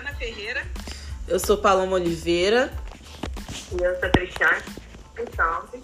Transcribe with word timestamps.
Juliana 0.00 0.14
Ferreira. 0.14 0.66
Eu 1.28 1.38
sou 1.38 1.58
Paloma 1.58 1.96
Oliveira. 1.96 2.72
E 3.70 3.82
eu 3.82 4.00
sou 4.00 4.10
Cristiane 4.10 4.64
Santos. 5.36 5.80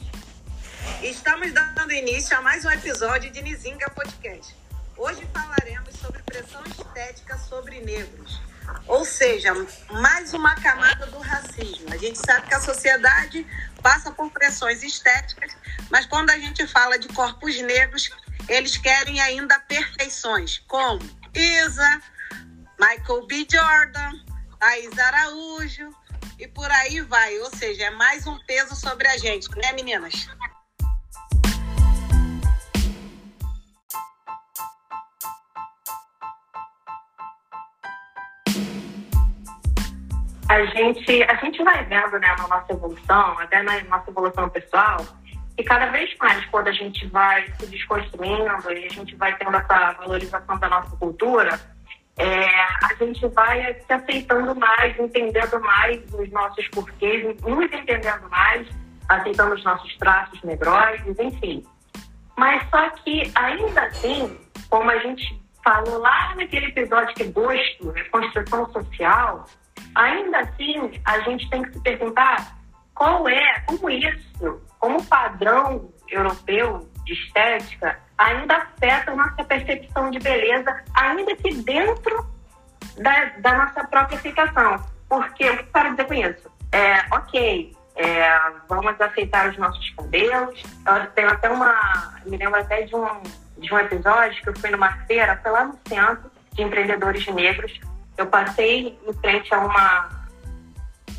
E 1.03 1.07
estamos 1.09 1.53
dando 1.53 1.93
início 1.93 2.37
a 2.37 2.41
mais 2.41 2.65
um 2.65 2.71
episódio 2.71 3.31
de 3.31 3.43
Nizinga 3.43 3.91
Podcast. 3.91 4.57
Hoje 4.97 5.21
falaremos 5.35 5.95
sobre 5.97 6.23
pressão 6.23 6.63
estética 6.65 7.37
sobre 7.37 7.81
negros. 7.81 8.41
Ou 8.87 9.05
seja, 9.05 9.53
mais 9.91 10.33
uma 10.33 10.55
camada 10.55 11.07
do 11.07 11.19
racismo. 11.19 11.93
A 11.93 11.99
gente 11.99 12.19
sabe 12.19 12.47
que 12.47 12.55
a 12.55 12.61
sociedade 12.61 13.47
passa 13.83 14.11
por 14.11 14.31
pressões 14.31 14.83
estéticas, 14.83 15.55
mas 15.91 16.07
quando 16.07 16.31
a 16.31 16.39
gente 16.39 16.67
fala 16.67 16.99
de 16.99 17.09
corpos 17.09 17.61
negros, 17.61 18.11
eles 18.49 18.79
querem 18.79 19.21
ainda 19.21 19.59
perfeições, 19.61 20.63
como 20.67 21.03
Isa, 21.35 22.01
Michael 22.79 23.27
B. 23.27 23.47
Jordan, 23.51 24.13
Thais 24.61 24.99
Araújo 24.99 25.89
e 26.39 26.47
por 26.47 26.71
aí 26.71 27.01
vai. 27.01 27.39
Ou 27.39 27.51
seja, 27.51 27.85
é 27.85 27.91
mais 27.91 28.27
um 28.27 28.39
peso 28.47 28.77
sobre 28.77 29.09
a 29.09 29.17
gente, 29.17 29.49
né, 29.57 29.73
meninas? 29.73 30.29
A 40.49 40.65
gente, 40.67 41.23
a 41.25 41.35
gente 41.37 41.63
vai 41.65 41.85
vendo 41.87 42.19
né, 42.19 42.35
na 42.39 42.47
nossa 42.47 42.73
evolução, 42.73 43.39
até 43.39 43.63
na 43.63 43.83
nossa 43.85 44.11
evolução 44.11 44.49
pessoal, 44.51 45.05
e 45.59 45.65
cada 45.65 45.87
vez 45.87 46.15
mais, 46.19 46.45
quando 46.47 46.69
a 46.69 46.73
gente 46.73 47.07
vai 47.09 47.51
se 47.59 47.67
desconstruindo 47.67 48.71
e 48.71 48.87
a 48.87 48.89
gente 48.91 49.17
vai 49.17 49.35
tendo 49.39 49.57
essa 49.57 49.93
valorização 49.93 50.59
da 50.59 50.69
nossa 50.69 50.95
cultura, 50.97 51.59
é, 52.19 52.47
a 52.49 52.95
gente 52.99 53.27
vai 53.29 53.75
se 53.75 53.93
aceitando 53.93 54.55
mais, 54.55 54.99
entendendo 54.99 55.61
mais 55.61 56.01
os 56.15 56.31
nossos 56.31 56.67
porquês, 56.69 57.39
nos 57.43 57.65
entendendo 57.73 58.29
mais, 58.31 58.67
aceitando 59.09 59.55
os 59.55 59.65
nossos 59.65 59.97
traços 59.99 60.43
negroides, 60.43 61.19
enfim. 61.19 61.63
Mas 62.37 62.69
só 62.71 62.91
que, 62.91 63.31
ainda 63.35 63.83
assim, 63.83 64.39
como 64.71 64.91
a 64.91 64.99
gente 64.99 65.41
falou 65.63 65.99
lá 65.99 66.35
naquele 66.37 66.67
episódio 66.67 67.15
que 67.15 67.25
gosto, 67.25 67.93
é 67.97 68.05
construção 68.05 68.73
social, 68.73 69.45
ainda 69.95 70.39
assim 70.41 70.93
a 71.05 71.21
gente 71.21 71.49
tem 71.51 71.63
que 71.63 71.73
se 71.73 71.81
perguntar 71.81 72.57
qual 72.95 73.29
é, 73.29 73.61
como 73.67 73.91
isso, 73.91 74.63
como 74.79 75.05
padrão 75.05 75.91
europeu 76.09 76.89
de 77.07 77.13
estética, 77.13 77.99
ainda 78.19 78.57
afeta 78.57 79.13
a 79.13 79.17
nossa 79.17 79.45
percepção 79.45 80.11
de 80.11 80.19
beleza, 80.19 80.85
ainda 80.95 81.35
que 81.37 81.55
dentro 81.63 82.27
da, 82.99 83.25
da 83.39 83.55
nossa 83.55 83.85
própria 83.85 84.19
aceitação. 84.19 84.85
Porque 85.09 85.49
o 85.49 85.57
que 85.59 85.65
quero 85.73 85.91
dizer 85.91 86.05
com 86.07 86.15
isso? 86.15 86.51
É, 86.73 87.15
ok, 87.15 87.77
é, 87.95 88.39
vamos 88.69 89.01
aceitar 89.01 89.49
os 89.49 89.57
nossos 89.57 89.89
cabelos. 89.91 90.63
Eu 90.87 91.07
tenho 91.13 91.31
até 91.31 91.49
uma. 91.49 92.15
Me 92.27 92.37
lembro 92.37 92.61
até 92.61 92.83
de 92.83 92.95
um, 92.95 93.23
de 93.59 93.73
um 93.73 93.79
episódio 93.79 94.43
que 94.43 94.49
eu 94.49 94.57
fui 94.59 94.71
numa 94.71 94.93
feira, 95.07 95.39
foi 95.43 95.53
lá 95.53 95.65
no 95.65 95.79
centro 95.89 96.31
de 96.53 96.63
empreendedores 96.63 97.27
negros. 97.29 97.81
Eu 98.19 98.27
passei 98.27 98.99
em 99.07 99.13
frente 99.15 99.55
a 99.55 99.61
uma, 99.61 100.09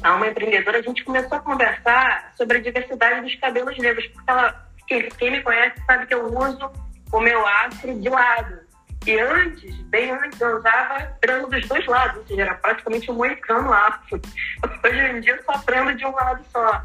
a 0.03 0.15
uma 0.15 0.27
empreendedora, 0.27 0.79
a 0.79 0.81
gente 0.81 1.03
começou 1.03 1.37
a 1.37 1.41
conversar 1.41 2.33
sobre 2.35 2.57
a 2.57 2.61
diversidade 2.61 3.21
dos 3.21 3.35
cabelos 3.35 3.77
negros, 3.77 4.05
porque 4.07 4.29
ela, 4.29 4.66
quem, 4.87 5.09
quem 5.09 5.31
me 5.31 5.41
conhece 5.41 5.81
sabe 5.85 6.05
que 6.05 6.13
eu 6.13 6.25
uso 6.25 6.71
o 7.11 7.19
meu 7.19 7.45
afro 7.45 7.99
de 7.99 8.09
lado. 8.09 8.67
E 9.05 9.17
antes, 9.19 9.75
bem 9.83 10.11
antes, 10.11 10.39
eu 10.41 10.57
usava 10.57 11.15
prano 11.21 11.47
dos 11.47 11.65
dois 11.67 11.85
lados, 11.85 12.17
ou 12.17 12.27
seja, 12.27 12.41
era 12.41 12.55
praticamente 12.55 13.09
um 13.09 13.15
moicano 13.15 13.71
afro. 13.71 14.19
Hoje 14.83 14.99
em 14.99 15.21
dia, 15.21 15.35
eu 15.35 15.43
só 15.43 15.57
prano 15.59 15.95
de 15.95 16.05
um 16.05 16.11
lado 16.11 16.43
só. 16.51 16.81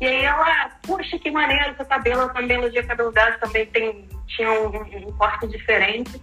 E 0.00 0.06
aí 0.06 0.24
ela, 0.24 0.70
poxa, 0.82 1.18
que 1.18 1.30
maneiro 1.30 1.74
seu 1.76 1.86
cabelo, 1.86 2.22
eu 2.22 2.32
também 2.32 2.56
elogiei 2.56 2.82
o 2.82 2.86
cabelo 2.86 3.12
dela, 3.12 3.38
também 3.38 3.66
tem, 3.66 4.08
tinha 4.26 4.50
um, 4.50 5.08
um, 5.08 5.12
corte 5.12 5.46
diferente. 5.48 6.20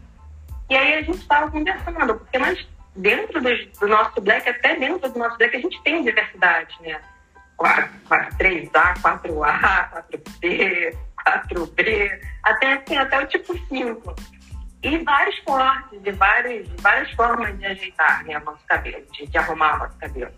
E 0.69 0.75
aí 0.75 0.95
a 0.95 1.01
gente 1.01 1.19
estava 1.19 1.49
conversando, 1.49 2.15
porque 2.15 2.37
nós, 2.37 2.67
dentro 2.95 3.41
do, 3.41 3.49
do, 3.79 3.87
nosso 3.87 4.21
black, 4.21 4.47
até 4.47 4.75
dentro 4.75 5.09
do 5.09 5.19
nosso 5.19 5.37
black, 5.37 5.55
a 5.55 5.59
gente 5.59 5.81
tem 5.83 6.03
diversidade, 6.03 6.75
né? 6.81 6.99
4, 7.57 7.89
4, 8.07 8.37
3A, 8.37 8.93
4A, 9.01 10.05
4B, 10.09 10.97
4B, 11.25 12.21
até 12.43 12.73
assim, 12.73 12.97
até 12.97 13.19
o 13.19 13.27
tipo 13.27 13.57
5. 13.67 14.15
E 14.83 14.97
vários 14.99 15.39
cortes, 15.39 15.99
e 16.03 16.11
várias, 16.11 16.67
várias 16.81 17.09
formas 17.11 17.57
de 17.57 17.65
ajeitar 17.65 18.25
né, 18.25 18.37
nosso 18.39 18.65
cabelo, 18.67 19.05
de, 19.13 19.27
de 19.27 19.37
arrumar 19.37 19.79
nosso 19.79 19.97
cabelo. 19.97 20.31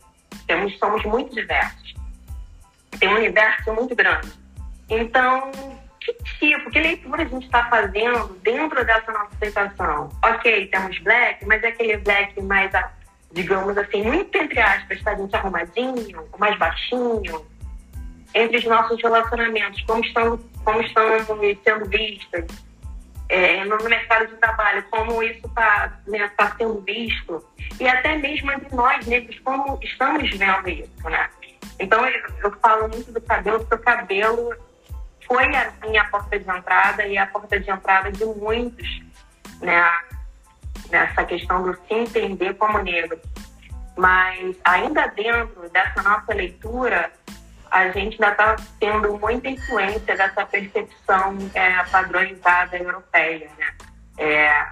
Temos, 0.45 0.77
somos 0.77 1.03
muito 1.03 1.33
diversos. 1.33 1.95
Tem 2.99 3.09
um 3.09 3.15
universo 3.15 3.73
muito 3.73 3.95
grande. 3.95 4.31
Então, 4.87 5.51
que 5.99 6.13
tipo, 6.13 6.69
que 6.69 6.79
leitura 6.79 7.23
a 7.23 7.25
gente 7.25 7.45
está 7.45 7.67
fazendo 7.69 8.27
dentro 8.43 8.85
dessa 8.85 9.11
nossa 9.11 9.35
aceitação? 9.35 10.09
Ok, 10.23 10.67
temos 10.67 10.99
black, 10.99 11.43
mas 11.45 11.63
é 11.63 11.69
aquele 11.69 11.97
black 11.97 12.39
mais, 12.43 12.71
digamos 13.31 13.75
assim, 13.77 14.03
muito 14.03 14.37
entre 14.37 14.59
aspas, 14.61 15.01
tá, 15.01 15.15
gente 15.15 15.35
arrumadinho, 15.35 16.29
mais 16.37 16.55
baixinho, 16.59 17.45
entre 18.35 18.57
os 18.57 18.65
nossos 18.65 19.01
relacionamentos, 19.01 19.81
como 19.83 20.03
estão, 20.03 20.37
como 20.63 20.81
estão 20.81 21.03
sendo 21.63 21.85
vistas 21.89 22.45
é, 23.29 23.63
no 23.63 23.77
mercado 23.77 24.27
de 24.27 24.35
trabalho, 24.35 24.83
como 24.91 25.23
isso 25.23 25.47
está 25.47 25.97
né, 26.05 26.29
tá 26.37 26.53
sendo 26.57 26.81
visto, 26.81 27.43
e 27.79 27.87
até 27.87 28.17
mesmo 28.17 28.51
entre 28.51 28.75
nós 28.75 29.05
negros, 29.07 29.39
como 29.39 29.79
estamos 29.81 30.29
vendo 30.37 30.69
isso, 30.69 31.09
né? 31.09 31.29
Então, 31.79 32.05
eu, 32.05 32.21
eu 32.43 32.51
falo 32.59 32.89
muito 32.89 33.11
do 33.11 33.21
cabelo, 33.21 33.59
porque 33.59 33.75
o 33.75 33.79
cabelo 33.79 34.55
foi 35.25 35.43
a 35.55 35.73
minha 35.81 36.05
porta 36.09 36.37
de 36.37 36.49
entrada 36.49 37.05
e 37.05 37.17
a 37.17 37.25
porta 37.27 37.59
de 37.59 37.69
entrada 37.69 38.11
de 38.11 38.25
muitos, 38.25 39.01
né? 39.61 39.89
Nessa 40.91 41.23
questão 41.23 41.63
do 41.63 41.73
se 41.73 41.93
entender 41.93 42.53
como 42.55 42.77
negro. 42.79 43.19
Mas, 43.97 44.55
ainda 44.63 45.07
dentro 45.07 45.69
dessa 45.69 46.03
nossa 46.03 46.33
leitura, 46.33 47.11
a 47.75 47.91
gente 47.91 48.13
ainda 48.23 48.31
está 48.31 48.55
tendo 48.79 49.19
muita 49.19 49.49
influência 49.49 50.15
dessa 50.15 50.45
percepção 50.45 51.37
é, 51.53 51.83
padronizada 51.83 52.77
europeia, 52.77 53.51
né? 53.57 53.75
É, 54.17 54.65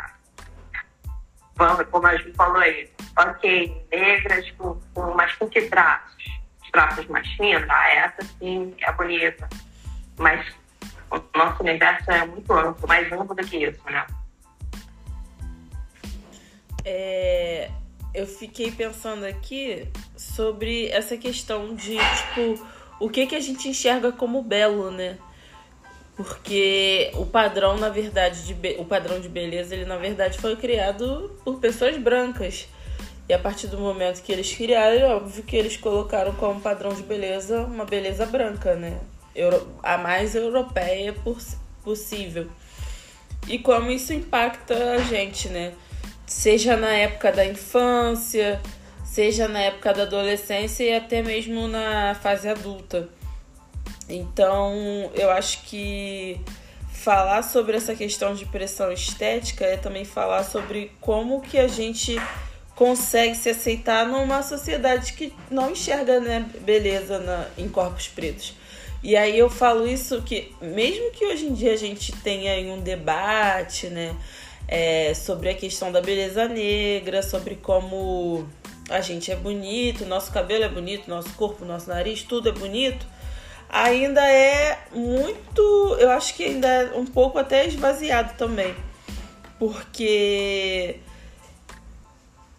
vamos, 1.53 1.85
como 1.89 2.07
a 2.07 2.15
gente 2.15 2.31
falou 2.31 2.61
aí, 2.61 2.89
ok, 3.17 3.85
negras, 3.91 4.49
com, 4.51 4.79
mas 5.17 5.35
com 5.35 5.49
que 5.49 5.63
traços? 5.63 6.23
Os 6.63 6.71
traços 6.71 7.05
mais 7.07 7.27
finos? 7.33 7.69
Ah, 7.69 7.89
essa 7.89 8.23
sim 8.39 8.73
é 8.79 8.91
bonita. 8.93 9.49
Mas 10.17 10.55
o 11.11 11.21
nosso 11.37 11.61
universo 11.61 12.09
é 12.09 12.25
muito 12.25 12.53
amplo, 12.53 12.87
mais 12.87 13.11
amplo 13.11 13.35
do 13.35 13.45
que 13.45 13.65
isso, 13.65 13.81
né? 13.83 14.07
É, 16.85 17.69
eu 18.13 18.25
fiquei 18.25 18.71
pensando 18.71 19.25
aqui 19.25 19.89
sobre 20.15 20.87
essa 20.87 21.17
questão 21.17 21.75
de, 21.75 21.97
tipo, 21.97 22.72
o 22.99 23.09
que, 23.09 23.25
que 23.25 23.35
a 23.35 23.39
gente 23.39 23.67
enxerga 23.67 24.11
como 24.11 24.41
belo, 24.41 24.91
né? 24.91 25.17
Porque 26.15 27.11
o 27.15 27.25
padrão, 27.25 27.77
na 27.77 27.89
verdade, 27.89 28.45
de 28.45 28.53
be... 28.53 28.75
o 28.77 28.85
padrão 28.85 29.19
de 29.19 29.27
beleza, 29.27 29.73
ele 29.73 29.85
na 29.85 29.97
verdade 29.97 30.37
foi 30.37 30.55
criado 30.55 31.31
por 31.43 31.59
pessoas 31.59 31.97
brancas. 31.97 32.67
E 33.27 33.33
a 33.33 33.39
partir 33.39 33.67
do 33.67 33.77
momento 33.77 34.21
que 34.21 34.31
eles 34.31 34.53
criaram, 34.53 34.97
é 34.97 35.05
óbvio 35.05 35.43
que 35.43 35.55
eles 35.55 35.77
colocaram 35.77 36.33
como 36.35 36.61
padrão 36.61 36.93
de 36.93 37.03
beleza 37.03 37.61
uma 37.61 37.85
beleza 37.85 38.25
branca, 38.25 38.75
né? 38.75 38.99
Euro... 39.35 39.67
A 39.81 39.97
mais 39.97 40.35
europeia 40.35 41.15
possível. 41.83 42.47
E 43.47 43.57
como 43.57 43.89
isso 43.89 44.13
impacta 44.13 44.93
a 44.93 44.97
gente, 44.99 45.49
né? 45.49 45.73
Seja 46.27 46.77
na 46.77 46.91
época 46.91 47.31
da 47.31 47.45
infância, 47.45 48.61
seja 49.13 49.47
na 49.47 49.59
época 49.59 49.93
da 49.93 50.03
adolescência 50.03 50.83
e 50.83 50.95
até 50.95 51.21
mesmo 51.21 51.67
na 51.67 52.15
fase 52.15 52.49
adulta. 52.49 53.07
Então, 54.09 54.73
eu 55.13 55.29
acho 55.29 55.61
que 55.65 56.41
falar 56.91 57.43
sobre 57.43 57.77
essa 57.77 57.93
questão 57.93 58.33
de 58.33 58.43
pressão 58.47 58.91
estética 58.91 59.65
é 59.65 59.77
também 59.77 60.03
falar 60.03 60.43
sobre 60.43 60.91
como 60.99 61.41
que 61.41 61.59
a 61.59 61.67
gente 61.67 62.15
consegue 62.75 63.35
se 63.35 63.49
aceitar 63.49 64.07
numa 64.07 64.41
sociedade 64.41 65.13
que 65.13 65.31
não 65.51 65.69
enxerga 65.69 66.19
né, 66.19 66.49
beleza 66.61 67.19
na, 67.19 67.45
em 67.55 67.69
corpos 67.69 68.07
pretos. 68.07 68.55
E 69.03 69.15
aí 69.15 69.37
eu 69.37 69.47
falo 69.47 69.87
isso 69.87 70.23
que, 70.23 70.51
mesmo 70.59 71.11
que 71.11 71.23
hoje 71.23 71.45
em 71.45 71.53
dia 71.53 71.73
a 71.73 71.77
gente 71.77 72.11
tenha 72.23 72.73
um 72.73 72.81
debate, 72.81 73.87
né, 73.87 74.15
é, 74.67 75.13
sobre 75.13 75.49
a 75.49 75.53
questão 75.53 75.91
da 75.91 76.01
beleza 76.01 76.47
negra, 76.47 77.21
sobre 77.21 77.55
como 77.55 78.47
a 78.89 79.01
gente 79.01 79.31
é 79.31 79.35
bonito, 79.35 80.05
nosso 80.05 80.31
cabelo 80.31 80.63
é 80.63 80.69
bonito, 80.69 81.09
nosso 81.09 81.33
corpo, 81.33 81.65
nosso 81.65 81.89
nariz, 81.89 82.23
tudo 82.23 82.49
é 82.49 82.51
bonito, 82.51 83.05
ainda 83.69 84.21
é 84.29 84.79
muito, 84.93 85.97
eu 85.99 86.11
acho 86.11 86.35
que 86.35 86.43
ainda 86.43 86.67
é 86.67 86.93
um 86.95 87.05
pouco 87.05 87.39
até 87.39 87.65
esvaziado 87.65 88.33
também. 88.37 88.75
Porque 89.57 90.99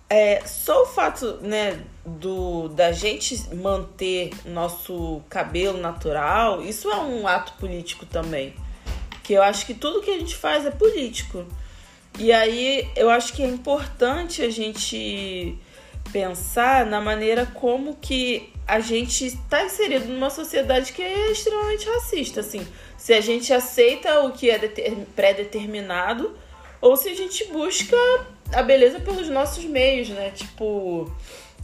é, 0.09 0.43
só 0.47 0.83
o 0.83 0.87
fato, 0.87 1.39
né, 1.43 1.83
do 2.05 2.69
da 2.69 2.93
gente 2.93 3.55
manter 3.55 4.31
nosso 4.45 5.23
cabelo 5.29 5.79
natural, 5.79 6.63
isso 6.63 6.91
é 6.91 6.97
um 6.97 7.27
ato 7.27 7.53
político 7.55 8.07
também. 8.07 8.55
Que 9.23 9.35
eu 9.35 9.43
acho 9.43 9.67
que 9.67 9.75
tudo 9.75 10.03
que 10.03 10.11
a 10.11 10.19
gente 10.19 10.37
faz 10.37 10.67
é 10.67 10.71
político. 10.71 11.45
E 12.19 12.33
aí 12.33 12.89
eu 12.95 13.11
acho 13.11 13.33
que 13.33 13.43
é 13.43 13.47
importante 13.47 14.43
a 14.43 14.51
gente 14.51 15.59
pensar 16.13 16.87
na 16.87 17.01
maneira 17.01 17.47
como 17.47 17.97
que 17.97 18.53
a 18.67 18.81
gente 18.81 19.27
está 19.27 19.65
inserido 19.65 20.07
numa 20.07 20.31
sociedade 20.31 20.93
que 20.93 21.03
é 21.03 21.31
extremamente 21.31 21.87
racista, 21.87 22.41
assim. 22.41 22.67
Se 22.97 23.13
a 23.13 23.21
gente 23.21 23.53
aceita 23.53 24.21
o 24.21 24.33
que 24.33 24.51
é 24.51 24.59
pré-determinado 25.15 26.35
ou 26.81 26.97
se 26.97 27.09
a 27.09 27.15
gente 27.15 27.45
busca 27.47 27.97
a 28.53 28.63
beleza 28.63 29.01
pelos 29.01 29.29
nossos 29.29 29.65
meios, 29.65 30.09
né? 30.09 30.31
Tipo, 30.31 31.11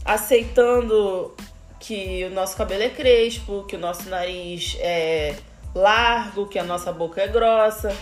aceitando 0.05 1.35
que 1.79 2.25
o 2.25 2.29
nosso 2.29 2.55
cabelo 2.55 2.83
é 2.83 2.89
crespo, 2.89 3.65
que 3.67 3.75
o 3.75 3.79
nosso 3.79 4.07
nariz 4.09 4.77
é 4.79 5.35
largo, 5.73 6.47
que 6.47 6.59
a 6.59 6.63
nossa 6.63 6.91
boca 6.91 7.21
é 7.21 7.27
grossa. 7.27 7.95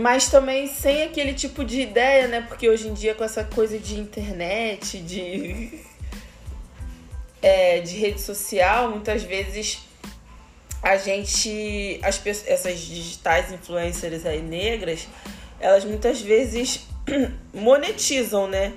Mas 0.00 0.28
também 0.28 0.66
sem 0.66 1.02
aquele 1.02 1.34
tipo 1.34 1.64
de 1.64 1.82
ideia, 1.82 2.26
né? 2.26 2.40
Porque 2.48 2.68
hoje 2.68 2.88
em 2.88 2.94
dia 2.94 3.14
com 3.14 3.22
essa 3.22 3.44
coisa 3.44 3.78
de 3.78 3.98
internet, 3.98 4.98
de 4.98 5.80
é, 7.42 7.80
de 7.80 7.96
rede 7.96 8.20
social, 8.20 8.90
muitas 8.90 9.22
vezes 9.22 9.78
a 10.82 10.96
gente, 10.96 12.00
as 12.02 12.24
essas 12.46 12.80
digitais 12.80 13.52
influencers 13.52 14.24
aí 14.24 14.40
negras, 14.40 15.06
elas 15.58 15.84
muitas 15.84 16.20
vezes 16.20 16.86
monetizam, 17.52 18.48
né, 18.48 18.72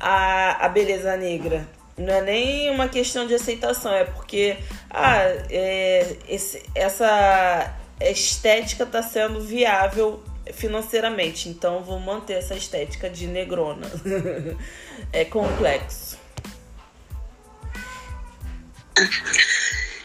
a, 0.00 0.64
a 0.64 0.68
beleza 0.68 1.16
negra. 1.16 1.68
Não 1.96 2.12
é 2.12 2.22
nem 2.22 2.70
uma 2.70 2.88
questão 2.88 3.26
de 3.26 3.34
aceitação, 3.34 3.92
é 3.92 4.04
porque 4.04 4.56
ah, 4.90 5.18
é, 5.50 6.16
esse, 6.26 6.62
essa 6.74 7.76
estética 8.10 8.84
está 8.84 9.02
sendo 9.02 9.40
viável 9.40 10.22
financeiramente, 10.52 11.48
então 11.48 11.84
vou 11.84 12.00
manter 12.00 12.34
essa 12.34 12.54
estética 12.54 13.08
de 13.08 13.26
negrona. 13.26 13.86
é 15.12 15.24
complexo. 15.24 16.18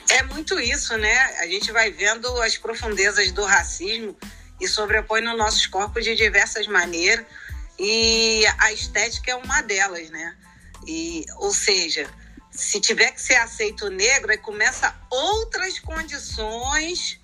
É 0.09 0.23
muito 0.23 0.59
isso, 0.59 0.97
né? 0.97 1.15
A 1.39 1.47
gente 1.47 1.71
vai 1.71 1.91
vendo 1.91 2.27
as 2.41 2.57
profundezas 2.57 3.31
do 3.31 3.43
racismo 3.43 4.15
e 4.59 4.67
sobrepõe 4.67 5.21
nos 5.21 5.37
nossos 5.37 5.67
corpos 5.67 6.03
de 6.03 6.15
diversas 6.15 6.67
maneiras 6.67 7.25
e 7.79 8.43
a 8.57 8.71
estética 8.71 9.31
é 9.31 9.35
uma 9.35 9.61
delas, 9.61 10.09
né? 10.09 10.35
E, 10.87 11.25
ou 11.35 11.51
seja, 11.51 12.09
se 12.49 12.79
tiver 12.79 13.11
que 13.11 13.21
ser 13.21 13.35
aceito 13.35 13.89
negro, 13.89 14.31
aí 14.31 14.37
começa 14.37 14.95
outras 15.11 15.77
condições 15.79 17.19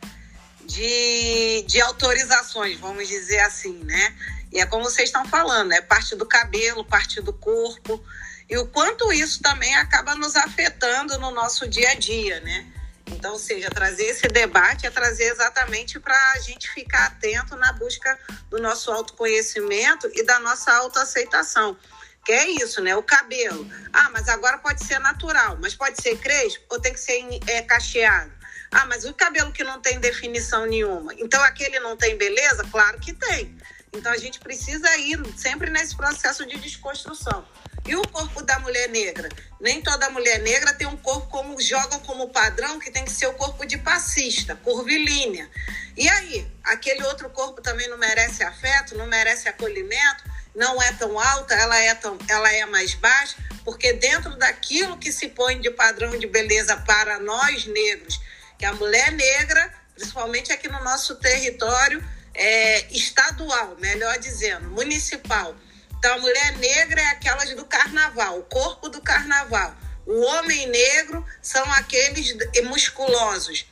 de, 0.65 1.63
de 1.67 1.81
autorizações, 1.81 2.79
vamos 2.79 3.07
dizer 3.07 3.39
assim, 3.39 3.83
né? 3.83 4.15
E 4.51 4.59
é 4.59 4.65
como 4.65 4.83
vocês 4.83 5.09
estão 5.09 5.25
falando, 5.25 5.71
é 5.71 5.81
parte 5.81 6.15
do 6.15 6.25
cabelo, 6.25 6.85
parte 6.85 7.21
do 7.21 7.33
corpo 7.33 8.03
e 8.49 8.57
o 8.57 8.67
quanto 8.67 9.11
isso 9.11 9.41
também 9.41 9.73
acaba 9.75 10.15
nos 10.15 10.35
afetando 10.35 11.17
no 11.17 11.31
nosso 11.31 11.67
dia 11.67 11.89
a 11.89 11.95
dia, 11.95 12.39
né? 12.41 12.67
Então, 13.07 13.33
ou 13.33 13.39
seja, 13.39 13.69
trazer 13.69 14.05
esse 14.05 14.27
debate 14.27 14.85
é 14.85 14.89
trazer 14.89 15.25
exatamente 15.25 15.99
para 15.99 16.15
a 16.33 16.39
gente 16.39 16.69
ficar 16.69 17.07
atento 17.07 17.55
na 17.55 17.73
busca 17.73 18.17
do 18.49 18.59
nosso 18.59 18.91
autoconhecimento 18.91 20.09
e 20.13 20.23
da 20.23 20.39
nossa 20.39 20.71
autoaceitação. 20.73 21.77
Que 22.25 22.31
é 22.31 22.47
isso, 22.47 22.81
né? 22.81 22.95
O 22.95 23.03
cabelo. 23.03 23.69
Ah, 23.91 24.09
mas 24.11 24.29
agora 24.29 24.57
pode 24.57 24.85
ser 24.85 24.99
natural, 24.99 25.57
mas 25.61 25.75
pode 25.75 26.01
ser 26.01 26.17
crespo 26.17 26.63
ou 26.69 26.79
tem 26.79 26.93
que 26.93 26.99
ser 26.99 27.21
é, 27.47 27.61
cacheado? 27.61 28.31
Ah, 28.73 28.85
mas 28.87 29.05
o 29.05 29.13
cabelo 29.13 29.51
que 29.51 29.63
não 29.63 29.79
tem 29.79 29.99
definição 29.99 30.65
nenhuma. 30.65 31.13
Então 31.19 31.41
aquele 31.43 31.79
não 31.79 31.95
tem 31.95 32.17
beleza? 32.17 32.63
Claro 32.71 32.99
que 32.99 33.13
tem. 33.13 33.55
Então 33.93 34.11
a 34.11 34.17
gente 34.17 34.39
precisa 34.39 34.97
ir 34.97 35.19
sempre 35.37 35.69
nesse 35.69 35.95
processo 35.95 36.45
de 36.45 36.57
desconstrução. 36.57 37.45
E 37.85 37.95
o 37.95 38.01
corpo 38.07 38.41
da 38.41 38.57
mulher 38.59 38.89
negra? 38.89 39.29
Nem 39.59 39.81
toda 39.81 40.09
mulher 40.09 40.39
negra 40.39 40.73
tem 40.73 40.87
um 40.87 40.97
corpo 40.97 41.27
como 41.27 41.61
jogam 41.61 41.99
como 41.99 42.29
padrão 42.29 42.79
que 42.79 42.89
tem 42.89 43.03
que 43.05 43.11
ser 43.11 43.27
o 43.27 43.33
corpo 43.33 43.65
de 43.65 43.77
passista, 43.77 44.55
curvilínea. 44.55 45.49
E 45.95 46.09
aí, 46.09 46.47
aquele 46.63 47.03
outro 47.03 47.29
corpo 47.29 47.61
também 47.61 47.87
não 47.89 47.97
merece 47.97 48.41
afeto, 48.41 48.97
não 48.97 49.05
merece 49.05 49.49
acolhimento, 49.49 50.23
não 50.55 50.81
é 50.81 50.93
tão 50.93 51.19
alta, 51.19 51.53
ela 51.53 51.77
é 51.77 51.93
tão, 51.93 52.17
ela 52.27 52.51
é 52.51 52.65
mais 52.65 52.93
baixa, 52.95 53.35
porque 53.65 53.93
dentro 53.93 54.35
daquilo 54.37 54.97
que 54.97 55.11
se 55.11 55.27
põe 55.27 55.59
de 55.59 55.69
padrão 55.69 56.17
de 56.17 56.25
beleza 56.25 56.77
para 56.77 57.19
nós 57.19 57.65
negros, 57.65 58.19
que 58.63 58.65
a 58.65 58.73
mulher 58.75 59.11
negra, 59.11 59.73
principalmente 59.93 60.53
aqui 60.53 60.69
no 60.69 60.81
nosso 60.85 61.15
território 61.15 62.01
é, 62.33 62.87
estadual, 62.95 63.75
melhor 63.77 64.17
dizendo, 64.19 64.69
municipal, 64.69 65.53
então, 65.97 66.15
a 66.15 66.17
mulher 66.17 66.57
negra 66.57 67.01
é 67.01 67.05
aquelas 67.07 67.53
do 67.55 67.65
carnaval, 67.65 68.39
o 68.39 68.43
corpo 68.43 68.89
do 68.89 69.01
carnaval. 69.01 69.73
O 70.05 70.19
homem 70.19 70.67
negro 70.67 71.25
são 71.41 71.63
aqueles 71.73 72.35
musculosos. 72.65 73.65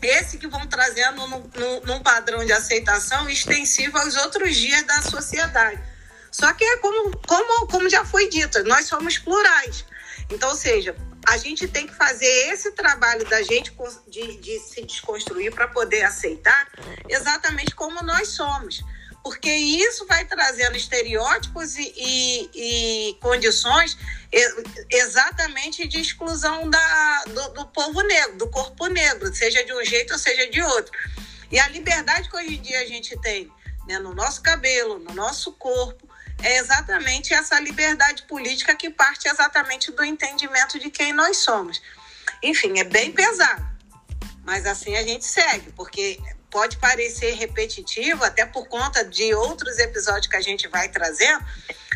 Esse 0.00 0.38
que 0.38 0.46
vão 0.46 0.66
trazendo 0.66 1.26
num, 1.26 1.50
num, 1.54 1.80
num 1.80 2.02
padrão 2.02 2.42
de 2.44 2.52
aceitação 2.52 3.28
extensivo 3.28 3.98
aos 3.98 4.16
outros 4.16 4.56
dias 4.56 4.82
da 4.84 5.02
sociedade. 5.02 5.78
Só 6.30 6.50
que 6.54 6.64
é 6.64 6.78
como, 6.78 7.16
como, 7.18 7.66
como 7.66 7.88
já 7.90 8.02
foi 8.02 8.30
dito, 8.30 8.64
nós 8.64 8.86
somos 8.86 9.18
plurais. 9.18 9.84
Então, 10.30 10.48
ou 10.48 10.56
seja, 10.56 10.96
a 11.26 11.36
gente 11.36 11.68
tem 11.68 11.86
que 11.86 11.94
fazer 11.94 12.52
esse 12.52 12.72
trabalho 12.72 13.24
da 13.28 13.42
gente 13.42 13.72
de, 14.08 14.36
de 14.38 14.58
se 14.58 14.82
desconstruir 14.82 15.52
para 15.52 15.68
poder 15.68 16.02
aceitar 16.02 16.68
exatamente 17.08 17.74
como 17.74 18.02
nós 18.02 18.28
somos 18.28 18.82
porque 19.22 19.50
isso 19.50 20.04
vai 20.06 20.24
trazendo 20.24 20.76
estereótipos 20.76 21.76
e, 21.76 21.92
e, 21.96 22.50
e 22.54 23.14
condições 23.20 23.96
exatamente 24.90 25.86
de 25.86 26.00
exclusão 26.00 26.68
da, 26.68 27.24
do, 27.26 27.48
do, 27.50 27.66
povo 27.66 28.00
negro, 28.02 28.36
do 28.36 28.50
corpo 28.50 28.86
negro, 28.86 29.32
seja 29.34 29.64
de 29.64 29.72
um 29.72 29.84
jeito 29.84 30.12
ou 30.12 30.18
seja 30.18 30.50
de 30.50 30.60
outro. 30.62 30.92
E 31.50 31.58
a 31.58 31.68
liberdade 31.68 32.28
que 32.28 32.36
hoje 32.36 32.56
em 32.56 32.62
dia 32.62 32.80
a 32.80 32.86
gente 32.86 33.16
tem 33.20 33.50
né, 33.86 33.98
no 33.98 34.14
nosso 34.14 34.42
cabelo, 34.42 34.98
no 34.98 35.14
nosso 35.14 35.52
corpo, 35.52 36.08
é 36.42 36.58
exatamente 36.58 37.32
essa 37.32 37.58
liberdade 37.60 38.22
política 38.24 38.74
que 38.74 38.90
parte 38.90 39.28
exatamente 39.28 39.90
do 39.92 40.04
entendimento 40.04 40.78
de 40.78 40.90
quem 40.90 41.12
nós 41.12 41.38
somos. 41.38 41.80
Enfim, 42.42 42.78
é 42.78 42.84
bem 42.84 43.12
pesado, 43.12 43.64
mas 44.44 44.66
assim 44.66 44.96
a 44.96 45.02
gente 45.02 45.24
segue, 45.24 45.70
porque 45.72 46.18
pode 46.50 46.76
parecer 46.76 47.34
repetitivo, 47.34 48.24
até 48.24 48.44
por 48.44 48.68
conta 48.68 49.04
de 49.04 49.32
outros 49.34 49.78
episódios 49.78 50.26
que 50.26 50.36
a 50.36 50.40
gente 50.40 50.68
vai 50.68 50.88
trazendo, 50.88 51.44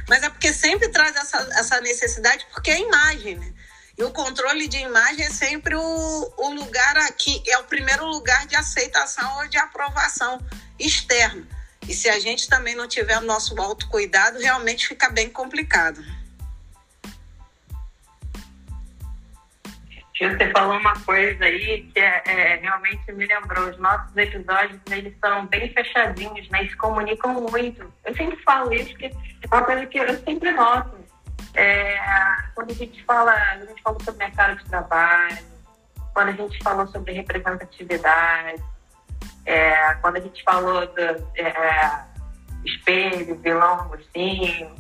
mas 0.09 0.23
é 0.23 0.31
porque 0.31 0.53
sempre 0.53 0.89
traz 0.89 1.15
essa, 1.17 1.39
essa 1.53 1.81
necessidade, 1.81 2.47
porque 2.53 2.71
é 2.71 2.81
imagem, 2.81 3.37
né? 3.37 3.53
E 3.99 4.05
o 4.05 4.11
controle 4.11 4.69
de 4.69 4.77
imagem 4.77 5.25
é 5.25 5.31
sempre 5.31 5.75
o, 5.75 6.35
o 6.37 6.51
lugar 6.51 6.97
aqui, 6.99 7.43
é 7.47 7.59
o 7.59 7.65
primeiro 7.65 8.05
lugar 8.07 8.47
de 8.47 8.55
aceitação 8.55 9.39
ou 9.39 9.49
de 9.49 9.57
aprovação 9.57 10.39
externa. 10.79 11.56
E 11.89 11.95
se 11.95 12.09
a 12.09 12.19
gente 12.19 12.49
também 12.49 12.75
não 12.75 12.89
tiver 12.89 13.19
o 13.19 13.23
nosso 13.23 13.61
autocuidado, 13.61 14.39
realmente 14.39 14.89
fica 14.89 15.09
bem 15.09 15.31
complicado. 15.31 16.03
Você 20.19 20.51
falou 20.51 20.79
uma 20.79 20.99
coisa 21.01 21.45
aí 21.45 21.83
que 21.93 22.01
é, 22.01 22.23
é, 22.27 22.57
realmente 22.57 23.13
me 23.13 23.27
lembrou. 23.27 23.69
Os 23.69 23.79
nossos 23.79 24.17
episódios, 24.17 24.81
eles 24.91 25.15
são 25.23 25.47
bem 25.47 25.71
fechadinhos, 25.75 26.49
né? 26.49 26.67
Se 26.67 26.77
comunicam 26.77 27.35
muito. 27.35 27.93
Eu 28.03 28.17
sempre 28.17 28.37
falo 28.43 28.73
isso, 28.73 28.97
que 28.97 29.07
é 29.07 29.13
uma 29.53 29.63
coisa 29.63 29.85
que 29.85 29.99
eu 29.99 30.19
sempre 30.25 30.51
noto. 30.53 30.97
É, 31.55 31.99
quando 32.55 32.71
a 32.71 32.75
gente 32.75 33.05
fala, 33.05 33.33
a 33.33 33.59
gente 33.59 33.83
falou 33.83 34.01
sobre 34.03 34.25
mercado 34.25 34.57
de 34.57 34.65
trabalho, 34.65 35.39
quando 36.15 36.29
a 36.29 36.33
gente 36.33 36.63
falou 36.63 36.87
sobre 36.87 37.13
representatividade, 37.13 38.63
é, 39.45 39.95
quando 39.95 40.17
a 40.17 40.21
gente 40.21 40.43
falou 40.43 40.87
do 40.87 41.01
é, 41.37 42.05
espelho, 42.65 43.37
vilão, 43.37 43.89
mocinho, 43.89 44.75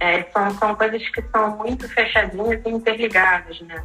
é, 0.00 0.22
são, 0.32 0.50
são 0.58 0.74
coisas 0.74 1.06
que 1.10 1.22
são 1.22 1.56
muito 1.56 1.88
fechadinhas 1.88 2.60
e 2.64 2.68
interligadas, 2.68 3.60
né? 3.62 3.84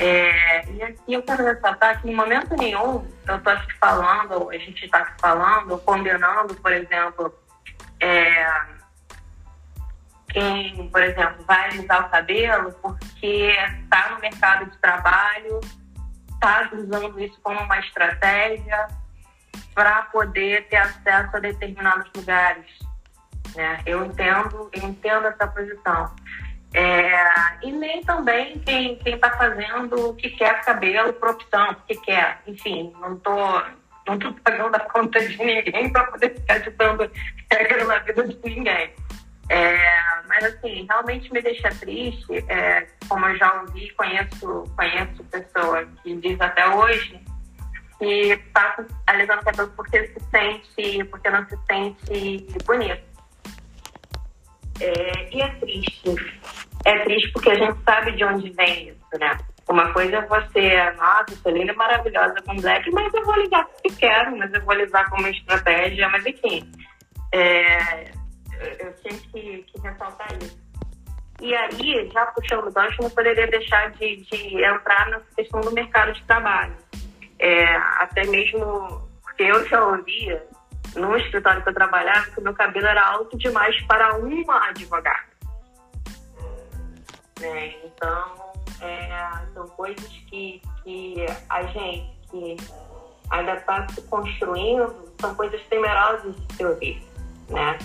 É, 0.00 0.70
e 0.70 0.82
aqui 0.82 1.12
eu 1.14 1.22
quero 1.22 1.44
ressaltar 1.44 2.00
que 2.00 2.08
em 2.08 2.14
momento 2.14 2.56
nenhum 2.56 3.04
eu 3.26 3.36
estou 3.36 3.52
aqui 3.52 3.72
falando, 3.80 4.48
a 4.50 4.58
gente 4.58 4.84
está 4.84 4.98
aqui 4.98 5.20
falando, 5.20 5.76
condenando, 5.78 6.54
por 6.54 6.72
exemplo, 6.72 7.34
é, 8.00 8.46
quem, 10.28 10.88
por 10.90 11.02
exemplo, 11.02 11.44
vai 11.44 11.70
alisar 11.70 12.06
o 12.06 12.10
cabelo 12.10 12.72
porque 12.80 13.56
está 13.82 14.10
no 14.10 14.20
mercado 14.20 14.70
de 14.70 14.78
trabalho, 14.78 15.58
está 16.34 16.70
usando 16.72 17.18
isso 17.20 17.38
como 17.42 17.58
uma 17.58 17.80
estratégia 17.80 18.86
para 19.74 20.02
poder 20.04 20.66
ter 20.68 20.76
acesso 20.76 21.36
a 21.36 21.40
determinados 21.40 22.10
lugares. 22.14 22.66
né? 23.54 23.80
Eu 23.86 24.04
entendo, 24.04 24.70
eu 24.72 24.88
entendo 24.88 25.26
essa 25.26 25.46
posição. 25.46 26.14
É, 26.74 27.12
e 27.62 27.72
nem 27.72 28.02
também 28.04 28.58
quem 28.58 28.98
está 29.04 29.30
fazendo 29.36 30.10
o 30.10 30.14
que 30.14 30.30
quer 30.30 30.62
cabelo 30.64 31.12
por 31.14 31.30
opção, 31.30 31.74
porque 31.74 31.96
quer. 31.96 32.42
Enfim, 32.46 32.92
não 33.00 33.14
estou 33.14 33.62
não 34.06 34.18
tô 34.18 34.32
pagando 34.42 34.74
a 34.74 34.80
conta 34.80 35.20
de 35.20 35.36
ninguém 35.36 35.90
para 35.92 36.04
poder 36.04 36.34
ficar 36.34 36.58
ditando 36.58 37.10
regra 37.52 37.84
na 37.84 37.98
vida 37.98 38.26
de 38.26 38.38
ninguém. 38.42 38.90
É, 39.50 39.78
mas 40.26 40.44
assim, 40.44 40.86
realmente 40.88 41.32
me 41.32 41.40
deixa 41.40 41.68
triste, 41.70 42.44
é, 42.48 42.86
como 43.08 43.26
eu 43.26 43.36
já 43.36 43.62
ouvi, 43.62 43.90
conheço, 43.90 44.64
conheço 44.76 45.24
pessoa 45.24 45.86
que 46.02 46.16
diz 46.16 46.40
até 46.40 46.66
hoje 46.68 47.20
que 47.98 48.32
está 48.32 48.84
alisando 49.06 49.40
o 49.40 49.44
cabelo 49.44 49.72
porque 49.76 50.06
se 50.08 50.20
sente, 50.30 51.04
porque 51.04 51.30
não 51.30 51.46
se 51.48 51.58
sente 51.66 52.46
bonito. 52.64 53.02
É, 54.80 55.34
e 55.34 55.42
é 55.42 55.48
triste. 55.56 56.40
É 56.84 56.98
triste 57.00 57.32
porque 57.32 57.50
a 57.50 57.54
gente 57.54 57.82
sabe 57.84 58.12
de 58.12 58.24
onde 58.24 58.50
vem 58.50 58.90
isso, 58.90 59.18
né? 59.18 59.36
Uma 59.68 59.92
coisa 59.92 60.16
é 60.16 60.26
você, 60.26 60.90
nossa, 60.92 61.36
sou 61.42 61.52
linda 61.52 61.74
maravilhosa 61.74 62.36
com 62.46 62.56
black, 62.56 62.90
mas 62.90 63.12
eu 63.12 63.24
vou 63.24 63.36
ligar 63.36 63.66
porque 63.66 63.90
quero, 63.98 64.36
mas 64.36 64.52
eu 64.54 64.62
vou 64.62 64.74
lisar 64.74 65.08
como 65.10 65.26
estratégia, 65.28 66.08
mas 66.08 66.24
enfim. 66.24 66.70
É, 67.32 68.10
eu 68.78 68.94
tinha 68.94 69.20
que, 69.20 69.64
que 69.64 69.80
ressaltar 69.82 70.28
isso. 70.40 70.58
E 71.40 71.54
aí, 71.54 72.10
já 72.12 72.26
puxando 72.26 72.66
o 72.66 72.72
gancho, 72.72 73.02
não 73.02 73.10
poderia 73.10 73.46
deixar 73.46 73.90
de, 73.92 74.16
de 74.16 74.64
entrar 74.64 75.08
nessa 75.10 75.26
questão 75.36 75.60
do 75.60 75.70
mercado 75.72 76.12
de 76.12 76.24
trabalho. 76.24 76.74
É, 77.38 77.76
até 78.00 78.24
mesmo 78.26 79.08
porque 79.22 79.44
eu 79.44 79.68
já 79.68 79.84
ouvia 79.84 80.44
no 80.96 81.16
escritório 81.16 81.62
que 81.62 81.68
eu 81.68 81.74
trabalhava 81.74 82.30
que 82.30 82.40
meu 82.40 82.54
cabelo 82.54 82.86
era 82.86 83.06
alto 83.06 83.38
demais 83.38 83.80
para 83.86 84.16
uma 84.16 84.68
advogada. 84.68 85.28
Né? 87.40 87.74
Então, 87.84 88.52
é, 88.80 89.08
são 89.54 89.66
coisas 89.68 90.08
que, 90.28 90.60
que 90.82 91.26
a 91.48 91.62
gente 91.62 92.18
que 92.30 92.56
ainda 93.30 93.54
está 93.54 93.86
se 93.88 94.02
construindo, 94.02 94.94
são 95.20 95.34
coisas 95.34 95.60
temerosas 95.68 96.34
de 96.34 96.54
se 96.54 96.64
ouvir. 96.64 97.02
Né? 97.48 97.78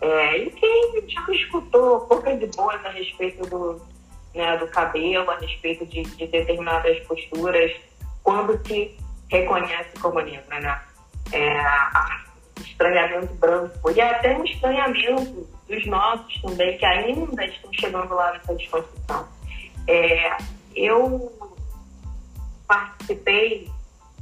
É, 0.00 0.38
e 0.38 0.50
quem 0.50 1.08
já 1.08 1.24
escutou 1.32 2.00
poucas 2.06 2.38
de 2.38 2.46
boas 2.46 2.84
a 2.84 2.90
respeito 2.90 3.46
do, 3.48 3.80
né, 4.34 4.56
do 4.56 4.66
cabelo, 4.68 5.30
a 5.30 5.36
respeito 5.38 5.84
de, 5.86 6.02
de 6.02 6.26
determinadas 6.26 6.98
posturas, 7.00 7.72
quando 8.30 8.64
se 8.64 8.96
reconhece 9.28 9.98
como 10.00 10.20
negra, 10.20 10.60
né? 10.60 10.80
É, 11.32 12.60
estranhamento 12.60 13.34
branco 13.34 13.90
e 13.90 14.00
até 14.00 14.38
um 14.38 14.44
estranhamento 14.44 15.48
dos 15.68 15.86
nossos 15.86 16.40
também, 16.40 16.78
que 16.78 16.86
ainda 16.86 17.44
estão 17.44 17.72
chegando 17.72 18.14
lá 18.14 18.32
nessa 18.32 18.54
desconstrução. 18.54 19.26
É, 19.88 20.36
eu 20.76 21.32
participei 22.68 23.68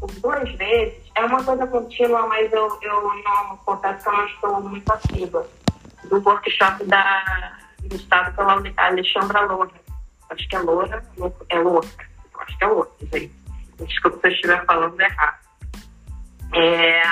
por 0.00 0.10
duas 0.12 0.50
vezes, 0.52 1.02
é 1.14 1.26
uma 1.26 1.44
coisa 1.44 1.66
contínua, 1.66 2.26
mas 2.28 2.50
eu, 2.50 2.78
eu 2.80 3.02
não 3.02 3.56
confesso 3.58 4.02
que 4.02 4.08
eu 4.08 4.12
não 4.16 4.26
estou 4.26 4.60
muito 4.62 4.90
ativa 4.90 5.46
do 6.04 6.16
workshop 6.24 6.82
da, 6.84 7.58
do 7.80 7.94
Estado 7.94 8.34
pela 8.34 8.62
Alexandra 8.78 9.40
Loura. 9.42 9.70
Acho 10.30 10.48
que 10.48 10.56
é 10.56 10.60
Loura, 10.60 11.04
é 11.50 11.58
Loura. 11.58 11.88
Acho 12.38 12.58
que 12.58 12.64
é 12.64 12.68
Loura, 12.68 12.90
isso 13.02 13.16
aí. 13.16 13.37
Desculpa 13.80 14.18
se 14.20 14.26
eu 14.26 14.32
estiver 14.32 14.64
falando 14.66 15.00
errado. 15.00 15.38
É, 16.54 17.02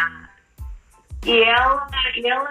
e 1.25 1.43
ela, 1.43 1.87
ela, 2.25 2.51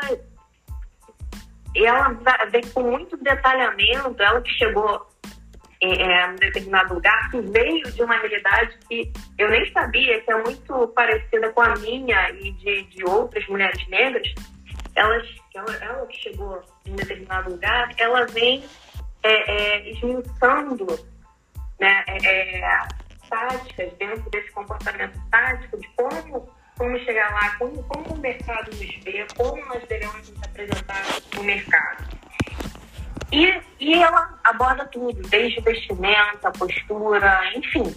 ela 1.75 2.45
vem 2.51 2.61
com 2.73 2.83
muito 2.83 3.17
detalhamento, 3.17 4.21
ela 4.21 4.41
que 4.41 4.51
chegou 4.51 5.07
em 5.81 6.01
é, 6.01 6.21
é, 6.21 6.27
um 6.27 6.35
determinado 6.35 6.93
lugar, 6.93 7.31
que 7.31 7.41
veio 7.41 7.83
de 7.91 8.03
uma 8.03 8.17
realidade 8.17 8.77
que 8.87 9.11
eu 9.37 9.49
nem 9.49 9.71
sabia, 9.71 10.21
que 10.21 10.31
é 10.31 10.43
muito 10.43 10.87
parecida 10.89 11.51
com 11.51 11.61
a 11.61 11.75
minha 11.75 12.29
e 12.31 12.51
de, 12.51 12.83
de 12.83 13.03
outras 13.05 13.45
mulheres 13.47 13.87
negras, 13.87 14.27
elas, 14.95 15.27
ela, 15.53 15.75
ela 15.81 16.05
que 16.07 16.17
chegou 16.17 16.61
em 16.85 16.95
determinado 16.95 17.51
lugar, 17.51 17.89
ela 17.97 18.25
vem 18.27 18.63
é, 19.23 19.51
é, 19.51 19.89
esmiuçando 19.89 20.87
né, 21.79 22.03
é, 22.07 22.57
é, 22.57 22.87
táticas 23.29 23.91
dentro 23.97 24.29
desse 24.29 24.51
comportamento 24.51 25.19
tático 25.31 25.77
de 25.77 25.87
como, 25.95 26.49
como 26.77 26.99
chegar 26.99 27.31
lá, 27.33 27.55
como, 27.57 27.83
como 27.83 28.15
o 28.15 28.17
mercado 28.19 28.69
nos 28.71 29.03
vê, 29.03 29.25
como 29.35 29.65
nós 29.65 29.83
devemos 29.87 30.29
nos 30.29 30.43
apresentar 30.43 31.03
no 31.35 31.43
mercado. 31.43 32.15
E, 33.31 33.61
e 33.79 33.93
ela 34.01 34.39
aborda 34.43 34.85
tudo, 34.85 35.21
desde 35.29 35.59
vestimenta, 35.61 36.51
postura, 36.51 37.51
enfim. 37.55 37.95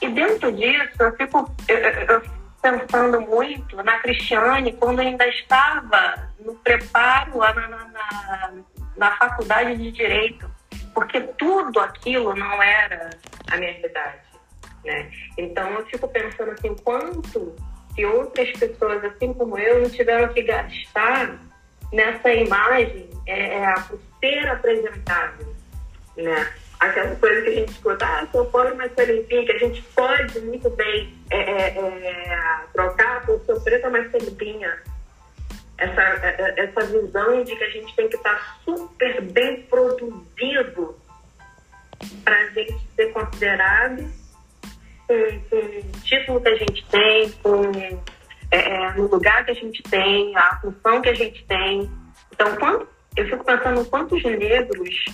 E 0.00 0.08
dentro 0.08 0.52
disso, 0.52 0.90
eu 1.00 1.16
fico, 1.16 1.54
eu, 1.66 1.76
eu, 1.76 2.22
pensando 2.62 3.20
muito 3.20 3.76
na 3.82 3.98
Cristiane 3.98 4.72
quando 4.74 5.00
ainda 5.00 5.26
estava 5.28 6.28
no 6.38 6.54
preparo 6.56 7.38
lá 7.38 7.52
na, 7.52 7.68
na, 7.68 8.52
na 8.96 9.16
faculdade 9.16 9.76
de 9.76 9.90
Direito, 9.90 10.50
porque 10.94 11.20
tudo 11.20 11.80
aquilo 11.80 12.34
não 12.34 12.62
era 12.62 13.10
a 13.50 13.56
minha 13.56 13.72
realidade. 13.72 14.27
Né? 14.84 15.10
Então 15.36 15.68
eu 15.70 15.86
fico 15.86 16.08
pensando 16.08 16.52
assim, 16.52 16.74
quanto 16.76 17.54
que 17.94 18.04
outras 18.06 18.50
pessoas, 18.52 19.04
assim 19.04 19.32
como 19.32 19.58
eu, 19.58 19.82
não 19.82 19.90
tiveram 19.90 20.32
que 20.32 20.42
gastar 20.42 21.38
nessa 21.92 22.32
imagem 22.32 23.10
é, 23.26 23.56
é, 23.56 23.74
ser 24.20 24.48
apresentável. 24.48 25.54
Né? 26.16 26.52
aquela 26.80 27.14
coisa 27.16 27.42
que 27.42 27.48
a 27.48 27.54
gente 27.54 27.72
escuta, 27.72 28.04
ah, 28.06 28.26
seu 28.30 28.44
pode 28.46 28.76
mais 28.76 28.92
ser 28.94 29.06
limpinho, 29.06 29.44
que 29.44 29.52
a 29.52 29.58
gente 29.58 29.82
pode 29.94 30.40
muito 30.40 30.70
bem 30.70 31.12
é, 31.30 31.36
é, 31.36 31.78
é, 31.78 32.60
trocar 32.72 33.24
por 33.26 33.40
seu 33.44 33.60
preta 33.60 33.90
mais 33.90 34.10
ser 34.10 34.22
limpinha. 34.22 34.78
Essa, 35.76 36.00
é, 36.02 36.36
é, 36.38 36.64
essa 36.64 36.86
visão 36.86 37.42
de 37.44 37.54
que 37.54 37.64
a 37.64 37.70
gente 37.70 37.94
tem 37.94 38.08
que 38.08 38.16
estar 38.16 38.60
super 38.64 39.22
bem 39.22 39.62
produzido 39.62 40.96
para 42.24 42.36
a 42.36 42.46
gente 42.50 42.76
ser 42.96 43.12
considerado 43.12 44.08
com, 45.08 45.56
o 45.56 46.00
título 46.02 46.40
que 46.40 46.48
a 46.48 46.56
gente 46.56 46.86
tem, 46.86 47.32
com 47.42 47.62
é, 48.50 48.92
no 48.92 49.08
lugar 49.08 49.44
que 49.44 49.50
a 49.50 49.54
gente 49.54 49.82
tem, 49.84 50.36
a 50.36 50.60
função 50.60 51.00
que 51.02 51.08
a 51.08 51.14
gente 51.14 51.44
tem. 51.46 51.90
Então, 52.32 52.54
quando, 52.56 52.88
eu 53.16 53.24
fico 53.26 53.44
pensando 53.44 53.84
quantos 53.86 54.22
negros 54.22 55.04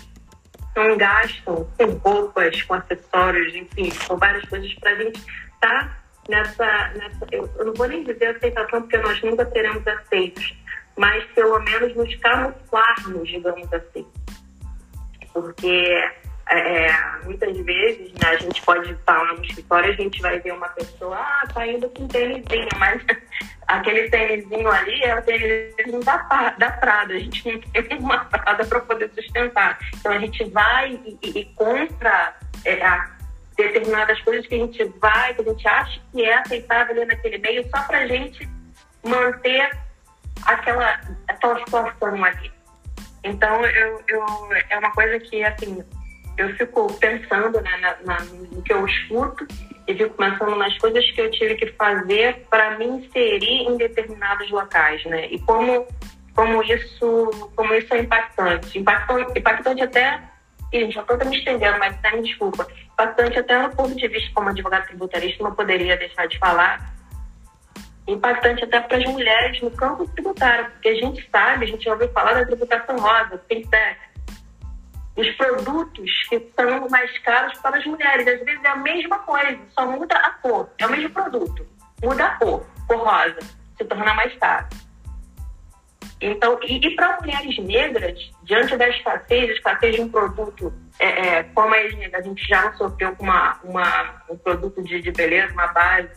não 0.77 0.97
gastam 0.97 1.69
com 1.79 1.85
roupas, 2.09 2.63
com 2.63 2.75
acessórios, 2.75 3.55
enfim, 3.55 3.93
com 4.07 4.17
várias 4.17 4.45
coisas 4.49 4.73
para 4.75 4.91
a 4.91 4.95
gente 4.97 5.19
estar 5.19 5.89
tá 5.89 5.99
nessa, 6.29 6.89
nessa 6.95 7.27
eu, 7.31 7.49
eu, 7.59 7.67
não 7.67 7.75
vou 7.75 7.87
nem 7.87 8.03
dizer 8.03 8.37
aceitação, 8.37 8.83
porque 8.83 8.99
nós 8.99 9.23
nunca 9.23 9.49
seremos 9.51 9.87
aceitos, 9.87 10.57
mas 10.97 11.25
pelo 11.33 11.59
menos 11.61 11.95
nos 11.95 12.15
camuflarmos, 12.17 13.29
digamos 13.29 13.73
assim. 13.73 14.07
Porque 15.33 16.11
é, 16.51 16.89
muitas 17.25 17.57
vezes 17.59 18.13
né, 18.13 18.29
a 18.29 18.37
gente 18.37 18.61
pode 18.63 18.93
estar 18.93 19.25
no 19.25 19.43
escritório 19.43 19.91
a 19.91 19.97
gente 19.97 20.21
vai 20.21 20.39
ver 20.41 20.53
uma 20.53 20.69
pessoa, 20.71 21.17
ah, 21.17 21.47
tá 21.53 21.67
indo 21.67 21.89
com 21.91 22.07
tênisinho, 22.09 22.69
mas 22.79 23.03
aquele 23.67 24.11
tênisinho 24.11 24.69
ali 24.69 25.03
é 25.03 25.19
o 25.19 25.23
tênisinho 25.23 26.01
da, 26.05 26.17
da 26.59 26.71
Prada, 26.73 27.15
a 27.15 27.19
gente 27.19 27.51
não 27.51 27.61
tem 27.61 27.97
uma 27.99 28.25
Prada 28.27 28.65
para 28.65 28.81
poder 28.81 29.11
sustentar. 29.15 29.79
Então 29.95 30.13
a 30.13 30.19
gente 30.19 30.45
vai 30.51 30.93
e, 30.93 31.19
e, 31.23 31.39
e 31.41 31.45
compra 31.55 32.35
é, 32.65 32.79
determinadas 33.57 34.21
coisas 34.21 34.47
que 34.47 34.55
a 34.55 34.59
gente 34.59 34.85
vai, 35.01 35.35
que 35.35 35.41
a 35.41 35.45
gente 35.45 35.69
acha 35.69 36.01
que 36.13 36.25
é 36.25 36.35
aceitável 36.39 36.95
ali 36.95 37.05
naquele 37.07 37.39
meio, 37.39 37.69
só 37.71 37.83
para 37.85 37.99
a 37.99 38.07
gente 38.07 38.49
manter 39.05 39.71
aquela, 40.45 41.01
aquela 41.29 41.59
situação 41.61 42.25
ali. 42.25 42.53
Então, 43.23 43.65
eu, 43.65 44.03
eu, 44.07 44.27
é 44.69 44.79
uma 44.79 44.93
coisa 44.93 45.19
que, 45.19 45.43
assim, 45.43 45.83
eu 46.37 46.49
fico 46.57 46.93
pensando 46.95 47.61
né, 47.61 47.77
na, 47.79 47.97
na, 48.05 48.25
no 48.25 48.63
que 48.63 48.73
eu 48.73 48.85
escuto 48.87 49.47
e 49.87 49.95
fico 49.95 50.15
pensando 50.15 50.57
nas 50.57 50.77
coisas 50.79 51.09
que 51.11 51.21
eu 51.21 51.31
tive 51.31 51.55
que 51.57 51.67
fazer 51.73 52.47
para 52.51 52.79
me 52.79 52.87
inserir 52.87 53.69
em 53.69 53.77
determinados 53.77 54.51
locais, 54.51 55.05
né? 55.05 55.27
E 55.27 55.39
como, 55.41 55.87
como, 56.35 56.63
isso, 56.63 57.51
como 57.55 57.75
isso 57.75 57.93
é 57.95 58.01
impactante. 58.01 58.79
Impactante, 58.79 59.39
impactante 59.39 59.83
até, 59.83 60.23
e 60.73 60.91
já 60.91 61.03
estou 61.03 61.19
me 61.19 61.37
estendendo, 61.37 61.79
mas 61.79 62.01
tá, 62.01 62.11
me 62.13 62.23
desculpa, 62.23 62.67
impactante 62.93 63.39
até 63.39 63.63
no 63.63 63.77
ponto 63.77 63.95
de 63.95 64.09
vista 64.09 64.31
como 64.35 64.49
advogado 64.49 64.87
tributarista, 64.87 65.45
não 65.45 65.55
poderia 65.55 65.97
deixar 65.97 66.27
de 66.27 66.39
falar, 66.39 66.95
impactante 68.09 68.65
até 68.65 68.81
para 68.81 68.99
as 68.99 69.05
mulheres 69.05 69.61
no 69.63 69.71
campo 69.71 70.09
tributário, 70.09 70.71
porque 70.73 70.89
a 70.89 70.95
gente 70.95 71.29
sabe, 71.31 71.65
a 71.65 71.69
gente 71.69 71.85
já 71.85 71.93
ouviu 71.93 72.09
falar 72.09 72.35
da 72.35 72.47
tributação 72.47 72.97
rosa, 72.99 73.41
fintech, 73.49 73.99
os 75.17 75.31
produtos 75.33 76.11
que 76.29 76.51
são 76.57 76.89
mais 76.89 77.19
caros 77.19 77.59
para 77.59 77.79
as 77.79 77.87
mulheres. 77.87 78.27
Às 78.27 78.45
vezes 78.45 78.65
é 78.65 78.69
a 78.69 78.77
mesma 78.77 79.19
coisa, 79.21 79.59
só 79.71 79.87
muda 79.87 80.17
a 80.17 80.31
cor. 80.31 80.69
É 80.79 80.87
o 80.87 80.91
mesmo 80.91 81.11
produto, 81.11 81.67
muda 82.03 82.27
a 82.27 82.37
cor, 82.37 82.67
cor 82.87 82.99
rosa, 82.99 83.39
se 83.77 83.85
torna 83.85 84.15
mais 84.15 84.35
caro. 84.39 84.67
Então, 86.21 86.59
e, 86.63 86.79
e 86.79 86.97
para 86.97 87.19
mulheres 87.21 87.59
negras, 87.59 88.19
diante 88.45 88.77
da 88.77 88.89
escassez, 88.89 89.51
escassez 89.51 89.97
de 89.97 90.01
um 90.01 90.09
produto, 90.09 90.73
é, 90.99 91.09
é, 91.09 91.43
como 91.43 91.75
a 91.75 91.89
gente 92.23 92.49
já 92.49 92.63
não 92.63 92.75
sofreu 92.79 93.15
com 93.17 93.25
uma, 93.25 93.59
uma, 93.63 94.23
um 94.31 94.37
produto 94.37 94.83
de, 94.83 95.03
de 95.03 95.11
beleza, 95.11 95.53
uma 95.53 95.67
base 95.67 96.09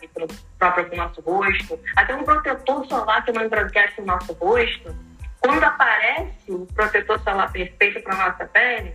própria 0.58 0.84
para 0.84 0.94
o 0.94 0.96
nosso 0.96 1.20
rosto, 1.20 1.78
até 1.96 2.14
um 2.14 2.24
protetor 2.24 2.86
solar 2.86 3.24
que 3.24 3.32
não 3.32 3.44
embranquece 3.44 4.00
o 4.00 4.04
nosso 4.04 4.32
rosto, 4.34 4.94
quando 5.40 5.62
aparece 5.62 6.50
o 6.50 6.66
protetor 6.66 7.20
solar 7.20 7.50
perfeito 7.52 8.02
para 8.02 8.16
nossa 8.16 8.44
pele, 8.46 8.94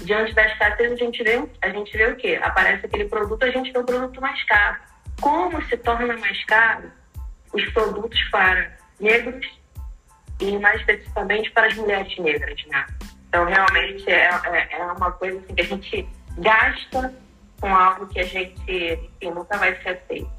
diante 0.00 0.34
da 0.34 0.46
escassez, 0.46 0.92
a 0.92 0.96
gente, 0.96 1.22
vê, 1.22 1.48
a 1.60 1.68
gente 1.68 1.96
vê 1.96 2.06
o 2.06 2.16
quê? 2.16 2.40
Aparece 2.42 2.86
aquele 2.86 3.08
produto, 3.08 3.42
a 3.44 3.50
gente 3.50 3.72
vê 3.72 3.78
o 3.78 3.84
produto 3.84 4.20
mais 4.20 4.42
caro. 4.44 4.76
Como 5.20 5.62
se 5.66 5.76
torna 5.76 6.16
mais 6.16 6.44
caro 6.44 6.90
os 7.52 7.64
produtos 7.72 8.20
para 8.30 8.72
negros 8.98 9.46
e 10.40 10.58
mais 10.58 10.80
especificamente 10.80 11.50
para 11.52 11.66
as 11.66 11.74
mulheres 11.74 12.16
negras, 12.18 12.64
né? 12.66 12.86
Então, 13.28 13.44
realmente 13.44 14.10
é, 14.10 14.30
é, 14.44 14.76
é 14.78 14.84
uma 14.84 15.12
coisa 15.12 15.38
assim, 15.38 15.54
que 15.54 15.60
a 15.60 15.64
gente 15.64 16.08
gasta 16.38 17.14
com 17.60 17.74
algo 17.74 18.06
que 18.08 18.20
a 18.20 18.24
gente 18.24 18.60
enfim, 18.70 19.34
nunca 19.34 19.56
vai 19.56 19.74
ser 19.82 19.90
aceito. 19.90 20.30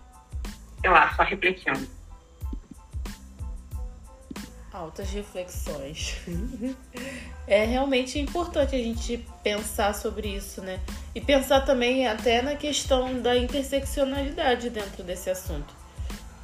Eu 0.84 0.94
acho, 0.96 1.16
só 1.16 1.24
refletindo. 1.24 1.88
Altas 4.84 5.12
reflexões. 5.12 6.18
é 7.48 7.64
realmente 7.64 8.20
importante 8.20 8.76
a 8.76 8.80
gente 8.80 9.26
pensar 9.42 9.96
sobre 9.96 10.28
isso, 10.28 10.62
né? 10.62 10.82
E 11.16 11.22
pensar 11.22 11.62
também 11.62 12.06
até 12.06 12.42
na 12.42 12.58
questão 12.58 13.22
da 13.22 13.38
interseccionalidade 13.38 14.70
dentro 14.70 15.02
desse 15.02 15.30
assunto. 15.30 15.74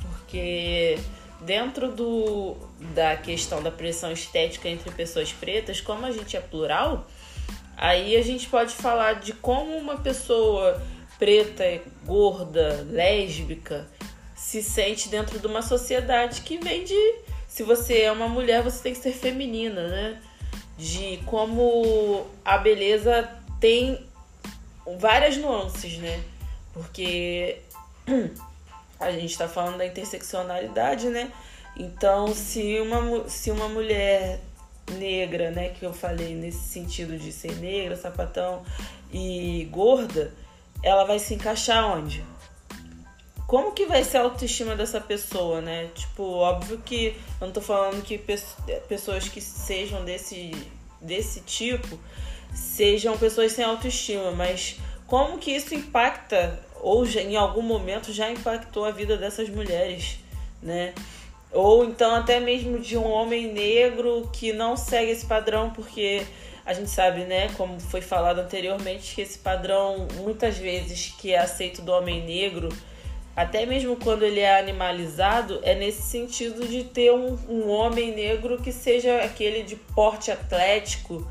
Porque 0.02 0.98
dentro 1.42 1.92
do, 1.92 2.56
da 2.96 3.18
questão 3.18 3.62
da 3.62 3.72
pressão 3.72 4.10
estética 4.10 4.70
entre 4.70 4.90
pessoas 4.92 5.34
pretas, 5.34 5.82
como 5.82 6.06
a 6.06 6.12
gente 6.12 6.38
é 6.38 6.40
plural, 6.40 7.06
aí 7.76 8.16
a 8.16 8.22
gente 8.22 8.48
pode 8.48 8.74
falar 8.74 9.20
de 9.20 9.34
como 9.34 9.76
uma 9.76 9.98
pessoa 9.98 10.82
preta, 11.18 11.66
gorda, 12.06 12.88
lésbica 12.90 13.86
se 14.34 14.64
sente 14.64 15.10
dentro 15.10 15.38
de 15.38 15.46
uma 15.46 15.62
sociedade 15.62 16.40
que 16.40 16.58
vem 16.58 16.86
de 16.86 17.30
se 17.50 17.64
você 17.64 18.02
é 18.04 18.12
uma 18.12 18.30
mulher, 18.30 18.62
você 18.62 18.82
tem 18.84 18.94
que 18.94 19.00
ser 19.00 19.12
feminina, 19.12 19.88
né? 19.88 20.22
De 20.78 21.18
como 21.26 22.28
a 22.46 22.58
beleza 22.60 23.28
tem 23.60 24.08
várias 25.00 25.36
nuances, 25.36 25.98
né? 25.98 26.24
Porque 26.72 27.58
a 29.00 29.12
gente 29.12 29.32
está 29.32 29.48
falando 29.48 29.80
da 29.80 29.86
interseccionalidade, 29.86 31.10
né? 31.10 31.32
Então, 31.76 32.34
se 32.36 32.80
uma, 32.80 33.28
se 33.28 33.50
uma 33.50 33.68
mulher 33.68 34.40
negra, 34.92 35.50
né, 35.50 35.70
que 35.70 35.86
eu 35.86 35.94
falei 35.94 36.36
nesse 36.36 36.68
sentido 36.68 37.18
de 37.18 37.32
ser 37.32 37.56
negra, 37.56 37.96
sapatão 37.96 38.64
e 39.12 39.68
gorda, 39.72 40.32
ela 40.84 41.04
vai 41.04 41.18
se 41.20 41.34
encaixar 41.34 41.98
onde? 41.98 42.24
Como 43.50 43.72
que 43.72 43.88
vai 43.88 44.04
ser 44.04 44.18
a 44.18 44.22
autoestima 44.22 44.76
dessa 44.76 45.02
pessoa, 45.02 45.60
né? 45.60 45.90
Tipo, 45.96 46.22
óbvio 46.22 46.78
que 46.86 47.16
eu 47.42 47.48
não 47.48 47.52
tô 47.52 47.60
falando 47.60 48.04
que 48.04 48.16
pessoas 48.88 49.28
que 49.28 49.42
sejam 49.42 50.06
desse, 50.06 50.52
desse 51.02 51.42
tipo 51.42 51.98
sejam 52.54 53.18
pessoas 53.18 53.52
sem 53.54 53.66
autoestima, 53.66 54.30
mas 54.30 54.76
como 55.08 55.40
que 55.40 55.50
isso 55.50 55.74
impacta 55.74 56.60
ou 56.80 57.04
já, 57.08 57.22
em 57.22 57.36
algum 57.36 57.64
momento 57.64 58.14
já 58.14 58.30
impactou 58.30 58.86
a 58.86 58.92
vida 58.92 59.18
dessas 59.18 59.50
mulheres, 59.50 60.20
né? 60.62 60.94
Ou 61.52 61.84
então 61.86 62.14
até 62.14 62.40
mesmo 62.40 62.78
de 62.78 62.96
um 63.00 63.08
homem 63.10 63.52
negro 63.52 64.30
que 64.32 64.54
não 64.54 64.78
segue 64.78 65.10
esse 65.10 65.26
padrão, 65.26 65.72
porque 65.72 66.24
a 66.64 66.72
gente 66.76 66.92
sabe, 66.92 67.22
né, 67.22 67.50
como 67.58 67.80
foi 67.80 68.02
falado 68.02 68.42
anteriormente, 68.42 69.16
que 69.16 69.22
esse 69.22 69.40
padrão 69.40 70.08
muitas 70.18 70.56
vezes 70.56 71.16
que 71.20 71.34
é 71.34 71.40
aceito 71.40 71.82
do 71.82 71.92
homem 71.92 72.24
negro, 72.24 72.70
até 73.40 73.66
mesmo 73.66 73.96
quando 73.96 74.24
ele 74.24 74.42
é 74.42 74.60
animalizado, 74.60 75.62
é 75.64 75.74
nesse 75.74 76.02
sentido 76.02 76.68
de 76.68 76.84
ter 76.84 77.14
um, 77.14 77.40
um 77.48 77.70
homem 77.70 78.14
negro 78.14 78.62
que 78.62 78.70
seja 78.70 79.22
aquele 79.22 79.64
de 79.64 79.78
porte 79.78 80.30
atlético, 80.30 81.26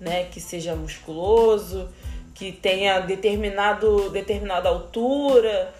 né, 0.00 0.24
que 0.24 0.40
seja 0.40 0.74
musculoso, 0.74 1.88
que 2.34 2.50
tenha 2.50 2.98
determinado, 2.98 4.10
determinada 4.10 4.68
altura 4.68 5.72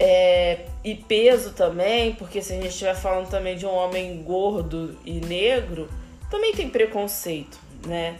é, 0.00 0.64
e 0.82 0.94
peso 0.94 1.52
também, 1.52 2.14
porque 2.14 2.40
se 2.40 2.54
a 2.54 2.56
gente 2.56 2.68
estiver 2.68 2.96
falando 2.96 3.28
também 3.28 3.58
de 3.58 3.66
um 3.66 3.74
homem 3.74 4.22
gordo 4.22 4.96
e 5.04 5.20
negro, 5.20 5.86
também 6.30 6.54
tem 6.54 6.70
preconceito, 6.70 7.58
né? 7.86 8.16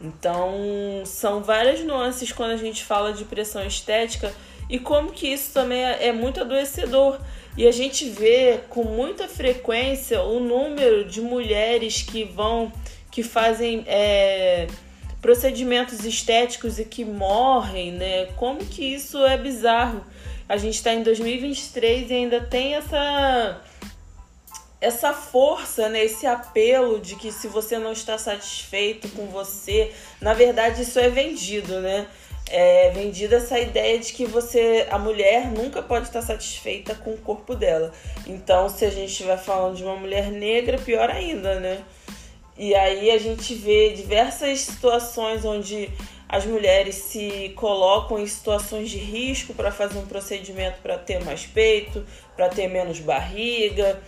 Então, 0.00 1.02
são 1.04 1.42
várias 1.42 1.80
nuances 1.80 2.32
quando 2.32 2.52
a 2.52 2.56
gente 2.56 2.82
fala 2.82 3.12
de 3.12 3.26
pressão 3.26 3.62
estética 3.62 4.34
e 4.68 4.78
como 4.78 5.12
que 5.12 5.28
isso 5.28 5.52
também 5.52 5.84
é, 5.84 6.08
é 6.08 6.12
muito 6.12 6.40
adoecedor. 6.40 7.18
E 7.56 7.66
a 7.66 7.70
gente 7.70 8.08
vê 8.08 8.60
com 8.68 8.82
muita 8.82 9.28
frequência 9.28 10.22
o 10.22 10.40
número 10.40 11.04
de 11.04 11.20
mulheres 11.20 12.02
que 12.02 12.24
vão, 12.24 12.72
que 13.10 13.22
fazem 13.22 13.84
é, 13.86 14.66
procedimentos 15.20 16.04
estéticos 16.04 16.78
e 16.78 16.84
que 16.84 17.04
morrem, 17.04 17.92
né? 17.92 18.26
Como 18.36 18.64
que 18.64 18.94
isso 18.94 19.24
é 19.24 19.38
bizarro? 19.38 20.04
A 20.48 20.56
gente 20.56 20.74
está 20.74 20.92
em 20.92 21.02
2023 21.02 22.10
e 22.10 22.14
ainda 22.14 22.40
tem 22.40 22.74
essa 22.74 23.62
essa 24.80 25.14
força, 25.14 25.88
né, 25.88 26.04
esse 26.04 26.26
apelo 26.26 27.00
de 27.00 27.16
que 27.16 27.32
se 27.32 27.48
você 27.48 27.78
não 27.78 27.92
está 27.92 28.18
satisfeito 28.18 29.08
com 29.08 29.28
você, 29.28 29.90
na 30.20 30.34
verdade 30.34 30.82
isso 30.82 30.98
é 30.98 31.08
vendido, 31.08 31.80
né? 31.80 32.06
É 32.50 32.90
vendida 32.90 33.36
essa 33.36 33.58
ideia 33.58 33.98
de 33.98 34.12
que 34.12 34.26
você, 34.26 34.86
a 34.90 34.98
mulher 34.98 35.50
nunca 35.50 35.82
pode 35.82 36.06
estar 36.06 36.20
satisfeita 36.20 36.94
com 36.94 37.10
o 37.12 37.18
corpo 37.18 37.54
dela. 37.54 37.90
Então, 38.26 38.68
se 38.68 38.84
a 38.84 38.90
gente 38.90 39.10
estiver 39.10 39.38
falando 39.38 39.76
de 39.76 39.82
uma 39.82 39.96
mulher 39.96 40.30
negra, 40.30 40.78
pior 40.78 41.10
ainda, 41.10 41.58
né? 41.58 41.82
E 42.56 42.74
aí 42.74 43.10
a 43.10 43.18
gente 43.18 43.54
vê 43.54 43.92
diversas 43.94 44.60
situações 44.60 45.44
onde 45.44 45.90
as 46.28 46.44
mulheres 46.44 46.96
se 46.96 47.52
colocam 47.56 48.18
em 48.18 48.26
situações 48.26 48.90
de 48.90 48.98
risco 48.98 49.54
para 49.54 49.70
fazer 49.72 49.98
um 49.98 50.06
procedimento 50.06 50.78
para 50.82 50.98
ter 50.98 51.22
mais 51.24 51.46
peito, 51.46 52.04
para 52.36 52.48
ter 52.48 52.68
menos 52.68 53.00
barriga, 53.00 54.00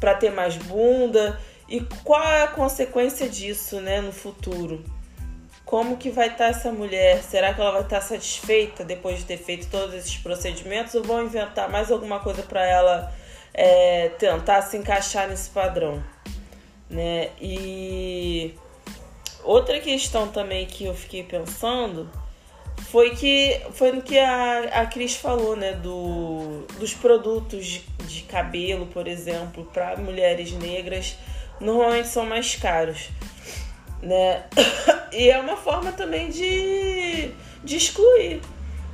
para 0.00 0.14
ter 0.14 0.30
mais 0.30 0.56
bunda. 0.56 1.40
E 1.68 1.80
qual 2.04 2.22
é 2.22 2.42
a 2.42 2.48
consequência 2.48 3.28
disso, 3.28 3.80
né, 3.80 4.00
no 4.00 4.12
futuro? 4.12 4.84
Como 5.64 5.96
que 5.96 6.10
vai 6.10 6.28
estar 6.28 6.38
tá 6.38 6.50
essa 6.50 6.72
mulher? 6.72 7.22
Será 7.22 7.54
que 7.54 7.60
ela 7.60 7.72
vai 7.72 7.82
estar 7.82 8.00
tá 8.00 8.02
satisfeita 8.02 8.84
depois 8.84 9.18
de 9.18 9.24
ter 9.24 9.38
feito 9.38 9.68
todos 9.70 9.94
esses 9.94 10.16
procedimentos 10.16 10.94
ou 10.94 11.02
vão 11.02 11.24
inventar 11.24 11.70
mais 11.70 11.90
alguma 11.90 12.20
coisa 12.20 12.42
para 12.42 12.64
ela 12.64 13.12
é, 13.54 14.10
tentar 14.18 14.62
se 14.62 14.76
encaixar 14.76 15.28
nesse 15.28 15.50
padrão? 15.50 16.02
né? 16.92 17.30
E 17.40 18.54
outra 19.42 19.80
questão 19.80 20.28
também 20.28 20.66
que 20.66 20.84
eu 20.84 20.94
fiquei 20.94 21.24
pensando 21.24 22.08
foi 22.90 23.10
que 23.16 23.60
foi 23.72 23.92
no 23.92 24.02
que 24.02 24.18
a, 24.18 24.82
a 24.82 24.86
Cris 24.86 25.16
falou, 25.16 25.56
né, 25.56 25.72
do, 25.72 26.66
dos 26.78 26.92
produtos 26.92 27.64
de, 27.64 27.78
de 28.06 28.22
cabelo, 28.22 28.86
por 28.86 29.08
exemplo, 29.08 29.64
para 29.72 29.96
mulheres 29.96 30.52
negras, 30.52 31.16
normalmente 31.58 32.08
são 32.08 32.26
mais 32.26 32.54
caros, 32.56 33.08
né? 34.02 34.44
E 35.12 35.28
é 35.28 35.38
uma 35.38 35.58
forma 35.58 35.92
também 35.92 36.30
de, 36.30 37.32
de 37.62 37.76
excluir, 37.76 38.40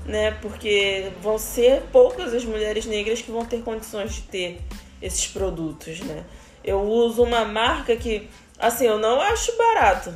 né? 0.05 0.33
Porque 0.43 1.13
vão 1.23 1.39
ser 1.39 1.83
poucas 1.93 2.35
as 2.35 2.45
mulheres 2.45 2.87
negras 2.87 3.23
que 3.23 3.31
vão 3.31 3.45
ter 3.45 3.63
condições 3.63 4.15
de 4.15 4.23
ter 4.23 4.61
esses 5.01 5.29
produtos, 5.29 6.01
né? 6.01 6.25
Eu 6.65 6.81
uso 6.83 7.23
uma 7.23 7.45
marca 7.45 7.95
que, 7.95 8.29
assim, 8.59 8.87
eu 8.87 8.99
não 8.99 9.21
acho 9.21 9.57
barato. 9.57 10.13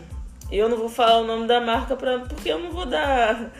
Eu 0.51 0.69
não 0.69 0.77
vou 0.77 0.89
falar 0.89 1.19
o 1.19 1.25
nome 1.25 1.47
da 1.47 1.61
marca 1.61 1.95
pra, 1.95 2.19
porque 2.19 2.51
eu 2.51 2.59
não 2.59 2.73
vou 2.73 2.85
dar. 2.85 3.53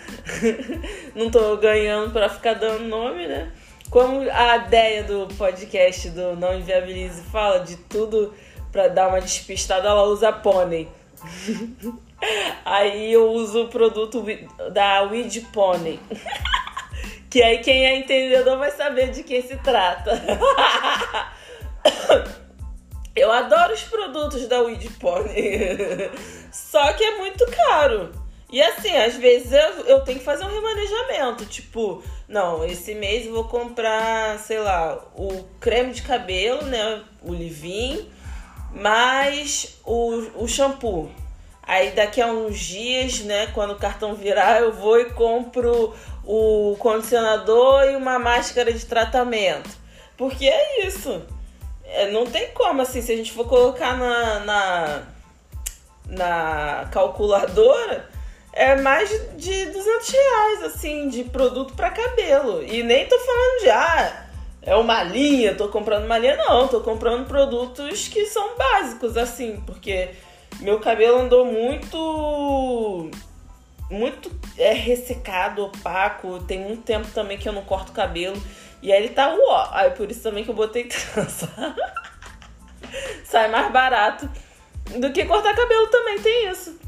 não 1.15 1.31
tô 1.31 1.57
ganhando 1.59 2.13
pra 2.13 2.29
ficar 2.29 2.55
dando 2.55 2.85
nome, 2.85 3.29
né? 3.29 3.53
Como 3.89 4.21
a 4.31 4.57
ideia 4.57 5.05
do 5.05 5.29
podcast 5.37 6.11
do 6.11 6.35
Não 6.35 6.59
Inviabilize 6.59 7.23
fala 7.25 7.59
de 7.61 7.77
tudo 7.77 8.35
pra 8.73 8.89
dar 8.89 9.09
uma 9.09 9.21
despistada, 9.21 9.87
ela 9.87 10.03
usa 10.05 10.33
pônei. 10.33 10.89
aí 12.65 13.13
eu 13.13 13.31
uso 13.31 13.65
o 13.65 13.69
produto 13.69 14.25
da 14.73 15.03
Weed 15.03 15.41
Pony. 15.53 16.01
que 17.31 17.43
aí 17.43 17.59
quem 17.59 17.87
é 17.87 17.99
entendedor 17.99 18.59
vai 18.59 18.71
saber 18.71 19.11
de 19.11 19.23
que 19.23 19.43
se 19.43 19.57
trata. 19.59 20.13
Eu 23.15 23.31
adoro 23.31 23.75
os 23.75 23.83
produtos 23.83 24.49
da 24.49 24.63
Weed 24.63 24.89
Pony. 24.99 26.11
Só 26.51 26.93
que 26.95 27.05
é 27.05 27.19
muito 27.19 27.45
caro. 27.51 28.11
E 28.51 28.61
assim, 28.61 28.95
às 28.97 29.17
vezes 29.17 29.53
eu, 29.53 29.87
eu 29.87 30.01
tenho 30.01 30.19
que 30.19 30.25
fazer 30.25 30.45
um 30.45 30.53
remanejamento. 30.53 31.47
Tipo, 31.47 32.03
não, 32.29 32.65
esse 32.65 32.95
mês 32.95 33.27
eu 33.27 33.33
vou 33.33 33.45
comprar, 33.45 34.39
sei 34.39 34.59
lá, 34.59 34.99
o 35.15 35.45
creme 35.61 35.93
de 35.93 36.03
cabelo, 36.03 36.65
né? 36.67 37.03
O 37.23 37.33
Livin. 37.33 38.11
Mais 38.75 39.79
o, 39.85 40.43
o 40.43 40.49
shampoo. 40.49 41.11
Aí 41.63 41.93
daqui 41.93 42.21
a 42.21 42.27
uns 42.27 42.59
dias, 42.59 43.21
né, 43.21 43.47
quando 43.49 43.73
o 43.73 43.79
cartão 43.79 44.15
virar, 44.15 44.61
eu 44.61 44.73
vou 44.73 44.99
e 44.99 45.07
compro 45.11 45.95
o 46.25 46.77
condicionador 46.79 47.85
e 47.85 47.97
uma 47.97 48.19
máscara 48.19 48.73
de 48.73 48.85
tratamento. 48.85 49.71
Porque 50.17 50.47
é 50.47 50.87
isso. 50.87 51.23
É, 51.85 52.11
não 52.11 52.27
tem 52.27 52.51
como, 52.53 52.83
assim, 52.83 53.01
se 53.01 53.13
a 53.13 53.17
gente 53.17 53.33
for 53.33 53.47
colocar 53.47 53.97
na, 53.97 54.41
na, 54.41 55.03
na 56.07 56.89
calculadora, 56.91 58.09
é 58.53 58.77
mais 58.77 59.09
de 59.37 59.67
200 59.67 60.09
reais, 60.09 60.63
assim, 60.65 61.09
de 61.09 61.25
produto 61.25 61.75
para 61.75 61.91
cabelo. 61.91 62.63
E 62.63 62.83
nem 62.83 63.07
tô 63.07 63.19
falando 63.19 63.61
de, 63.63 63.71
ah, 63.71 64.27
é 64.63 64.77
uma 64.77 65.03
linha, 65.03 65.55
tô 65.55 65.69
comprando 65.69 66.05
uma 66.05 66.19
linha, 66.19 66.37
não. 66.37 66.69
Tô 66.69 66.81
comprando 66.81 67.27
produtos 67.27 68.07
que 68.09 68.27
são 68.27 68.57
básicos, 68.57 69.17
assim, 69.17 69.61
porque 69.67 70.11
meu 70.61 70.79
cabelo 70.79 71.19
andou 71.19 71.45
muito. 71.45 73.11
Muito 73.91 74.31
é, 74.57 74.73
ressecado, 74.73 75.65
opaco. 75.65 76.41
Tem 76.45 76.61
muito 76.61 76.83
tempo 76.83 77.09
também 77.13 77.37
que 77.37 77.49
eu 77.49 77.53
não 77.53 77.63
corto 77.63 77.93
cabelo. 77.93 78.41
E 78.81 78.93
aí 78.93 79.03
ele 79.03 79.11
tá 79.11 79.35
uó. 79.35 79.69
Aí 79.73 79.91
por 79.91 80.11
isso 80.11 80.23
também 80.23 80.45
que 80.45 80.51
eu 80.51 80.55
botei 80.55 80.85
trança. 80.89 81.49
Sai 83.25 83.51
mais 83.51 83.71
barato 83.73 84.31
do 84.99 85.13
que 85.13 85.25
cortar 85.25 85.55
cabelo 85.55 85.87
também, 85.89 86.21
tem 86.21 86.49
isso. 86.49 86.79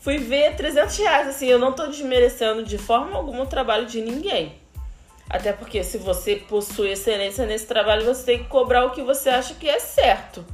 Fui 0.00 0.18
ver 0.18 0.56
300 0.56 0.96
reais, 0.98 1.28
assim, 1.28 1.46
eu 1.46 1.58
não 1.58 1.72
tô 1.72 1.86
desmerecendo 1.86 2.64
de 2.64 2.76
forma 2.76 3.16
alguma 3.16 3.44
o 3.44 3.46
trabalho 3.46 3.86
de 3.86 4.00
ninguém. 4.00 4.61
Até 5.32 5.50
porque 5.50 5.82
se 5.82 5.96
você 5.96 6.36
possui 6.36 6.90
excelência 6.90 7.46
nesse 7.46 7.64
trabalho, 7.66 8.04
você 8.04 8.22
tem 8.22 8.38
que 8.40 8.50
cobrar 8.50 8.84
o 8.84 8.90
que 8.90 9.00
você 9.02 9.30
acha 9.30 9.54
que 9.54 9.66
é 9.66 9.78
certo. 9.78 10.44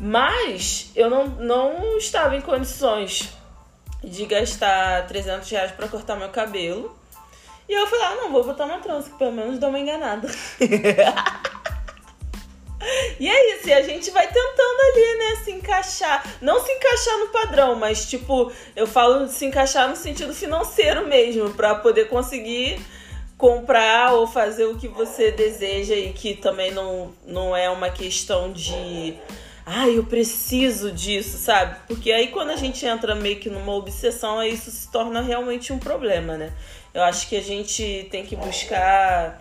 Mas 0.00 0.90
eu 0.96 1.10
não, 1.10 1.26
não 1.26 1.98
estava 1.98 2.34
em 2.34 2.40
condições 2.40 3.28
de 4.02 4.24
gastar 4.24 5.06
300 5.06 5.50
reais 5.50 5.72
pra 5.72 5.86
cortar 5.86 6.16
meu 6.16 6.30
cabelo. 6.30 6.98
E 7.68 7.74
eu 7.74 7.86
falei, 7.86 8.06
ah, 8.06 8.14
não, 8.22 8.32
vou 8.32 8.42
botar 8.42 8.64
uma 8.64 8.78
trança, 8.78 9.10
que 9.10 9.18
pelo 9.18 9.32
menos 9.32 9.58
dá 9.58 9.68
uma 9.68 9.78
enganada. 9.78 10.26
e 13.20 13.28
é 13.28 13.56
isso, 13.56 13.68
e 13.68 13.72
a 13.74 13.82
gente 13.82 14.10
vai 14.10 14.26
tentando 14.26 14.80
ali, 14.80 15.18
né, 15.18 15.36
se 15.44 15.50
encaixar. 15.52 16.24
Não 16.40 16.64
se 16.64 16.72
encaixar 16.72 17.18
no 17.18 17.28
padrão, 17.28 17.74
mas 17.74 18.08
tipo, 18.08 18.50
eu 18.74 18.86
falo 18.86 19.26
de 19.26 19.32
se 19.32 19.44
encaixar 19.44 19.90
no 19.90 19.94
sentido 19.94 20.32
financeiro 20.32 21.06
mesmo, 21.06 21.50
para 21.50 21.74
poder 21.74 22.08
conseguir 22.08 22.80
comprar 23.40 24.12
ou 24.12 24.26
fazer 24.26 24.66
o 24.66 24.76
que 24.76 24.86
você 24.86 25.30
deseja 25.32 25.94
e 25.94 26.12
que 26.12 26.34
também 26.34 26.70
não, 26.70 27.10
não 27.26 27.56
é 27.56 27.70
uma 27.70 27.88
questão 27.88 28.52
de 28.52 29.14
ai, 29.64 29.96
eu 29.96 30.04
preciso 30.04 30.92
disso, 30.92 31.38
sabe? 31.38 31.74
Porque 31.88 32.12
aí 32.12 32.28
quando 32.28 32.50
a 32.50 32.56
gente 32.56 32.84
entra 32.84 33.14
meio 33.14 33.40
que 33.40 33.48
numa 33.48 33.74
obsessão, 33.74 34.38
aí 34.38 34.52
isso 34.52 34.70
se 34.70 34.90
torna 34.92 35.22
realmente 35.22 35.72
um 35.72 35.78
problema, 35.78 36.36
né? 36.36 36.52
Eu 36.92 37.02
acho 37.02 37.28
que 37.28 37.36
a 37.36 37.42
gente 37.42 38.06
tem 38.10 38.26
que 38.26 38.36
buscar 38.36 39.40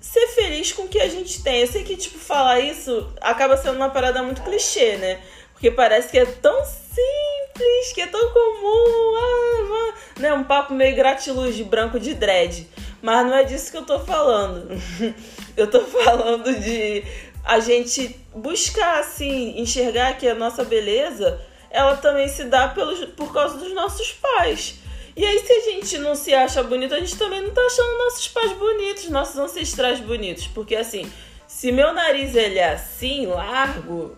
ser 0.00 0.26
feliz 0.28 0.72
com 0.72 0.82
o 0.82 0.88
que 0.88 1.00
a 1.00 1.08
gente 1.08 1.42
tem. 1.42 1.60
Eu 1.60 1.66
sei 1.66 1.82
que, 1.82 1.96
tipo, 1.96 2.18
falar 2.18 2.60
isso 2.60 3.10
acaba 3.22 3.56
sendo 3.56 3.76
uma 3.76 3.88
parada 3.88 4.22
muito 4.22 4.42
clichê, 4.42 4.96
né? 4.96 5.18
Porque 5.52 5.70
parece 5.70 6.10
que 6.10 6.18
é 6.18 6.26
tão 6.26 6.62
simples, 6.64 7.92
que 7.94 8.02
é 8.02 8.06
tão 8.06 8.32
comum, 8.32 9.16
ah, 9.16 9.94
ah, 10.18 10.20
né? 10.20 10.32
Um 10.34 10.44
papo 10.44 10.74
meio 10.74 10.94
gratiluz 10.94 11.56
de 11.56 11.64
branco 11.64 11.98
de 11.98 12.12
dread. 12.12 12.68
Mas 13.02 13.26
não 13.26 13.34
é 13.34 13.44
disso 13.44 13.70
que 13.70 13.78
eu 13.78 13.84
tô 13.84 13.98
falando. 14.00 14.68
eu 15.56 15.70
tô 15.70 15.80
falando 15.80 16.54
de 16.60 17.04
a 17.44 17.58
gente 17.58 18.16
buscar, 18.34 19.00
assim, 19.00 19.58
enxergar 19.60 20.16
que 20.18 20.28
a 20.28 20.34
nossa 20.34 20.64
beleza, 20.64 21.40
ela 21.70 21.96
também 21.96 22.28
se 22.28 22.44
dá 22.44 22.68
pelos, 22.68 23.04
por 23.10 23.32
causa 23.32 23.56
dos 23.56 23.72
nossos 23.72 24.12
pais. 24.12 24.76
E 25.16 25.24
aí, 25.24 25.38
se 25.40 25.52
a 25.52 25.60
gente 25.60 25.98
não 25.98 26.14
se 26.14 26.32
acha 26.32 26.62
bonito, 26.62 26.94
a 26.94 27.00
gente 27.00 27.16
também 27.16 27.40
não 27.40 27.50
tá 27.50 27.60
achando 27.62 27.98
nossos 27.98 28.28
pais 28.28 28.52
bonitos, 28.52 29.08
nossos 29.08 29.38
ancestrais 29.38 30.00
bonitos. 30.00 30.46
Porque, 30.46 30.76
assim, 30.76 31.10
se 31.46 31.72
meu 31.72 31.92
nariz 31.92 32.34
ele 32.36 32.58
é 32.58 32.72
assim, 32.72 33.26
largo, 33.26 34.16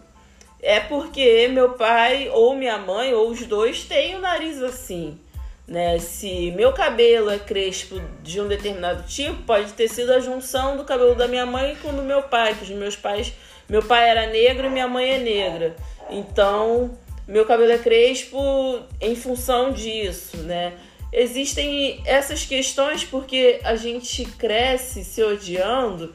é 0.60 0.78
porque 0.80 1.48
meu 1.48 1.70
pai 1.70 2.28
ou 2.30 2.54
minha 2.54 2.78
mãe, 2.78 3.14
ou 3.14 3.30
os 3.30 3.44
dois, 3.46 3.84
têm 3.84 4.16
o 4.16 4.20
nariz 4.20 4.62
assim. 4.62 5.18
Né? 5.66 5.98
Se 5.98 6.50
meu 6.52 6.72
cabelo 6.72 7.30
é 7.30 7.38
crespo 7.38 8.00
de 8.22 8.40
um 8.40 8.48
determinado 8.48 9.04
tipo, 9.04 9.42
pode 9.44 9.72
ter 9.72 9.88
sido 9.88 10.12
a 10.12 10.20
junção 10.20 10.76
do 10.76 10.84
cabelo 10.84 11.14
da 11.14 11.28
minha 11.28 11.46
mãe 11.46 11.76
com 11.80 11.94
do 11.94 12.02
meu 12.02 12.22
pai, 12.22 12.54
que 12.54 12.64
os 12.64 12.70
meus 12.70 12.96
pais, 12.96 13.32
meu 13.68 13.82
pai 13.82 14.08
era 14.08 14.26
negro 14.26 14.66
e 14.66 14.70
minha 14.70 14.88
mãe 14.88 15.12
é 15.12 15.18
negra. 15.18 15.76
Então, 16.10 16.98
meu 17.26 17.46
cabelo 17.46 17.72
é 17.72 17.78
crespo 17.78 18.80
em 19.00 19.14
função 19.14 19.72
disso, 19.72 20.38
né? 20.38 20.74
Existem 21.12 22.02
essas 22.06 22.44
questões 22.44 23.04
porque 23.04 23.60
a 23.62 23.76
gente 23.76 24.24
cresce 24.24 25.04
se 25.04 25.22
odiando, 25.22 26.14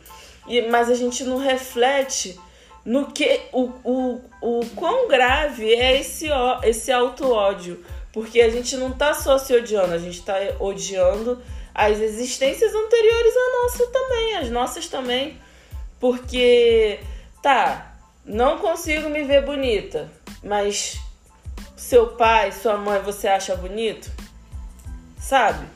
mas 0.69 0.89
a 0.89 0.95
gente 0.95 1.23
não 1.23 1.37
reflete 1.37 2.37
no 2.83 3.11
que 3.11 3.41
o, 3.51 3.69
o, 3.83 4.21
o 4.41 4.65
quão 4.75 5.07
grave 5.07 5.71
é 5.73 5.99
esse, 5.99 6.27
esse 6.63 6.91
auto-ódio 6.91 7.85
porque 8.17 8.41
a 8.41 8.49
gente 8.49 8.75
não 8.77 8.91
tá 8.91 9.13
só 9.13 9.37
se 9.37 9.55
odiando, 9.55 9.93
a 9.93 9.99
gente 9.99 10.23
tá 10.23 10.33
odiando 10.59 11.39
as 11.71 11.99
existências 11.99 12.73
anteriores 12.73 13.33
à 13.37 13.61
nossa 13.61 13.87
também, 13.91 14.37
as 14.37 14.49
nossas 14.49 14.87
também. 14.87 15.39
Porque, 15.99 16.99
tá, 17.43 17.95
não 18.25 18.57
consigo 18.57 19.07
me 19.07 19.21
ver 19.21 19.45
bonita, 19.45 20.11
mas 20.43 20.99
seu 21.75 22.07
pai, 22.07 22.51
sua 22.51 22.75
mãe, 22.75 22.99
você 23.03 23.27
acha 23.27 23.55
bonito? 23.55 24.09
Sabe? 25.19 25.67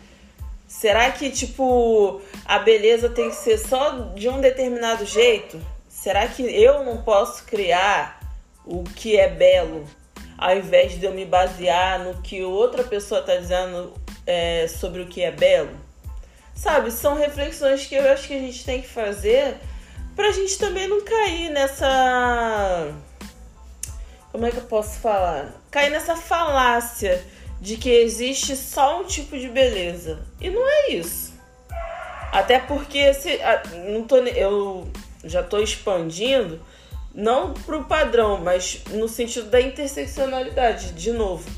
Será 0.68 1.12
que, 1.12 1.30
tipo, 1.30 2.24
a 2.44 2.58
beleza 2.58 3.08
tem 3.08 3.30
que 3.30 3.36
ser 3.36 3.60
só 3.60 4.14
de 4.16 4.28
um 4.28 4.42
determinado 4.42 5.06
jeito? 5.06 5.64
Será 5.88 6.28
que 6.28 6.42
eu 6.42 6.84
não 6.84 7.04
posso 7.04 7.44
criar 7.44 8.20
o 8.66 8.84
que 8.84 9.16
é 9.16 9.30
belo? 9.30 9.86
Ao 10.42 10.58
invés 10.58 11.00
de 11.00 11.06
eu 11.06 11.14
me 11.14 11.24
basear 11.24 12.04
no 12.04 12.20
que 12.20 12.44
outra 12.44 12.84
pessoa 12.84 13.22
está 13.22 13.36
dizendo 13.36 13.94
é, 14.26 14.68
sobre 14.68 15.04
o 15.04 15.06
que 15.06 15.22
é 15.22 15.30
belo? 15.30 15.78
Sabe, 16.56 16.90
são 16.90 17.16
reflexões 17.16 17.86
que 17.86 17.94
eu 17.94 18.12
acho 18.12 18.28
que 18.28 18.34
a 18.34 18.40
gente 18.40 18.66
tem 18.66 18.82
que 18.82 18.88
fazer 18.88 19.58
para 20.16 20.30
a 20.30 20.32
gente 20.32 20.58
também 20.58 20.88
não 20.88 21.06
cair 21.06 21.52
nessa. 21.52 22.92
Como 24.32 24.44
é 24.44 24.50
que 24.50 24.58
eu 24.58 24.64
posso 24.64 25.00
falar? 25.00 25.54
Cair 25.70 25.92
nessa 25.92 26.16
falácia 26.16 27.24
de 27.60 27.78
que 27.78 27.90
existe 27.90 28.56
só 28.56 29.00
um 29.00 29.04
tipo 29.04 29.38
de 29.38 29.48
beleza. 29.48 30.26
E 30.40 30.50
não 30.50 30.68
é 30.68 30.92
isso. 30.94 31.34
Até 32.32 32.58
porque 32.58 33.14
se, 33.14 33.40
não 33.92 34.04
tô, 34.06 34.18
eu 34.18 34.90
já 35.24 35.42
estou 35.42 35.62
expandindo 35.62 36.60
não 37.14 37.54
pro 37.54 37.84
padrão, 37.86 38.40
mas 38.40 38.82
no 38.92 39.08
sentido 39.08 39.50
da 39.50 39.62
interseccionalidade, 39.62 40.94
de 40.94 41.12
novo. 41.12 41.50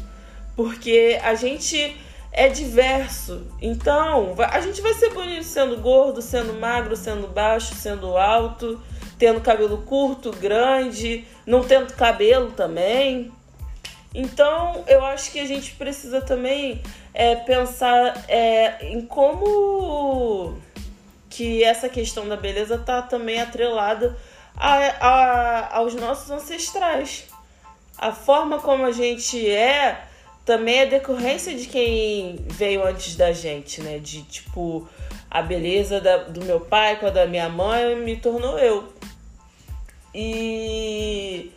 Porque 0.55 1.19
a 1.23 1.35
gente 1.35 1.97
é 2.31 2.49
diverso. 2.49 3.45
Então, 3.61 4.35
a 4.39 4.59
gente 4.59 4.81
vai 4.81 4.93
ser 4.93 5.13
bonito 5.13 5.43
sendo 5.43 5.77
gordo, 5.77 6.21
sendo 6.21 6.53
magro, 6.53 6.95
sendo 6.95 7.27
baixo, 7.27 7.75
sendo 7.75 8.17
alto, 8.17 8.81
tendo 9.19 9.39
cabelo 9.41 9.77
curto, 9.83 10.31
grande, 10.31 11.25
não 11.45 11.63
tendo 11.63 11.93
cabelo 11.93 12.51
também. 12.51 13.31
Então, 14.13 14.83
eu 14.87 15.05
acho 15.05 15.31
que 15.31 15.39
a 15.39 15.45
gente 15.45 15.73
precisa 15.73 16.21
também 16.21 16.81
é, 17.13 17.35
pensar 17.35 18.25
é, 18.27 18.85
em 18.87 19.01
como 19.01 20.57
que 21.29 21.63
essa 21.63 21.89
questão 21.89 22.27
da 22.27 22.35
beleza 22.35 22.77
tá 22.77 23.01
também 23.01 23.41
atrelada 23.41 24.15
a, 24.55 24.75
a, 24.75 25.77
aos 25.77 25.93
nossos 25.95 26.29
ancestrais. 26.29 27.25
A 27.97 28.11
forma 28.11 28.59
como 28.59 28.85
a 28.85 28.91
gente 28.91 29.49
é 29.49 30.07
também 30.45 30.79
é 30.79 30.85
decorrência 30.85 31.55
de 31.55 31.67
quem 31.67 32.45
veio 32.49 32.85
antes 32.85 33.15
da 33.15 33.31
gente, 33.31 33.81
né? 33.81 33.97
De 33.99 34.23
tipo, 34.23 34.87
a 35.29 35.41
beleza 35.41 36.01
da, 36.01 36.17
do 36.17 36.43
meu 36.43 36.59
pai 36.59 36.99
com 36.99 37.07
a 37.07 37.09
da 37.09 37.25
minha 37.25 37.49
mãe 37.49 37.95
me 37.95 38.17
tornou 38.17 38.59
eu. 38.59 38.93
E 40.13 41.51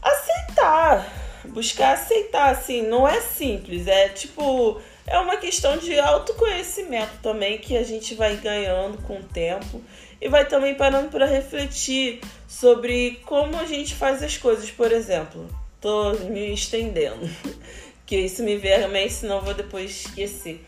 aceitar, 0.00 1.06
buscar 1.44 1.92
aceitar, 1.94 2.50
assim, 2.50 2.82
não 2.82 3.06
é 3.06 3.20
simples, 3.20 3.86
é 3.86 4.08
tipo, 4.08 4.80
é 5.06 5.18
uma 5.18 5.36
questão 5.36 5.76
de 5.76 5.98
autoconhecimento 5.98 7.18
também 7.22 7.58
que 7.58 7.76
a 7.76 7.82
gente 7.82 8.14
vai 8.14 8.36
ganhando 8.36 9.02
com 9.02 9.18
o 9.18 9.22
tempo 9.22 9.82
e 10.20 10.28
vai 10.28 10.46
também 10.46 10.74
parando 10.74 11.08
para 11.08 11.26
refletir 11.26 12.20
sobre 12.46 13.20
como 13.24 13.56
a 13.58 13.64
gente 13.64 13.94
faz 13.94 14.22
as 14.22 14.36
coisas, 14.36 14.70
por 14.70 14.90
exemplo. 14.90 15.48
Tô 15.80 16.12
me 16.14 16.52
estendendo, 16.52 17.28
que 18.04 18.16
isso 18.16 18.42
me 18.42 18.56
vem 18.56 18.74
à 18.74 18.88
mente, 18.88 19.12
senão 19.12 19.40
vou 19.40 19.54
depois 19.54 20.06
esquecer. 20.06 20.64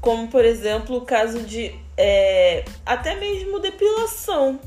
Como, 0.00 0.28
por 0.28 0.44
exemplo, 0.44 0.96
o 0.96 1.00
caso 1.02 1.42
de 1.42 1.74
é, 1.96 2.64
até 2.86 3.14
mesmo 3.16 3.58
depilação. 3.58 4.58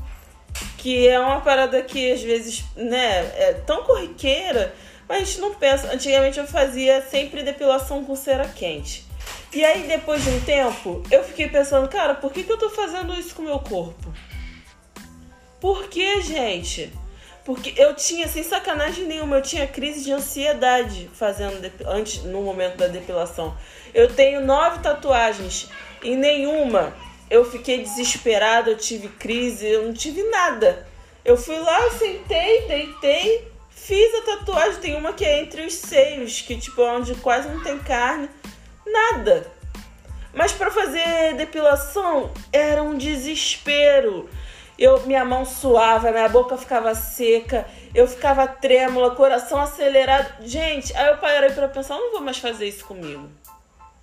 que 0.76 1.08
é 1.08 1.18
uma 1.18 1.40
parada 1.40 1.80
que 1.82 2.12
às 2.12 2.22
vezes, 2.22 2.64
né, 2.76 3.20
é 3.36 3.54
tão 3.66 3.82
corriqueira, 3.84 4.74
mas 5.08 5.22
a 5.22 5.24
gente 5.24 5.40
não 5.40 5.54
pensa. 5.54 5.92
Antigamente 5.92 6.38
eu 6.38 6.46
fazia 6.46 7.00
sempre 7.02 7.42
depilação 7.42 8.04
com 8.04 8.14
cera 8.14 8.46
quente. 8.48 9.04
E 9.52 9.64
aí, 9.64 9.82
depois 9.86 10.24
de 10.24 10.30
um 10.30 10.40
tempo, 10.40 11.02
eu 11.10 11.22
fiquei 11.22 11.48
pensando, 11.48 11.86
cara, 11.88 12.14
por 12.14 12.32
que, 12.32 12.42
que 12.42 12.50
eu 12.50 12.58
tô 12.58 12.70
fazendo 12.70 13.14
isso 13.14 13.34
com 13.34 13.42
o 13.42 13.44
meu 13.44 13.58
corpo? 13.58 14.12
Por 15.60 15.88
que, 15.88 16.22
gente? 16.22 16.90
Porque 17.44 17.74
eu 17.76 17.94
tinha, 17.94 18.26
sem 18.28 18.42
sacanagem 18.42 19.04
nenhuma, 19.04 19.36
eu 19.36 19.42
tinha 19.42 19.66
crise 19.66 20.04
de 20.04 20.12
ansiedade 20.12 21.10
fazendo 21.12 21.70
antes, 21.86 22.22
no 22.22 22.40
momento 22.40 22.76
da 22.76 22.86
depilação. 22.86 23.56
Eu 23.92 24.14
tenho 24.14 24.44
nove 24.44 24.78
tatuagens 24.78 25.68
e 26.02 26.16
nenhuma 26.16 26.94
eu 27.28 27.50
fiquei 27.50 27.82
desesperada, 27.82 28.70
eu 28.70 28.76
tive 28.76 29.08
crise, 29.08 29.66
eu 29.66 29.82
não 29.82 29.92
tive 29.92 30.22
nada. 30.24 30.86
Eu 31.24 31.36
fui 31.36 31.58
lá, 31.58 31.90
sentei, 31.90 32.66
deitei, 32.66 33.48
fiz 33.70 34.14
a 34.14 34.36
tatuagem. 34.36 34.80
Tem 34.80 34.94
uma 34.94 35.12
que 35.12 35.24
é 35.24 35.40
entre 35.40 35.66
os 35.66 35.74
seios, 35.74 36.40
que 36.40 36.56
tipo, 36.56 36.82
onde 36.82 37.14
quase 37.16 37.48
não 37.48 37.62
tem 37.62 37.78
carne. 37.78 38.28
Nada. 38.86 39.46
Mas 40.32 40.52
para 40.52 40.70
fazer 40.70 41.34
depilação 41.36 42.30
era 42.52 42.82
um 42.82 42.96
desespero. 42.96 44.28
Eu, 44.78 45.00
minha 45.06 45.24
mão 45.24 45.44
suava, 45.44 46.10
minha 46.10 46.28
boca 46.28 46.56
ficava 46.56 46.94
seca, 46.94 47.66
eu 47.94 48.08
ficava 48.08 48.46
trêmula, 48.46 49.14
coração 49.14 49.60
acelerado. 49.60 50.46
Gente, 50.46 50.96
aí 50.96 51.08
eu 51.08 51.18
parei 51.18 51.50
para 51.50 51.68
pensar, 51.68 51.96
não 51.96 52.10
vou 52.10 52.22
mais 52.22 52.38
fazer 52.38 52.66
isso 52.66 52.84
comigo. 52.84 53.28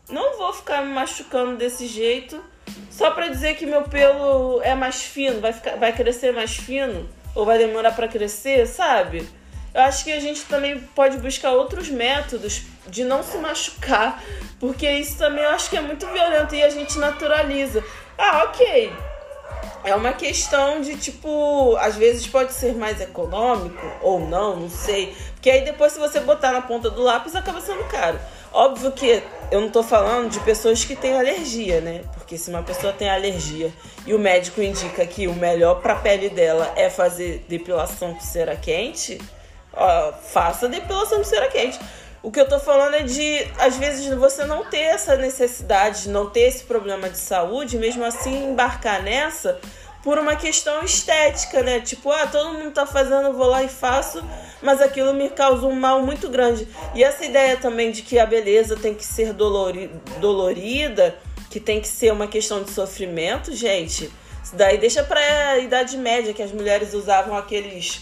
Não 0.07 0.37
vou 0.37 0.53
ficar 0.53 0.83
me 0.83 0.93
machucando 0.93 1.57
desse 1.57 1.87
jeito 1.87 2.41
só 2.89 3.11
para 3.11 3.27
dizer 3.27 3.55
que 3.55 3.65
meu 3.65 3.83
pelo 3.83 4.61
é 4.61 4.75
mais 4.75 5.01
fino, 5.03 5.39
vai, 5.39 5.53
ficar, 5.53 5.75
vai 5.77 5.93
crescer 5.93 6.31
mais 6.31 6.55
fino 6.55 7.09
ou 7.35 7.45
vai 7.45 7.57
demorar 7.57 7.93
para 7.93 8.07
crescer, 8.07 8.67
sabe? 8.67 9.27
Eu 9.73 9.81
acho 9.81 10.03
que 10.03 10.11
a 10.11 10.19
gente 10.19 10.43
também 10.45 10.79
pode 10.79 11.17
buscar 11.17 11.51
outros 11.51 11.89
métodos 11.89 12.63
de 12.87 13.03
não 13.03 13.23
se 13.23 13.37
machucar, 13.37 14.23
porque 14.59 14.89
isso 14.89 15.17
também 15.17 15.43
eu 15.43 15.51
acho 15.51 15.69
que 15.69 15.77
é 15.77 15.81
muito 15.81 16.07
violento 16.07 16.55
e 16.55 16.63
a 16.63 16.69
gente 16.69 16.97
naturaliza. 16.97 17.83
Ah, 18.17 18.45
ok. 18.45 18.91
É 19.83 19.95
uma 19.95 20.11
questão 20.11 20.81
de 20.81 20.97
tipo, 20.97 21.75
às 21.77 21.95
vezes 21.95 22.27
pode 22.27 22.51
ser 22.51 22.75
mais 22.75 22.99
econômico 22.99 23.85
ou 24.01 24.19
não, 24.19 24.55
não 24.57 24.69
sei. 24.69 25.15
Porque 25.33 25.49
aí 25.49 25.63
depois, 25.63 25.93
se 25.93 25.99
você 25.99 26.19
botar 26.19 26.51
na 26.51 26.61
ponta 26.61 26.89
do 26.89 27.01
lápis, 27.01 27.33
acaba 27.35 27.61
sendo 27.61 27.85
caro. 27.85 28.19
Óbvio 28.51 28.91
que 28.91 29.23
eu 29.51 29.61
não 29.61 29.69
tô 29.69 29.81
falando 29.81 30.29
de 30.29 30.39
pessoas 30.41 30.83
que 30.83 30.95
têm 30.95 31.17
alergia, 31.17 31.79
né? 31.79 32.01
Porque 32.13 32.37
se 32.37 32.49
uma 32.49 32.61
pessoa 32.61 32.91
tem 32.91 33.09
alergia 33.09 33.71
e 34.05 34.13
o 34.13 34.19
médico 34.19 34.61
indica 34.61 35.05
que 35.05 35.27
o 35.27 35.33
melhor 35.33 35.75
para 35.81 35.93
a 35.93 35.97
pele 35.97 36.29
dela 36.29 36.73
é 36.75 36.89
fazer 36.89 37.45
depilação 37.47 38.13
com 38.13 38.21
cera 38.21 38.55
quente, 38.55 39.17
ó, 39.73 40.11
faça 40.13 40.67
depilação 40.67 41.19
com 41.19 41.23
cera 41.23 41.47
quente. 41.47 41.79
O 42.21 42.31
que 42.31 42.39
eu 42.39 42.47
tô 42.47 42.59
falando 42.59 42.95
é 42.95 43.03
de, 43.03 43.47
às 43.57 43.77
vezes, 43.77 44.05
você 44.15 44.43
não 44.43 44.65
ter 44.65 44.79
essa 44.79 45.15
necessidade, 45.15 46.09
não 46.09 46.29
ter 46.29 46.41
esse 46.41 46.63
problema 46.63 47.09
de 47.09 47.17
saúde, 47.17 47.77
mesmo 47.77 48.03
assim 48.03 48.49
embarcar 48.51 49.01
nessa 49.01 49.59
por 50.03 50.17
uma 50.17 50.35
questão 50.35 50.83
estética, 50.83 51.61
né? 51.61 51.79
Tipo, 51.81 52.11
ah, 52.11 52.25
todo 52.27 52.53
mundo 52.53 52.71
tá 52.71 52.85
fazendo, 52.85 53.27
eu 53.27 53.33
vou 53.33 53.47
lá 53.47 53.63
e 53.63 53.67
faço, 53.67 54.23
mas 54.61 54.81
aquilo 54.81 55.13
me 55.13 55.29
causa 55.29 55.65
um 55.65 55.75
mal 55.75 56.01
muito 56.01 56.29
grande. 56.29 56.67
E 56.95 57.03
essa 57.03 57.25
ideia 57.25 57.57
também 57.57 57.91
de 57.91 58.01
que 58.01 58.17
a 58.17 58.25
beleza 58.25 58.75
tem 58.75 58.93
que 58.93 59.05
ser 59.05 59.33
dolori 59.33 59.91
dolorida, 60.19 61.17
que 61.49 61.59
tem 61.59 61.81
que 61.81 61.87
ser 61.87 62.13
uma 62.13 62.27
questão 62.27 62.63
de 62.63 62.71
sofrimento, 62.71 63.53
gente, 63.53 64.11
isso 64.43 64.55
daí 64.55 64.77
deixa 64.77 65.03
pra 65.03 65.57
Idade 65.57 65.97
Média, 65.97 66.33
que 66.33 66.41
as 66.41 66.51
mulheres 66.51 66.93
usavam 66.93 67.35
aqueles. 67.35 68.01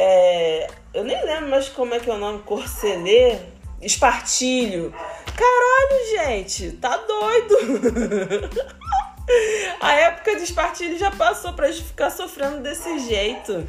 É, 0.00 0.70
eu 0.94 1.02
nem 1.02 1.20
lembro 1.24 1.50
mais 1.50 1.68
como 1.68 1.92
é 1.92 1.98
que 1.98 2.08
é 2.08 2.14
o 2.14 2.18
nome, 2.18 2.40
corcelê, 2.44 3.36
espartilho. 3.82 4.94
Caralho, 5.36 6.28
gente, 6.28 6.70
tá 6.76 6.96
doido. 6.98 8.48
A 9.80 9.92
época 9.92 10.36
de 10.36 10.44
espartilho 10.44 10.96
já 10.96 11.10
passou 11.10 11.52
pra 11.52 11.70
gente 11.72 11.88
ficar 11.88 12.10
sofrendo 12.10 12.62
desse 12.62 13.00
jeito. 13.00 13.68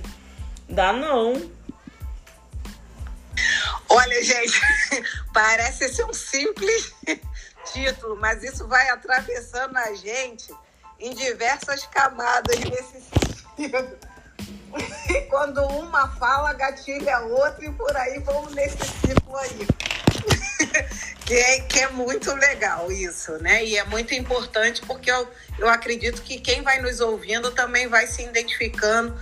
Dá 0.70 0.94
não. 0.94 1.34
Olha, 3.90 4.24
gente, 4.24 4.62
parece 5.34 5.92
ser 5.92 6.06
um 6.06 6.14
simples 6.14 6.94
título, 7.74 8.16
mas 8.18 8.44
isso 8.44 8.68
vai 8.68 8.88
atravessando 8.90 9.76
a 9.76 9.96
gente 9.96 10.54
em 11.00 11.16
diversas 11.16 11.88
camadas 11.88 12.60
nesse 12.60 13.02
sentido. 13.02 14.09
E 15.10 15.22
quando 15.30 15.64
uma 15.66 16.08
fala, 16.16 16.54
gatilha 16.54 17.18
a 17.18 17.22
outra 17.22 17.66
e 17.66 17.72
por 17.72 17.96
aí 17.96 18.20
vamos 18.20 18.54
nesse 18.54 18.78
ciclo 18.78 19.38
aí. 19.38 19.68
que, 21.26 21.34
é, 21.34 21.60
que 21.62 21.80
é 21.80 21.90
muito 21.90 22.34
legal 22.34 22.92
isso, 22.92 23.34
né? 23.42 23.64
E 23.64 23.78
é 23.78 23.84
muito 23.84 24.14
importante 24.14 24.82
porque 24.86 25.12
eu, 25.12 25.28
eu 25.58 25.70
acredito 25.70 26.22
que 26.22 26.40
quem 26.40 26.62
vai 26.62 26.82
nos 26.82 27.00
ouvindo 27.00 27.52
também 27.52 27.88
vai 27.88 28.08
se 28.08 28.24
identificando 28.24 29.18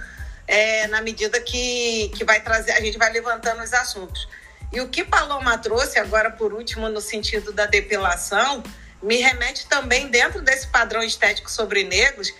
é, 0.47 0.87
na 0.87 1.01
medida 1.01 1.39
que, 1.41 2.09
que 2.15 2.23
vai 2.23 2.41
trazer, 2.41 2.71
a 2.71 2.81
gente 2.81 2.97
vai 2.97 3.11
levantando 3.11 3.61
os 3.61 3.73
assuntos. 3.73 4.27
E 4.71 4.81
o 4.81 4.89
que 4.89 5.03
Paloma 5.03 5.57
trouxe 5.57 5.99
agora 5.99 6.31
por 6.31 6.53
último 6.53 6.89
no 6.89 7.01
sentido 7.01 7.53
da 7.53 7.65
depilação 7.65 8.63
me 9.01 9.17
remete 9.17 9.67
também 9.67 10.09
dentro 10.09 10.41
desse 10.41 10.67
padrão 10.67 11.03
estético 11.03 11.51
sobre 11.51 11.83
negros 11.83 12.33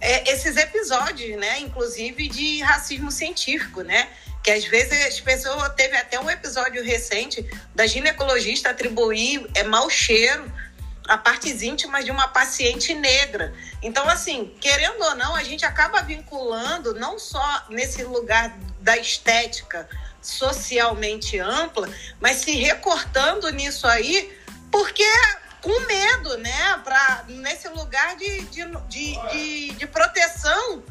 é, 0.00 0.32
esses 0.32 0.56
episódios, 0.56 1.38
né, 1.38 1.60
inclusive 1.60 2.28
de 2.28 2.60
racismo 2.62 3.10
científico, 3.10 3.82
né, 3.82 4.08
que 4.42 4.50
às 4.50 4.64
vezes 4.64 5.06
as 5.06 5.20
pessoas 5.20 5.74
teve 5.74 5.96
até 5.96 6.18
um 6.18 6.30
episódio 6.30 6.82
recente 6.82 7.46
da 7.74 7.86
ginecologista 7.86 8.70
atribuir 8.70 9.46
é 9.54 9.62
mau 9.62 9.90
cheiro 9.90 10.50
a 11.06 11.18
partes 11.18 11.60
íntimas 11.62 12.04
de 12.04 12.10
uma 12.10 12.28
paciente 12.28 12.94
negra. 12.94 13.52
Então, 13.82 14.08
assim, 14.08 14.54
querendo 14.60 15.02
ou 15.02 15.14
não, 15.16 15.34
a 15.34 15.42
gente 15.42 15.64
acaba 15.64 16.02
vinculando 16.02 16.94
não 16.94 17.18
só 17.18 17.66
nesse 17.68 18.04
lugar 18.04 18.56
da 18.80 18.96
estética 18.96 19.88
socialmente 20.22 21.38
ampla, 21.38 21.88
mas 22.20 22.36
se 22.36 22.52
recortando 22.52 23.50
nisso 23.50 23.86
aí, 23.86 24.38
porque 24.70 25.04
com 25.62 25.86
medo, 25.86 26.36
né? 26.38 26.78
Pra, 26.84 27.24
nesse 27.28 27.68
lugar 27.68 28.16
de, 28.16 28.42
de, 28.42 28.64
de, 28.88 29.16
de, 29.30 29.72
de 29.72 29.86
proteção, 29.86 30.82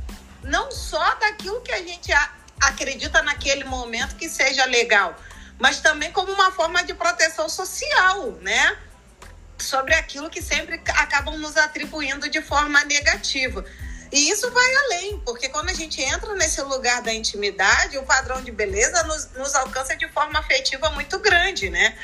não 0.44 0.72
só 0.72 1.16
daquilo 1.16 1.62
que 1.62 1.72
a 1.72 1.80
gente 1.80 2.12
acredita 2.60 3.22
naquele 3.22 3.64
momento 3.64 4.16
que 4.16 4.30
seja 4.30 4.66
legal, 4.66 5.16
mas 5.58 5.80
também 5.80 6.12
como 6.12 6.32
uma 6.32 6.52
forma 6.52 6.84
de 6.84 6.94
proteção 6.94 7.50
social, 7.50 8.32
né? 8.42 8.78
Sobre 9.58 9.94
aquilo 9.94 10.30
que 10.30 10.42
sempre 10.42 10.82
acabam 10.96 11.38
nos 11.38 11.58
atribuindo 11.58 12.30
de 12.30 12.42
forma 12.42 12.84
negativa. 12.86 13.66
E 14.12 14.30
isso 14.30 14.50
vai 14.50 14.76
além, 14.76 15.20
porque 15.20 15.50
quando 15.50 15.70
a 15.70 15.74
gente 15.74 16.02
entra 16.02 16.34
nesse 16.34 16.62
lugar 16.62 17.02
da 17.02 17.14
intimidade, 17.14 17.98
o 17.98 18.04
padrão 18.04 18.42
de 18.42 18.52
beleza 18.52 19.04
nos, 19.04 19.32
nos 19.34 19.54
alcança 19.54 19.96
de 19.96 20.08
forma 20.10 20.40
afetiva 20.40 20.90
muito 20.92 21.20
grande, 21.20 21.70
né? 21.70 21.96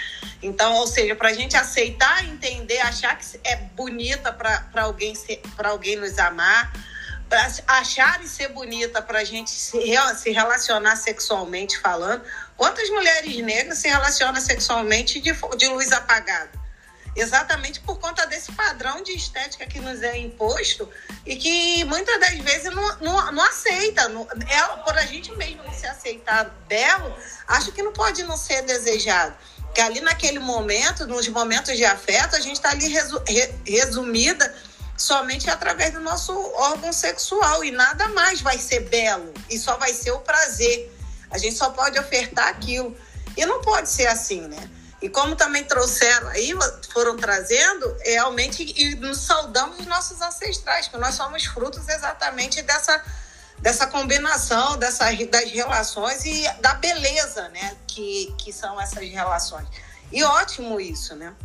Então, 0.42 0.76
ou 0.76 0.86
seja, 0.86 1.16
para 1.16 1.30
a 1.30 1.34
gente 1.34 1.58
aceitar, 1.58 2.24
entender, 2.26 2.80
achar 2.80 3.18
que 3.18 3.26
é 3.44 3.56
bonita 3.56 4.32
para 4.32 4.84
alguém, 4.84 5.14
alguém 5.58 5.96
nos 5.96 6.20
amar, 6.20 6.72
para 7.28 7.52
achar 7.68 8.24
e 8.24 8.28
ser 8.28 8.50
bonita 8.50 9.02
para 9.02 9.20
a 9.20 9.24
gente 9.24 9.50
se, 9.50 9.80
se 10.16 10.32
relacionar 10.32 10.96
sexualmente 10.98 11.80
falando. 11.80 12.24
Quantas 12.56 12.88
mulheres 12.90 13.36
negras 13.38 13.80
se 13.80 13.88
relacionam 13.88 14.40
sexualmente 14.40 15.20
de, 15.20 15.34
de 15.58 15.68
luz 15.70 15.92
apagada? 15.92 16.65
Exatamente 17.16 17.80
por 17.80 17.98
conta 18.00 18.26
desse 18.28 18.52
padrão 18.52 19.02
de 19.02 19.12
estética 19.14 19.66
que 19.66 19.80
nos 19.80 20.02
é 20.02 20.18
imposto 20.18 20.90
e 21.26 21.36
que 21.36 21.86
muitas 21.86 22.20
das 22.20 22.38
vezes 22.40 22.74
não, 22.74 22.98
não, 22.98 23.32
não 23.32 23.44
aceita. 23.44 24.10
Não, 24.10 24.28
é, 24.48 24.62
por 24.84 24.98
a 24.98 25.06
gente 25.06 25.32
mesmo 25.36 25.64
se 25.74 25.88
aceitar 25.88 26.46
belo, 26.68 27.16
acho 27.48 27.72
que 27.72 27.82
não 27.82 27.94
pode 27.94 28.24
não 28.24 28.36
ser 28.36 28.64
desejado. 28.64 29.36
Que 29.74 29.82
ali 29.82 30.02
naquele 30.02 30.40
momento, 30.40 31.08
nos 31.08 31.28
momentos 31.28 31.76
de 31.76 31.86
afeto, 31.86 32.36
a 32.36 32.40
gente 32.40 32.56
está 32.56 32.72
ali 32.72 32.88
resu, 32.88 33.22
re, 33.28 33.54
resumida 33.66 34.54
somente 34.98 35.50
através 35.50 35.92
do 35.92 36.00
nosso 36.00 36.34
órgão 36.56 36.94
sexual 36.94 37.64
e 37.64 37.72
nada 37.72 38.08
mais 38.10 38.42
vai 38.42 38.58
ser 38.58 38.82
belo 38.82 39.34
e 39.50 39.58
só 39.60 39.78
vai 39.78 39.94
ser 39.94 40.12
o 40.12 40.20
prazer. 40.20 40.94
A 41.30 41.38
gente 41.38 41.56
só 41.56 41.70
pode 41.70 42.00
ofertar 42.00 42.48
aquilo. 42.48 42.96
E 43.38 43.46
não 43.46 43.62
pode 43.62 43.90
ser 43.90 44.08
assim, 44.08 44.42
né? 44.42 44.70
E 45.06 45.10
como 45.10 45.36
também 45.36 45.64
trouxeram 45.64 46.30
aí, 46.30 46.52
foram 46.92 47.16
trazendo, 47.16 47.96
realmente, 48.04 48.64
e 48.76 48.96
nos 48.96 49.20
saudamos 49.20 49.78
os 49.78 49.86
nossos 49.86 50.20
ancestrais, 50.20 50.88
que 50.88 50.98
nós 50.98 51.14
somos 51.14 51.46
frutos 51.46 51.88
exatamente 51.88 52.64
dessa, 52.64 53.04
dessa 53.60 53.86
combinação, 53.86 54.78
dessa, 54.78 55.06
das 55.28 55.52
relações 55.52 56.26
e 56.26 56.52
da 56.60 56.74
beleza, 56.74 57.50
né? 57.50 57.78
Que, 57.86 58.34
que 58.36 58.52
são 58.52 58.82
essas 58.82 59.08
relações. 59.08 59.68
E 60.12 60.24
ótimo 60.24 60.82
isso, 60.82 61.16
né? 61.16 61.36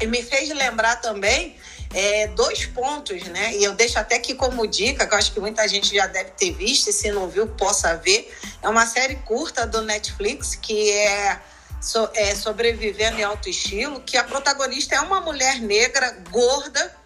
E 0.00 0.06
me 0.08 0.20
fez 0.20 0.48
lembrar 0.48 0.96
também 0.96 1.56
é, 1.94 2.26
dois 2.26 2.66
pontos, 2.66 3.22
né? 3.28 3.54
E 3.54 3.62
eu 3.62 3.74
deixo 3.76 3.96
até 3.96 4.16
aqui 4.16 4.34
como 4.34 4.66
dica, 4.66 5.06
que 5.06 5.14
eu 5.14 5.18
acho 5.18 5.30
que 5.30 5.38
muita 5.38 5.68
gente 5.68 5.94
já 5.94 6.08
deve 6.08 6.32
ter 6.32 6.50
visto, 6.50 6.90
e 6.90 6.92
se 6.92 7.12
não 7.12 7.28
viu, 7.28 7.46
possa 7.46 7.94
ver. 7.96 8.36
É 8.60 8.68
uma 8.68 8.86
série 8.86 9.14
curta 9.18 9.64
do 9.68 9.82
Netflix 9.82 10.56
que 10.56 10.90
é, 10.90 11.40
so, 11.82 12.08
é 12.14 12.34
Sobrevivendo 12.34 13.18
em 13.18 13.24
Alto 13.24 13.48
Estilo, 13.48 14.00
que 14.00 14.16
a 14.16 14.24
protagonista 14.24 14.94
é 14.94 15.00
uma 15.00 15.20
mulher 15.20 15.60
negra, 15.60 16.10
gorda, 16.30 16.96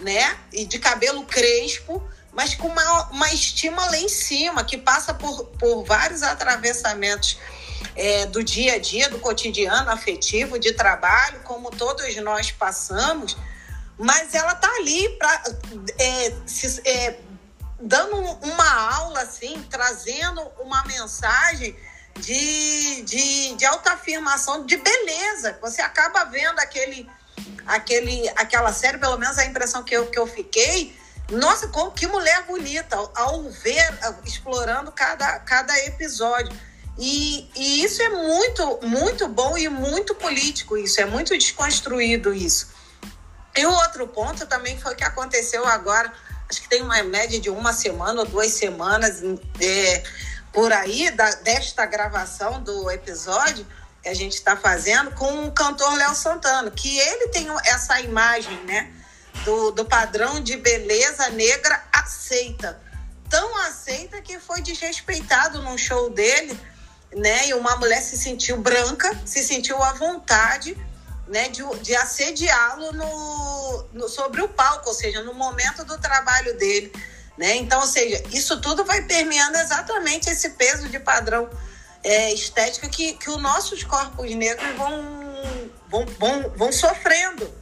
né? 0.00 0.36
E 0.52 0.64
de 0.64 0.78
cabelo 0.78 1.24
crespo, 1.24 2.02
mas 2.32 2.54
com 2.54 2.66
uma, 2.66 3.10
uma 3.10 3.32
estima 3.32 3.84
lá 3.86 3.98
em 3.98 4.08
cima, 4.08 4.64
que 4.64 4.76
passa 4.76 5.14
por, 5.14 5.46
por 5.58 5.84
vários 5.84 6.22
atravessamentos 6.22 7.38
é, 7.94 8.26
do 8.26 8.42
dia 8.42 8.74
a 8.74 8.78
dia, 8.78 9.08
do 9.08 9.18
cotidiano 9.18 9.90
afetivo, 9.90 10.58
de 10.58 10.72
trabalho, 10.72 11.40
como 11.44 11.70
todos 11.70 12.14
nós 12.16 12.50
passamos, 12.50 13.36
mas 13.98 14.34
ela 14.34 14.54
tá 14.54 14.68
ali 14.76 15.08
para 15.10 15.42
é, 15.98 16.32
é, 16.84 17.18
dando 17.80 18.16
uma 18.16 18.94
aula 18.96 19.20
assim, 19.20 19.64
trazendo 19.70 20.40
uma 20.60 20.82
mensagem 20.84 21.76
de, 22.18 23.02
de, 23.02 23.54
de 23.54 23.64
autoafirmação, 23.64 24.64
de 24.64 24.76
beleza. 24.76 25.58
Você 25.60 25.82
acaba 25.82 26.24
vendo 26.24 26.58
aquele, 26.58 27.08
aquele, 27.66 28.28
aquela 28.30 28.72
série, 28.72 28.98
pelo 28.98 29.18
menos 29.18 29.38
a 29.38 29.44
impressão 29.44 29.82
que 29.82 29.94
eu, 29.94 30.06
que 30.06 30.18
eu 30.18 30.26
fiquei. 30.26 30.96
Nossa, 31.30 31.68
como, 31.68 31.90
que 31.90 32.06
mulher 32.06 32.44
bonita 32.44 32.96
ao, 32.96 33.12
ao 33.14 33.42
ver, 33.50 33.98
explorando 34.24 34.92
cada, 34.92 35.38
cada 35.40 35.76
episódio. 35.86 36.54
E, 36.98 37.50
e 37.56 37.84
isso 37.84 38.00
é 38.02 38.08
muito, 38.08 38.80
muito 38.82 39.26
bom 39.26 39.58
e 39.58 39.68
muito 39.68 40.14
político, 40.14 40.76
isso, 40.76 41.00
é 41.00 41.04
muito 41.04 41.36
desconstruído 41.36 42.32
isso. 42.32 42.68
E 43.56 43.66
o 43.66 43.72
outro 43.72 44.06
ponto 44.06 44.46
também 44.46 44.78
foi 44.78 44.92
o 44.92 44.96
que 44.96 45.04
aconteceu 45.04 45.66
agora, 45.66 46.12
acho 46.48 46.62
que 46.62 46.68
tem 46.68 46.82
uma 46.82 47.02
média 47.02 47.40
de 47.40 47.50
uma 47.50 47.72
semana 47.72 48.20
ou 48.20 48.26
duas 48.26 48.52
semanas 48.52 49.22
é, 49.60 50.04
por 50.54 50.72
aí 50.72 51.10
da, 51.10 51.28
desta 51.32 51.84
gravação 51.84 52.62
do 52.62 52.88
episódio 52.88 53.66
que 54.00 54.08
a 54.08 54.14
gente 54.14 54.34
está 54.34 54.56
fazendo 54.56 55.10
com 55.10 55.46
o 55.46 55.52
cantor 55.52 55.92
Léo 55.94 56.14
Santana, 56.14 56.70
que 56.70 56.98
ele 56.98 57.28
tem 57.28 57.48
essa 57.64 58.00
imagem, 58.00 58.56
né, 58.64 58.92
do, 59.44 59.72
do 59.72 59.84
padrão 59.84 60.40
de 60.40 60.56
beleza 60.56 61.28
negra 61.30 61.82
aceita. 61.92 62.80
Tão 63.28 63.56
aceita 63.62 64.22
que 64.22 64.38
foi 64.38 64.60
desrespeitado 64.60 65.60
num 65.62 65.76
show 65.76 66.10
dele, 66.10 66.58
né, 67.16 67.48
e 67.48 67.54
uma 67.54 67.76
mulher 67.76 68.00
se 68.00 68.16
sentiu 68.16 68.58
branca, 68.58 69.10
se 69.24 69.42
sentiu 69.42 69.82
à 69.82 69.94
vontade 69.94 70.76
né, 71.26 71.48
de, 71.48 71.62
de 71.80 71.96
assediá-lo 71.96 72.92
no, 72.92 73.84
no, 73.92 74.08
sobre 74.08 74.42
o 74.42 74.48
palco, 74.48 74.88
ou 74.88 74.94
seja, 74.94 75.22
no 75.22 75.34
momento 75.34 75.84
do 75.84 75.98
trabalho 75.98 76.56
dele. 76.58 76.92
Né? 77.36 77.56
Então, 77.56 77.80
ou 77.80 77.86
seja, 77.86 78.22
isso 78.30 78.60
tudo 78.60 78.84
vai 78.84 79.02
permeando 79.02 79.58
exatamente 79.58 80.30
esse 80.30 80.50
peso 80.50 80.88
de 80.88 81.00
padrão 81.00 81.50
é, 82.02 82.32
estético 82.32 82.88
que, 82.88 83.14
que 83.14 83.28
os 83.28 83.40
nossos 83.40 83.82
corpos 83.82 84.30
negros 84.30 84.76
vão, 84.76 85.74
vão, 85.88 86.06
vão, 86.18 86.50
vão 86.56 86.72
sofrendo. 86.72 87.52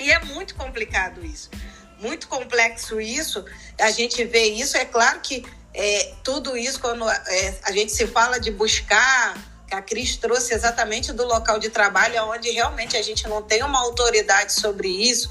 E 0.00 0.10
é 0.10 0.18
muito 0.24 0.54
complicado 0.54 1.24
isso. 1.24 1.50
Muito 1.98 2.28
complexo 2.28 3.00
isso. 3.00 3.44
A 3.78 3.90
gente 3.90 4.24
vê 4.24 4.44
isso, 4.44 4.76
é 4.76 4.84
claro 4.84 5.20
que 5.20 5.44
é, 5.74 6.14
tudo 6.22 6.56
isso, 6.56 6.80
quando 6.80 7.08
é, 7.08 7.58
a 7.64 7.72
gente 7.72 7.92
se 7.92 8.06
fala 8.06 8.38
de 8.38 8.50
buscar 8.50 9.36
que 9.66 9.74
a 9.74 9.82
Cris 9.82 10.16
trouxe 10.16 10.54
exatamente 10.54 11.12
do 11.12 11.26
local 11.26 11.58
de 11.58 11.68
trabalho, 11.68 12.24
onde 12.24 12.50
realmente 12.50 12.96
a 12.96 13.02
gente 13.02 13.28
não 13.28 13.42
tem 13.42 13.62
uma 13.62 13.78
autoridade 13.80 14.52
sobre 14.54 14.88
isso, 14.88 15.28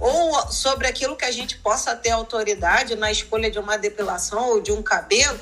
ou 0.00 0.50
sobre 0.50 0.88
aquilo 0.88 1.14
que 1.14 1.24
a 1.24 1.30
gente 1.30 1.58
possa 1.58 1.94
ter 1.94 2.10
autoridade 2.10 2.96
na 2.96 3.12
escolha 3.12 3.50
de 3.50 3.58
uma 3.58 3.76
depilação 3.76 4.48
ou 4.48 4.60
de 4.60 4.72
um 4.72 4.82
cabelo, 4.82 5.38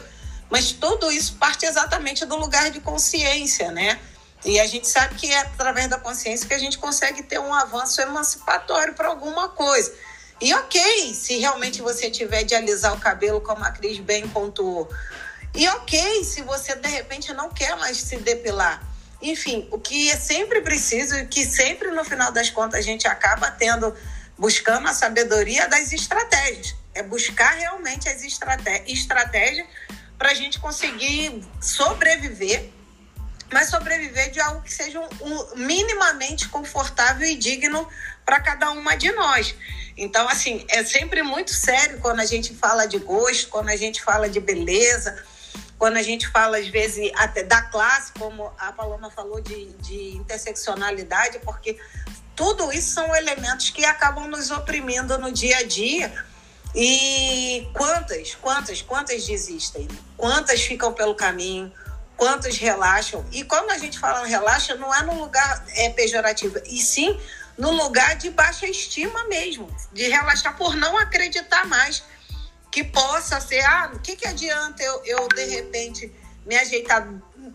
mas 0.51 0.73
tudo 0.73 1.11
isso 1.13 1.37
parte 1.37 1.65
exatamente 1.65 2.27
do 2.27 2.37
lugar 2.37 2.71
de 2.71 2.81
consciência, 2.81 3.71
né? 3.71 3.99
E 4.45 4.59
a 4.59 4.67
gente 4.67 4.87
sabe 4.87 5.15
que 5.15 5.31
é 5.31 5.39
através 5.39 5.89
da 5.89 5.99
consciência 5.99 6.47
que 6.47 6.55
a 6.55 6.59
gente 6.59 6.79
consegue 6.79 7.23
ter 7.23 7.39
um 7.39 7.55
avanço 7.55 8.01
emancipatório 8.01 8.95
para 8.95 9.09
alguma 9.09 9.49
coisa. 9.49 9.93
E 10.41 10.55
ok, 10.55 11.15
se 11.15 11.39
realmente 11.39 11.83
você 11.83 12.11
tiver 12.11 12.45
de 12.45 12.55
alisar 12.55 12.95
o 12.95 13.01
cabelo, 13.01 13.41
como 13.41 13.65
a 13.65 13.71
Cris 13.71 13.99
bem 13.99 14.29
pontuou, 14.29 14.89
e 15.55 15.67
ok, 15.69 16.23
se 16.25 16.43
você 16.43 16.77
de 16.77 16.89
repente 16.89 17.33
não 17.33 17.51
quer 17.51 17.77
mais 17.77 17.97
se 17.97 18.17
depilar. 18.19 18.83
Enfim, 19.21 19.69
o 19.73 19.79
que 19.79 20.11
é 20.11 20.17
sempre 20.17 20.61
preciso 20.61 21.17
e 21.17 21.27
que 21.27 21.45
sempre 21.45 21.91
no 21.91 22.05
final 22.05 22.31
das 22.31 22.51
contas 22.51 22.79
a 22.79 22.83
gente 22.83 23.09
acaba 23.09 23.51
tendo, 23.51 23.93
buscando 24.39 24.89
a 24.89 24.95
sabedoria 24.95 25.69
das 25.69 25.93
estratégias. 25.93 26.75
É 26.95 27.03
buscar 27.03 27.51
realmente 27.51 28.09
as 28.09 28.23
estratégias 28.23 29.67
para 30.17 30.31
a 30.31 30.35
gente 30.35 30.59
conseguir 30.59 31.45
sobreviver, 31.61 32.71
mas 33.53 33.69
sobreviver 33.69 34.31
de 34.31 34.41
algo 34.41 34.63
que 34.63 34.73
seja 34.73 35.01
um, 35.01 35.09
um, 35.21 35.57
minimamente 35.57 36.49
confortável 36.49 37.27
e 37.27 37.35
digno 37.37 37.89
para 38.25 38.41
cada 38.41 38.71
uma 38.71 38.97
de 38.97 39.11
nós. 39.13 39.55
Então, 39.97 40.29
assim, 40.29 40.65
é 40.69 40.85
sempre 40.85 41.23
muito 41.23 41.53
sério 41.53 41.99
quando 42.01 42.21
a 42.21 42.27
gente 42.27 42.55
fala 42.55 42.87
de 42.87 42.99
gosto, 42.99 43.49
quando 43.49 43.69
a 43.69 43.77
gente 43.77 44.03
fala 44.03 44.29
de 44.29 44.41
beleza 44.41 45.17
quando 45.79 45.97
a 45.97 46.03
gente 46.03 46.27
fala, 46.29 46.59
às 46.59 46.67
vezes, 46.67 47.11
até 47.15 47.45
da 47.45 47.63
classe, 47.63 48.13
como 48.19 48.53
a 48.59 48.73
Paloma 48.73 49.11
falou, 49.11 49.41
de, 49.41 49.67
de 49.75 50.17
interseccionalidade, 50.17 51.39
porque 51.39 51.79
tudo 52.39 52.73
isso 52.73 52.93
são 52.93 53.17
elementos 53.17 53.69
que 53.71 53.85
acabam 53.85 54.29
nos 54.29 54.53
oprimindo 54.53 55.19
no 55.19 55.33
dia 55.33 55.59
a 55.59 55.65
dia. 55.65 56.25
E 56.73 57.69
quantas, 57.73 58.37
quantas, 58.37 58.81
quantas 58.81 59.27
desistem? 59.27 59.89
Quantas 60.17 60.63
ficam 60.63 60.93
pelo 60.93 61.17
caminho? 61.17 61.73
Quantas 62.17 62.57
relaxam? 62.57 63.27
E 63.33 63.43
quando 63.43 63.73
a 63.73 63.79
gente 63.79 63.99
fala 63.99 64.25
relaxa, 64.25 64.77
não 64.77 64.95
é 64.95 65.03
no 65.03 65.19
lugar 65.19 65.65
é, 65.71 65.91
pejorativo, 65.91 66.61
e 66.67 66.81
sim 66.81 67.19
no 67.59 67.73
lugar 67.73 68.15
de 68.15 68.31
baixa 68.31 68.69
estima 68.69 69.25
mesmo, 69.25 69.69
de 69.93 70.07
relaxar 70.07 70.57
por 70.57 70.77
não 70.77 70.97
acreditar 70.97 71.67
mais 71.67 72.05
que 72.71 72.85
possa 72.85 73.41
ser, 73.41 73.65
ah, 73.65 73.91
o 73.93 73.99
que, 73.99 74.15
que 74.15 74.29
adianta 74.29 74.81
eu, 74.81 75.03
eu, 75.05 75.29
de 75.29 75.45
repente, 75.45 76.13
me 76.47 76.57
ajeitar 76.57 77.05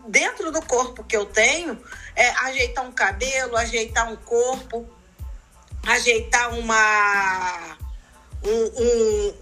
dentro 0.08 0.52
do 0.52 0.60
corpo 0.60 1.02
que 1.04 1.16
eu 1.16 1.24
tenho, 1.24 1.82
é, 2.16 2.30
ajeitar 2.30 2.84
um 2.84 2.92
cabelo, 2.92 3.56
ajeitar 3.56 4.10
um 4.10 4.16
corpo, 4.16 4.88
ajeitar 5.86 6.54
uma. 6.58 7.76
Um, 8.46 8.64
um, 8.82 9.34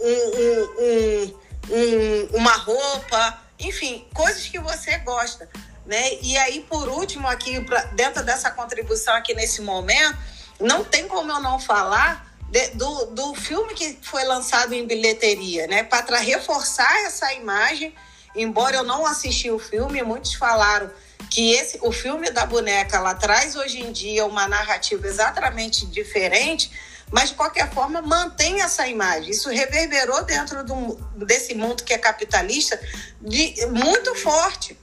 um, 1.70 2.36
uma 2.36 2.52
roupa, 2.52 3.42
enfim, 3.58 4.06
coisas 4.14 4.46
que 4.46 4.58
você 4.58 4.98
gosta. 4.98 5.48
Né? 5.84 6.18
E 6.22 6.38
aí, 6.38 6.60
por 6.68 6.88
último, 6.88 7.26
aqui, 7.26 7.60
pra, 7.64 7.82
dentro 7.86 8.22
dessa 8.22 8.50
contribuição 8.50 9.14
aqui 9.14 9.34
nesse 9.34 9.60
momento, 9.60 10.16
não 10.60 10.84
tem 10.84 11.08
como 11.08 11.32
eu 11.32 11.40
não 11.40 11.58
falar 11.58 12.32
de, 12.48 12.68
do, 12.70 13.06
do 13.06 13.34
filme 13.34 13.74
que 13.74 13.98
foi 14.02 14.24
lançado 14.24 14.72
em 14.72 14.86
bilheteria, 14.86 15.66
né? 15.66 15.82
Para 15.82 16.18
reforçar 16.18 16.94
essa 17.04 17.32
imagem, 17.32 17.94
embora 18.36 18.76
eu 18.76 18.84
não 18.84 19.04
assisti 19.04 19.50
o 19.50 19.58
filme, 19.58 20.02
muitos 20.02 20.34
falaram 20.34 20.90
que 21.30 21.52
esse, 21.52 21.78
o 21.82 21.92
filme 21.92 22.30
da 22.30 22.46
boneca 22.46 22.96
ela 22.96 23.14
traz 23.14 23.56
hoje 23.56 23.80
em 23.80 23.92
dia 23.92 24.24
uma 24.26 24.46
narrativa 24.48 25.06
exatamente 25.06 25.86
diferente, 25.86 26.70
mas 27.10 27.30
de 27.30 27.34
qualquer 27.34 27.70
forma 27.72 28.00
mantém 28.00 28.62
essa 28.62 28.86
imagem. 28.88 29.30
Isso 29.30 29.50
reverberou 29.50 30.24
dentro 30.24 30.64
do, 30.64 30.96
desse 31.26 31.54
mundo 31.54 31.82
que 31.84 31.92
é 31.92 31.98
capitalista 31.98 32.80
de, 33.20 33.66
muito 33.66 34.14
forte. 34.16 34.78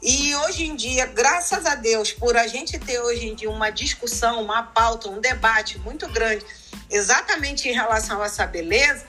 E 0.00 0.34
hoje 0.36 0.64
em 0.64 0.76
dia, 0.76 1.06
graças 1.06 1.66
a 1.66 1.74
Deus, 1.74 2.12
por 2.12 2.36
a 2.36 2.46
gente 2.46 2.78
ter 2.78 3.00
hoje 3.00 3.26
em 3.26 3.34
dia 3.34 3.50
uma 3.50 3.70
discussão, 3.70 4.42
uma 4.42 4.62
pauta, 4.62 5.08
um 5.08 5.20
debate 5.20 5.78
muito 5.78 6.06
grande 6.08 6.44
exatamente 6.90 7.68
em 7.68 7.72
relação 7.72 8.22
a 8.22 8.26
essa 8.26 8.46
beleza, 8.46 9.04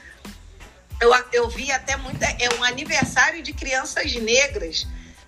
eu, 1.02 1.12
eu 1.32 1.50
vi 1.50 1.72
até 1.72 1.96
muito. 1.96 2.22
É 2.22 2.54
um 2.58 2.64
aniversário 2.64 3.42
de 3.42 3.54
crianças 3.54 4.14
negras, 4.16 4.86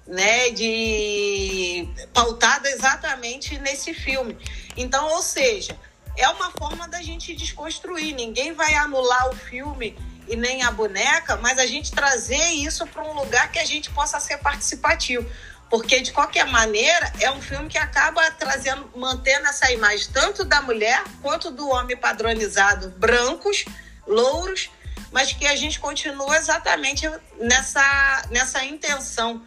né? 0.08 0.50
De 0.52 1.88
pautado 2.14 2.68
exatamente 2.68 3.58
nesse 3.60 3.94
filme. 3.94 4.38
Então, 4.76 5.08
ou 5.10 5.22
seja, 5.22 5.78
é 6.18 6.28
uma 6.30 6.52
forma 6.52 6.88
da 6.88 7.02
gente 7.02 7.36
desconstruir. 7.36 8.16
Ninguém 8.16 8.54
vai 8.54 8.74
anular 8.76 9.30
o 9.30 9.36
filme 9.36 9.98
e 10.28 10.36
nem 10.36 10.64
a 10.64 10.72
boneca, 10.72 11.38
mas 11.38 11.60
a 11.60 11.66
gente 11.66 11.92
trazer 11.92 12.52
isso 12.52 12.86
para 12.88 13.04
um 13.04 13.14
lugar 13.14 13.52
que 13.52 13.60
a 13.60 13.66
gente 13.66 13.90
possa 13.92 14.20
ser 14.20 14.38
participativo 14.38 15.30
porque 15.72 16.02
de 16.02 16.12
qualquer 16.12 16.46
maneira 16.48 17.14
é 17.22 17.32
um 17.32 17.42
filme 17.42 17.70
que 17.70 17.78
acaba 17.78 18.30
trazendo, 18.32 18.92
mantendo 18.94 19.48
essa 19.48 19.72
imagem 19.72 20.10
tanto 20.12 20.44
da 20.44 20.62
mulher 20.62 21.02
quanto 21.22 21.50
do 21.50 21.70
homem 21.70 21.96
padronizado, 21.96 22.90
brancos, 22.98 23.64
louros, 24.06 24.70
mas 25.14 25.32
que 25.32 25.48
a 25.48 25.56
gente 25.56 25.80
continua 25.80 26.36
exatamente 26.36 27.10
nessa, 27.40 28.28
nessa 28.30 28.66
intenção, 28.66 29.42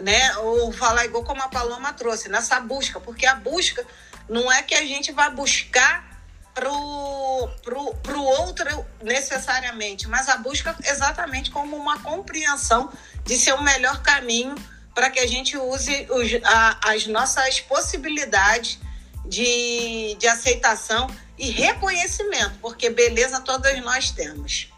né? 0.00 0.36
Ou 0.38 0.72
falar 0.72 1.04
igual 1.04 1.24
como 1.24 1.42
a 1.42 1.48
Paloma 1.48 1.92
trouxe, 1.92 2.28
nessa 2.28 2.60
busca, 2.60 3.00
porque 3.00 3.26
a 3.26 3.34
busca 3.34 3.86
não 4.28 4.50
é 4.50 4.62
que 4.62 4.74
a 4.74 4.84
gente 4.84 5.12
vai 5.12 5.30
buscar 5.30 6.14
pro, 6.54 7.48
pro, 7.62 7.94
pro 7.96 8.22
outro 8.22 8.86
necessariamente, 9.02 10.08
mas 10.08 10.28
a 10.28 10.36
busca 10.36 10.76
exatamente 10.84 11.50
como 11.50 11.76
uma 11.76 11.98
compreensão 12.00 12.92
de 13.24 13.36
ser 13.36 13.52
o 13.54 13.62
melhor 13.62 14.02
caminho 14.02 14.54
para 14.94 15.10
que 15.10 15.18
a 15.18 15.26
gente 15.26 15.56
use 15.56 16.06
os, 16.10 16.30
a, 16.44 16.92
as 16.92 17.06
nossas 17.06 17.60
possibilidades 17.60 18.78
de, 19.26 20.14
de 20.18 20.28
aceitação 20.28 21.08
e 21.36 21.50
reconhecimento, 21.50 22.54
porque 22.60 22.88
beleza 22.90 23.40
todas 23.40 23.76
nós 23.82 24.10
temos. 24.12 24.72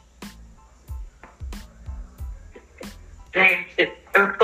Gente, 3.34 3.95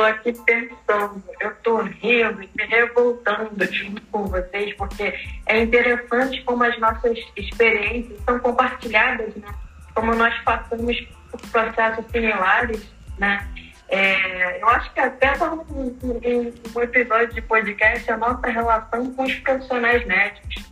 tô 0.03 0.07
aqui 0.07 0.33
pensando, 0.33 1.23
eu 1.41 1.55
tô 1.63 1.83
rindo 1.83 2.43
e 2.43 2.51
me 2.57 2.67
revoltando 2.67 3.65
junto 3.73 4.03
com 4.11 4.25
vocês, 4.27 4.75
porque 4.75 5.15
é 5.47 5.63
interessante 5.63 6.43
como 6.43 6.65
as 6.65 6.77
nossas 6.81 7.19
experiências 7.37 8.19
são 8.25 8.39
compartilhadas, 8.41 9.35
né? 9.37 9.49
Como 9.95 10.15
nós 10.15 10.37
passamos 10.41 10.97
por 11.31 11.41
processos 11.51 12.05
similares, 12.11 12.93
né? 13.19 13.47
É, 13.89 14.61
eu 14.61 14.69
acho 14.71 14.93
que 14.93 15.01
até 15.01 15.33
um, 15.45 15.61
um, 15.81 16.53
um 16.75 16.83
episódio 16.83 17.35
de 17.35 17.43
podcast 17.43 18.11
a 18.11 18.17
nossa 18.17 18.49
relação 18.49 19.13
com 19.15 19.23
os 19.23 19.35
profissionais 19.37 20.05
médicos. 20.07 20.65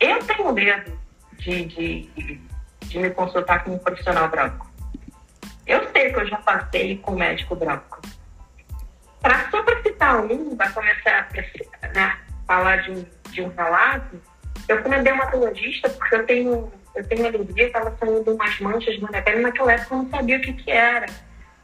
Eu 0.00 0.18
tenho 0.24 0.52
medo 0.52 0.98
de, 1.38 1.64
de, 1.64 2.40
de 2.80 2.98
me 2.98 3.10
consultar 3.10 3.64
com 3.64 3.72
um 3.72 3.78
profissional 3.78 4.28
branco. 4.28 4.66
Eu 5.66 5.88
sei 5.92 6.12
que 6.12 6.18
eu 6.18 6.26
já 6.26 6.36
passei 6.38 6.98
com 6.98 7.12
médico 7.12 7.56
branco. 7.56 8.00
Pra, 9.26 9.50
só 9.50 9.60
para 9.60 9.82
citar 9.82 10.20
um, 10.20 10.54
vai 10.54 10.72
começar 10.72 11.28
a 11.82 11.88
né, 11.88 12.16
falar 12.46 12.76
de 12.82 12.92
um, 12.92 13.06
de 13.30 13.42
um 13.42 13.48
relato, 13.48 14.22
eu 14.68 14.80
fui 14.80 14.88
na 14.88 14.98
dermatologista 14.98 15.90
porque 15.90 16.14
eu 16.14 16.26
tenho, 16.26 16.72
eu 16.94 17.08
tenho 17.08 17.26
alergia, 17.26 17.66
estava 17.66 17.92
saindo 17.98 18.32
umas 18.32 18.60
manchas 18.60 19.00
na 19.00 19.08
minha 19.08 19.22
pele, 19.22 19.40
naquela 19.40 19.72
época 19.72 19.94
eu 19.96 19.98
não 19.98 20.10
sabia 20.10 20.36
o 20.36 20.40
que, 20.40 20.52
que 20.52 20.70
era. 20.70 21.06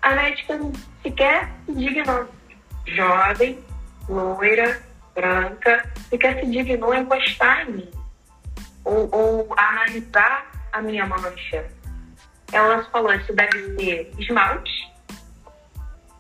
A 0.03 0.11
médica 0.17 0.59
sequer 1.05 1.49
se 1.65 1.73
dignou. 1.73 2.29
Jovem, 2.85 3.65
loira, 4.09 4.83
branca, 5.15 5.89
sequer 6.11 6.41
se 6.41 6.47
dignou 6.47 6.91
a 6.91 6.99
encostar 6.99 7.69
em 7.69 7.73
mim 7.75 7.91
ou, 8.85 9.09
ou 9.13 9.55
analisar 9.57 10.51
a 10.73 10.83
minha 10.83 11.07
mancha 11.07 11.65
ela 12.53 12.85
falou, 12.85 13.15
isso 13.15 13.33
deve 13.33 13.77
ser 13.77 14.13
esmalte, 14.19 14.92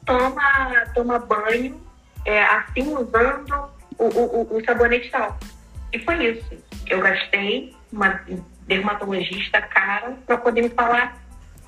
toma, 0.04 0.86
toma 0.94 1.18
banho, 1.18 1.80
é, 2.24 2.42
assim 2.44 2.94
usando 2.94 3.70
o, 3.98 4.04
o, 4.04 4.56
o 4.56 4.64
sabonete 4.64 5.10
tal. 5.10 5.38
E 5.92 5.98
foi 5.98 6.26
isso. 6.26 6.56
Eu 6.86 7.00
gastei 7.00 7.74
uma 7.92 8.20
dermatologista 8.66 9.60
cara 9.60 10.16
para 10.26 10.38
poder 10.38 10.62
me 10.62 10.70
falar 10.70 11.16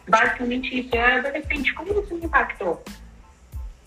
basicamente 0.08 0.80
isso. 0.80 0.94
Eu 0.94 1.00
era 1.00 1.18
adolescente, 1.18 1.74
como 1.74 2.00
isso 2.00 2.14
me 2.14 2.24
impactou? 2.24 2.82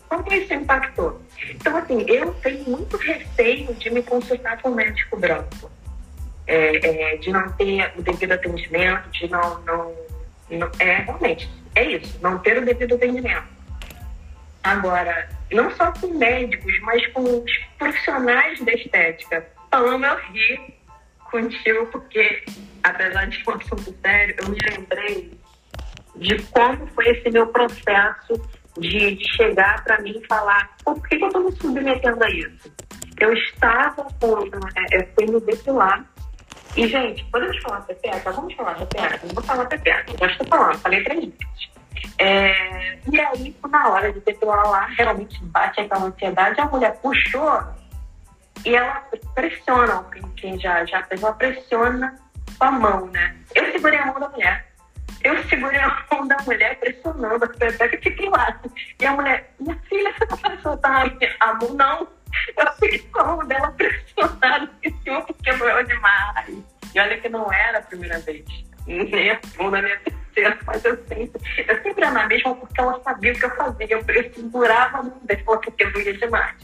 Como 0.09 0.33
isso 0.33 0.53
impactou? 0.53 1.21
Então, 1.49 1.75
assim, 1.75 2.05
eu 2.07 2.33
tenho 2.35 2.63
muito 2.69 2.97
receio 2.97 3.73
de 3.73 3.89
me 3.89 4.01
consultar 4.03 4.61
com 4.61 4.69
um 4.69 4.75
médico 4.75 5.17
branco. 5.17 5.71
É, 6.45 7.13
é, 7.13 7.17
de 7.17 7.29
não 7.29 7.51
ter 7.51 7.91
o 7.97 8.01
devido 8.01 8.31
atendimento, 8.31 9.09
de 9.09 9.27
não, 9.27 9.59
não 9.65 9.93
é, 10.79 10.99
realmente, 10.99 11.51
é 11.75 11.83
isso, 11.83 12.17
não 12.21 12.39
ter 12.39 12.57
o 12.57 12.65
devido 12.65 12.95
atendimento. 12.95 13.56
Agora, 14.67 15.29
não 15.53 15.71
só 15.71 15.93
com 15.93 16.07
médicos, 16.07 16.77
mas 16.81 17.07
com 17.07 17.21
os 17.21 17.57
profissionais 17.79 18.59
da 18.59 18.73
estética. 18.73 19.47
Falando, 19.71 20.05
eu 20.05 20.17
ri 20.33 20.75
contigo, 21.31 21.85
porque, 21.87 22.43
apesar 22.83 23.27
de 23.27 23.43
um 23.47 23.53
assunto 23.53 23.95
sério, 24.01 24.35
eu 24.39 24.49
me 24.49 24.57
lembrei 24.69 25.39
de 26.17 26.43
como 26.51 26.85
foi 26.87 27.07
esse 27.07 27.29
meu 27.29 27.47
processo 27.47 28.33
de 28.77 29.17
chegar 29.35 29.85
para 29.85 30.01
mim 30.01 30.19
e 30.21 30.27
falar 30.27 30.75
por 30.83 31.01
que, 31.07 31.17
que 31.17 31.23
eu 31.23 31.27
estou 31.27 31.43
me 31.45 31.51
submetendo 31.53 32.23
a 32.23 32.29
isso. 32.29 32.71
Eu 33.21 33.33
estava 33.33 34.03
com, 34.19 34.45
eu 34.91 35.07
fui 35.15 35.25
me 35.27 35.39
depilar 35.39 36.05
e, 36.75 36.87
gente, 36.89 37.23
podemos 37.31 37.57
falar 37.61 37.81
pepeca? 37.81 38.31
Vamos 38.33 38.53
falar 38.53 38.75
pepeca? 38.75 39.19
Não 39.23 39.33
vou 39.33 39.43
falar 39.43 39.65
pepeca, 39.65 40.13
já 40.19 40.27
estou 40.27 40.47
falando, 40.47 40.77
falei 40.79 41.03
três 41.03 41.21
vezes. 41.21 41.76
É, 42.17 42.97
e 43.11 43.19
aí, 43.19 43.55
na 43.69 43.89
hora 43.89 44.11
de 44.11 44.19
depilar 44.21 44.69
lá, 44.69 44.85
realmente 44.97 45.43
bate 45.45 45.81
aquela 45.81 46.05
ansiedade, 46.05 46.59
a 46.59 46.65
mulher 46.65 46.97
puxou 47.01 47.63
e 48.65 48.75
ela 48.75 49.03
pressiona, 49.33 50.03
quem 50.35 50.59
já, 50.59 50.83
já 50.85 51.03
fez, 51.03 51.21
ela 51.21 51.33
pressiona 51.33 52.15
com 52.57 52.65
a 52.65 52.71
mão, 52.71 53.07
né? 53.07 53.35
Eu 53.55 53.71
segurei 53.71 53.99
a 53.99 54.05
mão 54.07 54.19
da 54.19 54.29
mulher. 54.29 54.67
Eu 55.23 55.43
segurei 55.45 55.79
a 55.79 56.05
mão 56.11 56.27
da 56.27 56.37
mulher 56.45 56.79
pressionando 56.79 57.45
a 57.45 57.47
pepeca 57.47 57.95
e 57.95 58.01
fiquei 58.01 58.29
lá. 58.29 58.59
E 58.99 59.05
a 59.05 59.11
mulher, 59.13 59.53
minha 59.59 59.75
filha, 59.89 60.13
você 60.13 60.25
não 60.29 60.37
vai 60.37 60.57
soltar 60.57 61.11
a 61.39 61.53
mão? 61.53 61.73
Não. 61.73 62.07
Eu 62.57 62.73
fiquei 62.73 62.99
com 62.99 63.19
a 63.19 63.23
mão 63.23 63.47
dela 63.47 63.71
pressionada 63.77 64.69
em 64.83 64.97
cima 65.01 65.21
porque 65.21 65.53
doeu 65.53 65.83
demais. 65.85 66.63
E 66.93 66.99
olha 66.99 67.17
que 67.19 67.29
não 67.29 67.51
era 67.51 67.79
a 67.79 67.81
primeira 67.81 68.19
vez, 68.19 68.45
nem 68.85 69.31
a 69.31 69.39
segunda, 69.41 69.81
nem 69.81 69.93
a 69.93 69.97
terceira, 69.97 70.16
mas 70.65 70.83
eu 70.85 70.97
sempre, 71.07 71.41
eu 71.67 71.83
sempre 71.83 72.03
era 72.03 72.11
na 72.11 72.27
mesma 72.27 72.55
porque 72.55 72.79
ela 72.79 72.99
sabia 73.03 73.33
o 73.33 73.35
que 73.35 73.45
eu 73.45 73.55
fazia. 73.55 73.87
Eu, 73.89 74.03
eu 74.07 74.33
segurava 74.33 74.99
a 74.99 75.03
mão 75.03 75.19
dela 75.23 75.41
porque 75.45 75.85
doía 75.85 76.17
demais. 76.17 76.55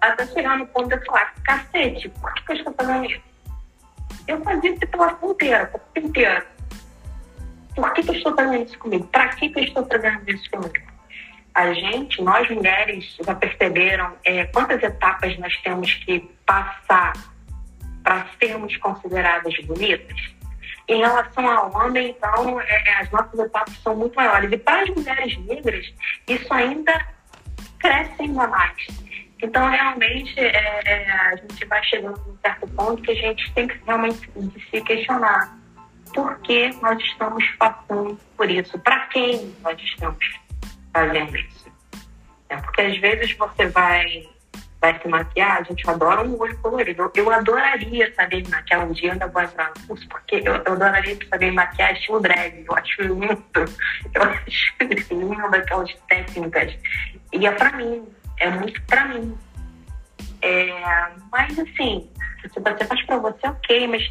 Até 0.00 0.26
chegar 0.26 0.58
no 0.58 0.66
ponto 0.68 0.88
de 0.88 0.94
eu 0.94 1.04
falar, 1.04 1.34
cacete, 1.44 2.08
por 2.08 2.32
que, 2.34 2.52
eu 2.52 2.56
estou 2.56 2.74
fazendo 2.74 3.04
isso? 3.04 3.20
Eu 4.26 4.40
fazia 4.42 4.70
isso 4.70 4.86
pela 4.86 5.18
inteira, 5.22 5.70
vida 5.94 6.06
inteira. 6.06 6.46
Por 7.74 7.92
que, 7.92 8.02
que 8.02 8.10
eu 8.10 8.14
estou 8.14 8.34
fazendo 8.34 8.64
isso 8.64 8.78
comigo? 8.78 9.06
Para 9.08 9.28
que, 9.28 9.48
que 9.48 9.60
eu 9.60 9.64
estou 9.64 9.86
fazendo 9.86 10.30
isso 10.30 10.50
comigo? 10.50 10.90
a 11.54 11.72
gente, 11.72 12.22
nós 12.22 12.48
mulheres, 12.48 13.16
já 13.24 13.34
perceberam 13.34 14.16
é, 14.24 14.44
quantas 14.46 14.82
etapas 14.82 15.36
nós 15.38 15.56
temos 15.58 15.92
que 15.94 16.20
passar 16.46 17.12
para 18.02 18.26
sermos 18.38 18.76
consideradas 18.78 19.54
bonitas? 19.64 20.39
Em 20.90 20.98
relação 20.98 21.48
ao 21.48 21.72
homem, 21.72 22.10
então, 22.10 22.60
é, 22.60 22.64
é, 22.88 22.96
as 22.96 23.10
nossas 23.12 23.38
etapas 23.38 23.78
são 23.78 23.94
muito 23.94 24.16
maiores. 24.16 24.50
E 24.50 24.58
para 24.58 24.82
as 24.82 24.90
mulheres 24.90 25.38
negras, 25.46 25.94
isso 26.26 26.52
ainda 26.52 27.06
cresce 27.78 28.22
ainda 28.22 28.48
mais. 28.48 28.88
Então, 29.40 29.70
realmente, 29.70 30.34
é, 30.40 30.80
é, 30.84 31.10
a 31.12 31.36
gente 31.36 31.64
vai 31.66 31.80
chegando 31.84 32.18
a 32.18 32.28
um 32.28 32.36
certo 32.42 32.66
ponto 32.70 33.02
que 33.02 33.12
a 33.12 33.14
gente 33.14 33.52
tem 33.52 33.68
que 33.68 33.80
realmente 33.86 34.28
se 34.68 34.80
questionar 34.80 35.56
por 36.12 36.36
que 36.40 36.70
nós 36.82 37.00
estamos 37.04 37.48
passando 37.52 38.18
por 38.36 38.50
isso, 38.50 38.76
para 38.80 39.06
quem 39.06 39.54
nós 39.62 39.80
estamos 39.80 40.40
fazendo 40.92 41.36
isso. 41.36 41.72
É 42.48 42.56
porque 42.56 42.82
às 42.82 42.98
vezes 42.98 43.36
você 43.36 43.68
vai, 43.68 44.28
vai 44.80 44.98
se 44.98 45.08
maquiar, 45.08 45.58
a 45.58 45.62
gente 45.62 45.88
adora 45.88 46.22
um 46.22 46.38
olho 46.40 46.56
colorido. 46.58 47.10
Eu 47.14 47.30
adoraria 47.30 48.12
saber 48.14 48.48
maquiar 48.48 48.86
um 48.86 48.92
dia, 48.92 49.12
ainda 49.12 49.26
vou 49.26 49.42
entrar 49.42 49.70
no 49.76 49.86
curso, 49.86 50.08
porque 50.08 50.36
eu, 50.36 50.54
eu 50.54 50.72
adoraria 50.72 51.16
saber 51.28 51.50
maquiar 51.52 51.92
estilo 51.92 52.20
drag. 52.20 52.64
Eu 52.66 52.74
acho 52.74 53.02
lindo, 53.02 53.38
eu 54.14 54.22
acho 54.22 54.74
lindo 55.10 55.56
aquelas 55.56 55.94
técnicas. 56.08 56.74
E 57.32 57.46
é 57.46 57.52
pra 57.52 57.72
mim, 57.72 58.08
é 58.38 58.50
muito 58.50 58.80
pra 58.82 59.04
mim. 59.06 59.36
É, 60.42 61.10
mas 61.30 61.58
assim, 61.58 62.10
se 62.40 62.60
você 62.60 62.84
faz 62.84 63.06
pra 63.06 63.18
você, 63.18 63.46
ok, 63.46 63.86
mas 63.86 64.08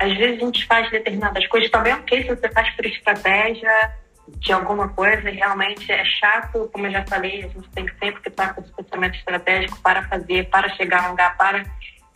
às 0.00 0.16
vezes 0.16 0.42
a 0.42 0.44
gente 0.44 0.66
faz 0.66 0.90
determinadas 0.90 1.46
coisas 1.46 1.70
também 1.70 1.92
ok 1.92 2.22
se 2.22 2.28
você 2.28 2.48
faz 2.50 2.68
por 2.74 2.84
estratégia 2.84 3.94
de 4.28 4.52
alguma 4.52 4.88
coisa 4.88 5.28
e 5.30 5.34
realmente 5.34 5.90
é 5.90 6.04
chato, 6.04 6.68
como 6.72 6.86
eu 6.86 6.92
já 6.92 7.04
falei, 7.06 7.44
a 7.44 7.48
gente 7.48 7.68
tem 7.70 7.86
que 7.86 7.98
sempre 7.98 8.22
estar 8.28 8.54
com 8.54 8.62
esse 8.62 8.72
pensamento 8.72 9.16
estratégico 9.16 9.78
para 9.80 10.08
fazer, 10.08 10.48
para 10.48 10.68
chegar 10.70 11.04
a 11.04 11.06
um 11.08 11.10
lugar, 11.10 11.36
para. 11.36 11.64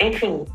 Enfim. 0.00 0.46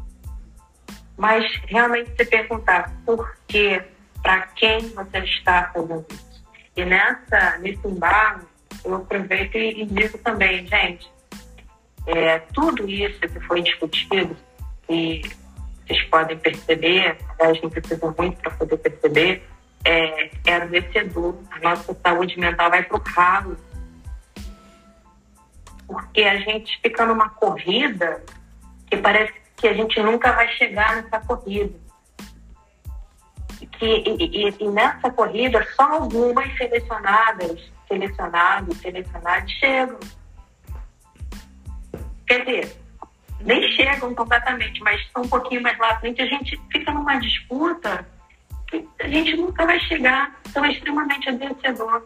Mas 1.18 1.46
realmente 1.68 2.12
se 2.16 2.26
perguntar 2.26 2.92
por 3.06 3.38
que, 3.48 3.82
para 4.22 4.42
quem 4.56 4.80
você 4.90 5.20
está 5.20 5.72
fazendo 5.74 6.06
isso. 6.10 6.44
E 6.76 6.84
nessa, 6.86 7.58
nesse 7.60 7.88
embalo, 7.88 8.42
eu 8.84 8.96
aproveito 8.96 9.56
e, 9.56 9.86
digo 9.86 10.18
também, 10.18 10.66
gente, 10.66 11.12
é, 12.08 12.40
tudo 12.54 12.90
isso 12.90 13.20
que 13.20 13.40
foi 13.42 13.62
discutido, 13.62 14.36
e 14.90 15.22
vocês 15.86 16.04
podem 16.06 16.38
perceber, 16.38 17.18
a 17.40 17.54
gente 17.54 17.70
precisa 17.70 18.14
muito 18.18 18.38
para 18.42 18.52
poder 18.52 18.78
perceber, 18.78 19.48
é, 19.86 20.32
é 20.46 20.56
adoecedor. 20.56 21.36
A 21.52 21.60
nossa 21.60 21.94
saúde 21.94 22.40
mental 22.40 22.70
vai 22.70 22.84
para 22.84 22.98
o 22.98 23.02
ralo. 23.02 23.58
Porque 25.88 26.22
a 26.22 26.38
gente 26.40 26.80
fica 26.82 27.06
numa 27.06 27.30
corrida 27.30 28.24
que 28.90 28.98
parece 28.98 29.34
que 29.58 29.68
a 29.68 29.74
gente 29.74 30.02
nunca 30.02 30.32
vai 30.32 30.48
chegar 30.50 30.96
nessa 30.96 31.20
corrida. 31.20 31.78
Que, 33.74 33.86
e, 33.86 34.48
e, 34.48 34.56
e 34.60 34.68
nessa 34.70 35.10
corrida, 35.12 35.66
só 35.76 35.84
algumas 35.84 36.52
selecionadas, 36.58 37.72
selecionados, 37.88 38.78
selecionados 38.80 39.52
chegam. 39.54 40.00
Quer 42.28 42.46
dizer, 42.46 42.78
nem 43.42 43.72
chegam 43.72 44.14
completamente, 44.16 44.82
mas 44.82 45.02
estão 45.02 45.24
um 45.24 45.28
pouquinho 45.28 45.62
mais 45.62 45.78
lá 45.78 45.92
à 45.92 46.00
frente, 46.00 46.22
a 46.22 46.26
gente 46.26 46.60
fica 46.72 46.92
numa 46.92 47.20
disputa 47.20 48.08
que 48.80 49.04
a 49.04 49.08
gente 49.08 49.36
nunca 49.38 49.66
vai 49.66 49.80
chegar, 49.82 50.32
é 50.56 50.72
extremamente 50.72 51.30
adoecedor. 51.30 52.04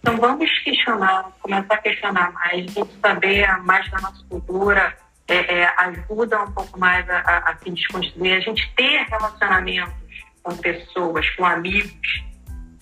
Então 0.00 0.16
vamos 0.18 0.50
questionar, 0.60 1.30
começar 1.40 1.74
a 1.74 1.78
questionar 1.78 2.32
mais, 2.32 2.66
saber 3.00 3.48
mais 3.62 3.90
da 3.90 4.00
nossa 4.00 4.24
cultura, 4.28 4.96
é, 5.26 5.60
é, 5.60 5.74
ajuda 5.78 6.42
um 6.42 6.52
pouco 6.52 6.78
mais 6.78 7.08
a, 7.08 7.18
a, 7.20 7.38
a 7.50 7.56
se 7.56 7.70
desconstruir. 7.70 8.34
A 8.34 8.40
gente 8.40 8.70
ter 8.74 9.04
relacionamentos 9.04 9.94
com 10.42 10.54
pessoas, 10.58 11.28
com 11.30 11.46
amigos, 11.46 12.24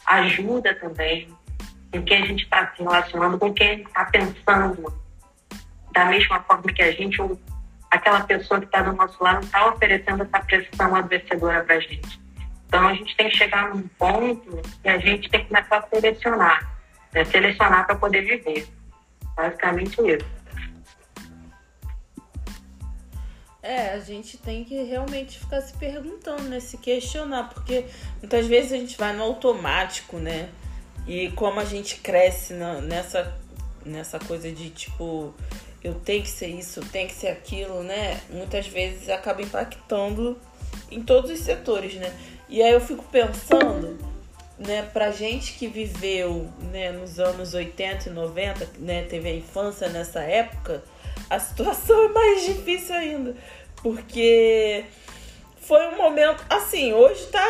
ajuda 0.07 0.75
também 0.75 1.29
com 1.93 2.03
quem 2.03 2.23
a 2.23 2.27
gente 2.27 2.43
está 2.43 2.73
se 2.75 2.83
relacionando, 2.83 3.39
com 3.39 3.53
quem 3.55 3.83
está 3.83 4.05
pensando 4.07 4.93
da 5.93 6.07
mesma 6.07 6.41
forma 6.41 6.65
que 6.73 6.83
a 6.83 6.91
gente, 6.91 7.21
ou 7.21 7.39
aquela 7.91 8.23
pessoa 8.23 8.59
que 8.59 8.67
está 8.67 8.83
do 8.83 8.95
nosso 8.95 9.23
lado 9.23 9.45
está 9.45 9.69
oferecendo 9.69 10.23
essa 10.25 10.41
pressão 10.41 10.97
adoecedora 10.97 11.63
para 11.63 11.77
a 11.77 11.81
gente. 11.81 12.23
Então 12.73 12.89
a 12.89 12.95
gente 12.95 13.15
tem 13.15 13.29
que 13.29 13.37
chegar 13.37 13.69
num 13.69 13.87
ponto 13.99 14.63
que 14.83 14.89
a 14.89 14.97
gente 14.97 15.29
tem 15.29 15.43
que 15.43 15.49
começar 15.49 15.77
a 15.77 15.83
selecionar, 15.95 16.81
né? 17.13 17.23
selecionar 17.27 17.85
para 17.85 17.97
poder 17.97 18.23
viver. 18.23 18.67
Basicamente 19.37 20.01
isso. 20.01 20.25
É, 23.63 23.91
a 23.91 23.99
gente 23.99 24.39
tem 24.39 24.65
que 24.65 24.85
realmente 24.85 25.39
ficar 25.39 25.61
se 25.61 25.75
perguntando, 25.75 26.45
né? 26.45 26.61
Se 26.61 26.79
questionar, 26.79 27.51
porque 27.51 27.85
muitas 28.21 28.47
vezes 28.47 28.73
a 28.73 28.79
gente 28.79 28.97
vai 28.97 29.13
no 29.13 29.23
automático, 29.23 30.17
né? 30.17 30.49
E 31.07 31.31
como 31.33 31.61
a 31.61 31.67
gente 31.67 31.97
cresce 31.97 32.55
na, 32.55 32.81
nessa, 32.81 33.39
nessa 33.85 34.19
coisa 34.19 34.51
de 34.51 34.71
tipo, 34.71 35.35
eu 35.85 35.95
tenho 35.97 36.23
que 36.23 36.31
ser 36.31 36.49
isso, 36.49 36.81
eu 36.81 36.85
tenho 36.87 37.07
que 37.07 37.15
ser 37.15 37.29
aquilo, 37.29 37.83
né? 37.83 38.19
Muitas 38.31 38.67
vezes 38.67 39.11
acaba 39.11 39.43
impactando 39.43 40.41
em 40.91 41.03
todos 41.03 41.31
os 41.31 41.41
setores, 41.41 41.95
né? 41.97 42.11
E 42.53 42.63
aí 42.63 42.73
eu 42.73 42.83
fico 42.83 43.03
pensando, 43.05 43.99
né, 44.59 44.87
pra 44.93 45.11
gente 45.11 45.55
que 45.55 45.67
viveu, 45.67 46.51
né, 46.71 46.93
nos 46.93 47.19
anos 47.19 47.55
80 47.55 48.11
e 48.11 48.13
90, 48.13 48.69
né, 48.79 49.07
teve 49.09 49.27
a 49.31 49.35
infância 49.35 49.89
nessa 49.89 50.21
época, 50.21 50.85
a 51.31 51.39
situação 51.39 52.05
é 52.05 52.09
mais 52.09 52.45
difícil 52.45 52.95
ainda. 52.95 53.35
Porque 53.77 54.85
foi 55.63 55.89
um 55.89 55.97
momento. 55.97 56.45
Assim, 56.51 56.93
hoje 56.93 57.25
tá, 57.29 57.43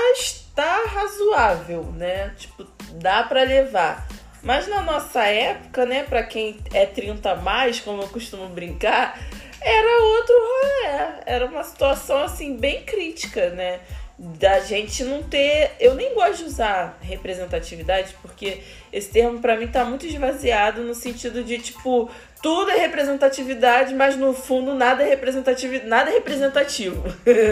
tá 0.54 0.84
razoável, 0.86 1.82
né? 1.96 2.32
Tipo, 2.38 2.64
dá 2.92 3.24
para 3.24 3.42
levar. 3.42 4.06
Mas 4.40 4.68
na 4.68 4.82
nossa 4.82 5.24
época, 5.24 5.84
né, 5.84 6.04
para 6.04 6.22
quem 6.22 6.60
é 6.72 6.86
30 6.86 7.32
a 7.32 7.34
mais, 7.34 7.80
como 7.80 8.02
eu 8.02 8.08
costumo 8.08 8.48
brincar, 8.50 9.20
era 9.60 10.04
outro 10.04 10.34
rolê. 10.34 11.22
Era 11.26 11.46
uma 11.46 11.64
situação 11.64 12.22
assim 12.22 12.56
bem 12.56 12.84
crítica, 12.84 13.50
né? 13.50 13.80
Da 14.18 14.60
gente 14.60 15.04
não 15.04 15.22
ter. 15.22 15.72
Eu 15.80 15.94
nem 15.94 16.14
gosto 16.14 16.38
de 16.38 16.44
usar 16.44 16.98
representatividade, 17.00 18.14
porque 18.22 18.62
esse 18.92 19.10
termo 19.10 19.40
para 19.40 19.56
mim 19.56 19.68
tá 19.68 19.84
muito 19.84 20.06
esvaziado 20.06 20.82
no 20.82 20.94
sentido 20.94 21.42
de 21.42 21.58
tipo, 21.58 22.10
tudo 22.42 22.70
é 22.70 22.78
representatividade, 22.78 23.94
mas 23.94 24.16
no 24.16 24.32
fundo 24.32 24.74
nada 24.74 25.02
é 25.02 25.08
representativo, 25.08 25.86
nada 25.86 26.10
é 26.10 26.14
representativo. 26.14 27.02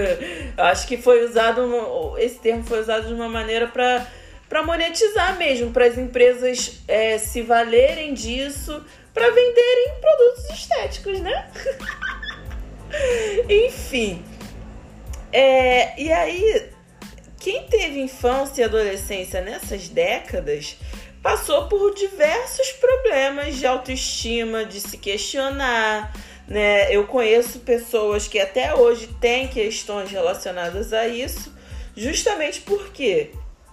Acho 0.56 0.86
que 0.86 0.96
foi 0.96 1.24
usado 1.24 2.14
esse 2.18 2.38
termo 2.38 2.64
foi 2.64 2.80
usado 2.80 3.06
de 3.06 3.14
uma 3.14 3.28
maneira 3.28 3.66
para 3.66 4.06
para 4.48 4.64
monetizar 4.64 5.38
mesmo, 5.38 5.70
para 5.70 5.86
as 5.86 5.96
empresas 5.96 6.82
é, 6.88 7.18
se 7.18 7.40
valerem 7.40 8.12
disso 8.12 8.84
para 9.14 9.28
venderem 9.30 9.92
produtos 10.00 10.50
estéticos, 10.50 11.20
né? 11.20 11.48
Enfim, 13.48 14.24
é, 15.32 16.00
e 16.00 16.12
aí, 16.12 16.70
quem 17.38 17.66
teve 17.66 18.00
infância 18.00 18.62
e 18.62 18.64
adolescência 18.64 19.40
nessas 19.40 19.88
décadas 19.88 20.76
passou 21.22 21.68
por 21.68 21.94
diversos 21.94 22.72
problemas 22.72 23.56
de 23.56 23.66
autoestima, 23.66 24.64
de 24.64 24.80
se 24.80 24.98
questionar. 24.98 26.12
Né? 26.48 26.94
Eu 26.94 27.06
conheço 27.06 27.60
pessoas 27.60 28.26
que 28.26 28.38
até 28.38 28.74
hoje 28.74 29.06
têm 29.20 29.46
questões 29.46 30.10
relacionadas 30.10 30.92
a 30.92 31.06
isso, 31.06 31.54
justamente 31.96 32.60
porque 32.62 33.30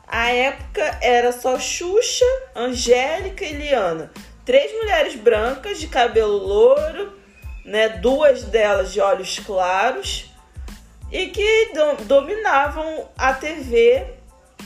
a 0.08 0.32
época 0.32 1.00
era 1.02 1.32
só 1.32 1.58
Xuxa, 1.60 2.26
Angélica 2.56 3.44
e 3.44 3.54
Liana. 3.54 4.12
Três 4.46 4.72
mulheres 4.74 5.16
brancas 5.16 5.80
de 5.80 5.88
cabelo 5.88 6.38
louro, 6.38 7.14
né? 7.66 7.90
duas 7.90 8.44
delas 8.44 8.94
de 8.94 9.02
olhos 9.02 9.40
claros 9.40 10.27
e 11.12 11.28
que 11.28 11.72
dominavam 12.06 13.08
a 13.18 13.34
TV 13.34 14.06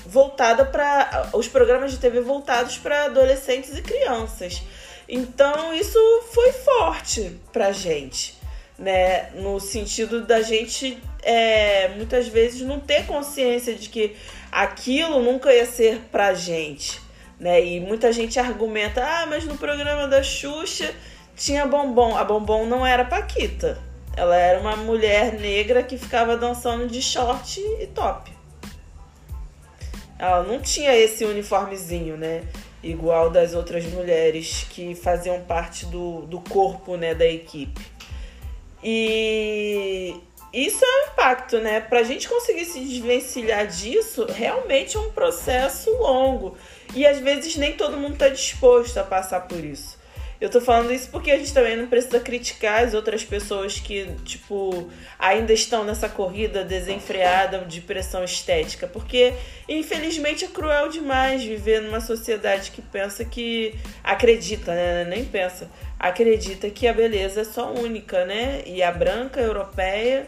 voltada 0.06 0.66
para 0.66 1.30
os 1.34 1.48
programas 1.48 1.92
de 1.92 1.98
TV 1.98 2.22
voltados 2.22 2.78
para 2.78 3.06
adolescentes 3.06 3.78
e 3.78 3.82
crianças. 3.82 4.64
Então 5.08 5.74
isso 5.74 6.00
foi 6.34 6.52
forte 6.54 7.40
pra 7.52 7.72
gente, 7.72 8.38
né? 8.78 9.30
No 9.32 9.60
sentido 9.60 10.22
da 10.22 10.42
gente 10.42 10.98
é, 11.22 11.90
muitas 11.90 12.28
vezes 12.28 12.62
não 12.62 12.80
ter 12.80 13.06
consciência 13.06 13.76
de 13.76 13.90
que 13.90 14.16
aquilo 14.52 15.22
nunca 15.22 15.54
ia 15.54 15.66
ser 15.66 16.00
pra 16.12 16.34
gente, 16.34 17.00
né? 17.40 17.64
E 17.64 17.80
muita 17.80 18.12
gente 18.12 18.40
argumenta: 18.40 19.04
"Ah, 19.04 19.26
mas 19.28 19.44
no 19.46 19.58
programa 19.58 20.08
da 20.08 20.24
Xuxa 20.24 20.94
tinha 21.36 21.66
bombom. 21.66 22.16
A 22.18 22.24
bombom 22.24 22.66
não 22.66 22.86
era 22.86 23.06
Paquita. 23.06 23.91
Ela 24.16 24.36
era 24.36 24.60
uma 24.60 24.76
mulher 24.76 25.34
negra 25.40 25.82
que 25.84 25.98
ficava 25.98 26.36
dançando 26.36 26.88
de 26.88 27.02
short 27.02 27.60
e 27.80 27.88
top. 27.88 28.32
Ela 30.20 30.44
não 30.44 30.60
tinha 30.60 30.96
esse 30.96 31.26
uniformezinho, 31.26 32.18
né? 32.18 32.44
Igual 32.84 33.30
das 33.30 33.54
outras 33.54 33.86
mulheres 33.86 34.68
que 34.70 34.94
faziam 34.96 35.42
parte 35.42 35.86
do, 35.86 36.22
do 36.24 36.40
corpo, 36.42 36.96
né, 36.96 37.16
da 37.16 37.26
equipe. 37.26 37.82
E 38.84 40.16
isso 40.54 40.84
é 40.84 40.88
um 40.88 41.14
impacto, 41.14 41.60
né? 41.60 41.80
Pra 41.80 42.04
gente 42.04 42.28
conseguir 42.28 42.66
se 42.66 42.80
desvencilhar 42.80 43.66
disso, 43.68 44.26
realmente 44.26 44.98
é 44.98 45.00
um 45.00 45.12
processo 45.12 45.90
longo. 45.92 46.58
E 46.94 47.06
às 47.06 47.20
vezes 47.20 47.56
nem 47.56 47.74
todo 47.74 47.98
mundo 47.98 48.14
está 48.14 48.28
disposto 48.28 48.98
a 48.98 49.04
passar 49.04 49.48
por 49.48 49.64
isso. 49.64 50.01
Eu 50.42 50.50
tô 50.50 50.60
falando 50.60 50.92
isso 50.92 51.08
porque 51.12 51.30
a 51.30 51.38
gente 51.38 51.54
também 51.54 51.78
não 51.78 51.86
precisa 51.86 52.20
criticar 52.20 52.84
as 52.84 52.96
outras 52.96 53.24
pessoas 53.24 53.80
que, 53.80 54.08
tipo, 54.26 54.90
ainda 55.20 55.54
estão 55.54 55.84
nessa 55.84 56.10
corrida 56.10 56.64
desenfreada 56.64 57.60
de 57.60 57.80
pressão 57.80 58.24
estética. 58.24 58.88
Porque, 58.88 59.36
infelizmente, 59.70 60.44
é 60.44 60.48
cruel 60.48 60.90
demais 60.90 61.44
viver 61.44 61.84
numa 61.84 62.02
sociedade 62.02 62.72
que 62.72 62.82
pensa 62.82 63.24
que. 63.24 63.76
acredita, 64.04 64.74
né? 64.74 65.06
Nem 65.06 65.24
pensa. 65.24 65.70
Acredita 66.00 66.72
que 66.72 66.88
a 66.88 66.94
beleza 66.94 67.42
é 67.42 67.44
só 67.46 67.72
única, 67.72 68.26
né? 68.26 68.64
E 68.66 68.82
a 68.82 68.92
branca, 68.92 69.40
a 69.40 69.44
europeia. 69.44 70.28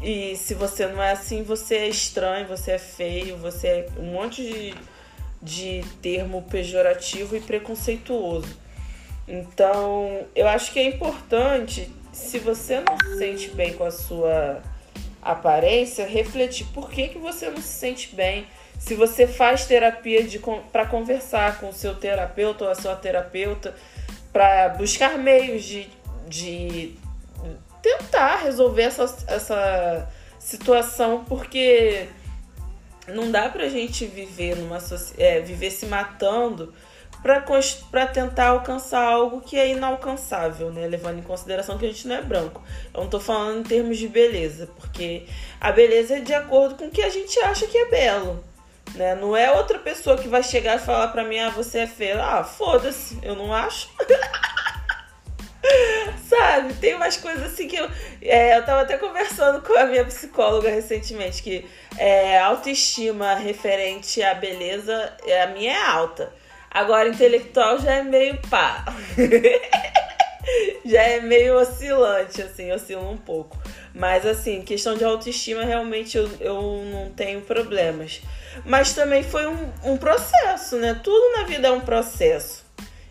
E 0.00 0.36
se 0.36 0.54
você 0.54 0.86
não 0.86 1.02
é 1.02 1.10
assim, 1.10 1.42
você 1.42 1.74
é 1.74 1.88
estranho, 1.88 2.46
você 2.46 2.70
é 2.72 2.78
feio, 2.78 3.36
você 3.38 3.66
é 3.66 3.88
um 3.98 4.12
monte 4.12 4.44
de, 4.44 4.74
de 5.42 5.84
termo 6.00 6.42
pejorativo 6.48 7.36
e 7.36 7.40
preconceituoso. 7.40 8.62
Então, 9.26 10.26
eu 10.34 10.46
acho 10.46 10.72
que 10.72 10.78
é 10.78 10.84
importante, 10.84 11.90
se 12.12 12.38
você 12.38 12.80
não 12.80 12.98
se 12.98 13.18
sente 13.18 13.50
bem 13.50 13.72
com 13.74 13.84
a 13.84 13.90
sua 13.90 14.62
aparência, 15.22 16.06
refletir 16.06 16.66
por 16.74 16.90
que, 16.90 17.08
que 17.08 17.18
você 17.18 17.48
não 17.48 17.56
se 17.56 17.68
sente 17.68 18.14
bem. 18.14 18.46
Se 18.78 18.94
você 18.94 19.26
faz 19.26 19.64
terapia 19.64 20.20
para 20.70 20.84
conversar 20.84 21.58
com 21.58 21.70
o 21.70 21.72
seu 21.72 21.94
terapeuta 21.94 22.64
ou 22.64 22.70
a 22.70 22.74
sua 22.74 22.94
terapeuta, 22.94 23.74
para 24.32 24.68
buscar 24.70 25.16
meios 25.16 25.64
de, 25.64 25.88
de 26.28 26.94
tentar 27.80 28.42
resolver 28.42 28.82
essa, 28.82 29.04
essa 29.26 30.08
situação, 30.38 31.24
porque 31.24 32.08
não 33.08 33.30
dá 33.30 33.48
pra 33.48 33.68
gente 33.68 34.04
viver 34.06 34.56
numa 34.56 34.78
é, 35.16 35.40
viver 35.40 35.70
se 35.70 35.86
matando 35.86 36.74
para 37.90 38.06
tentar 38.06 38.48
alcançar 38.48 39.02
algo 39.02 39.40
que 39.40 39.58
é 39.58 39.70
inalcançável, 39.70 40.70
né? 40.70 40.86
Levando 40.86 41.20
em 41.20 41.22
consideração 41.22 41.78
que 41.78 41.86
a 41.86 41.88
gente 41.88 42.06
não 42.06 42.16
é 42.16 42.20
branco. 42.20 42.62
Eu 42.92 43.00
não 43.00 43.08
tô 43.08 43.18
falando 43.18 43.60
em 43.60 43.62
termos 43.62 43.96
de 43.96 44.06
beleza, 44.06 44.68
porque 44.76 45.24
a 45.58 45.72
beleza 45.72 46.18
é 46.18 46.20
de 46.20 46.34
acordo 46.34 46.74
com 46.74 46.84
o 46.84 46.90
que 46.90 47.00
a 47.00 47.08
gente 47.08 47.40
acha 47.40 47.66
que 47.66 47.78
é 47.78 47.86
belo. 47.86 48.44
Né? 48.94 49.14
Não 49.14 49.34
é 49.34 49.50
outra 49.50 49.78
pessoa 49.78 50.18
que 50.18 50.28
vai 50.28 50.42
chegar 50.42 50.76
e 50.76 50.84
falar 50.84 51.08
pra 51.08 51.24
mim, 51.24 51.38
ah, 51.38 51.48
você 51.48 51.78
é 51.78 51.86
feia. 51.86 52.22
Ah, 52.22 52.44
foda-se, 52.44 53.18
eu 53.22 53.34
não 53.34 53.54
acho. 53.54 53.88
Sabe? 56.28 56.74
Tem 56.74 56.94
umas 56.94 57.16
coisas 57.16 57.54
assim 57.54 57.66
que 57.66 57.76
eu. 57.76 57.90
É, 58.20 58.58
eu 58.58 58.66
tava 58.66 58.82
até 58.82 58.98
conversando 58.98 59.62
com 59.62 59.72
a 59.78 59.86
minha 59.86 60.04
psicóloga 60.04 60.68
recentemente, 60.68 61.42
que 61.42 61.66
é, 61.96 62.38
autoestima 62.38 63.34
referente 63.34 64.22
à 64.22 64.34
beleza, 64.34 65.10
a 65.42 65.46
minha 65.46 65.72
é 65.72 65.86
alta. 65.86 66.43
Agora, 66.74 67.08
intelectual 67.08 67.78
já 67.78 67.94
é 67.94 68.02
meio 68.02 68.36
pá. 68.50 68.84
já 70.84 71.02
é 71.02 71.20
meio 71.20 71.56
oscilante, 71.56 72.42
assim, 72.42 72.72
oscila 72.72 73.08
um 73.08 73.16
pouco. 73.16 73.56
Mas, 73.94 74.26
assim, 74.26 74.60
questão 74.60 74.96
de 74.96 75.04
autoestima, 75.04 75.64
realmente 75.64 76.18
eu, 76.18 76.28
eu 76.40 76.84
não 76.92 77.10
tenho 77.10 77.40
problemas. 77.42 78.20
Mas 78.64 78.92
também 78.92 79.22
foi 79.22 79.46
um, 79.46 79.72
um 79.84 79.96
processo, 79.96 80.76
né? 80.76 80.98
Tudo 81.00 81.38
na 81.38 81.44
vida 81.44 81.68
é 81.68 81.70
um 81.70 81.80
processo. 81.80 82.63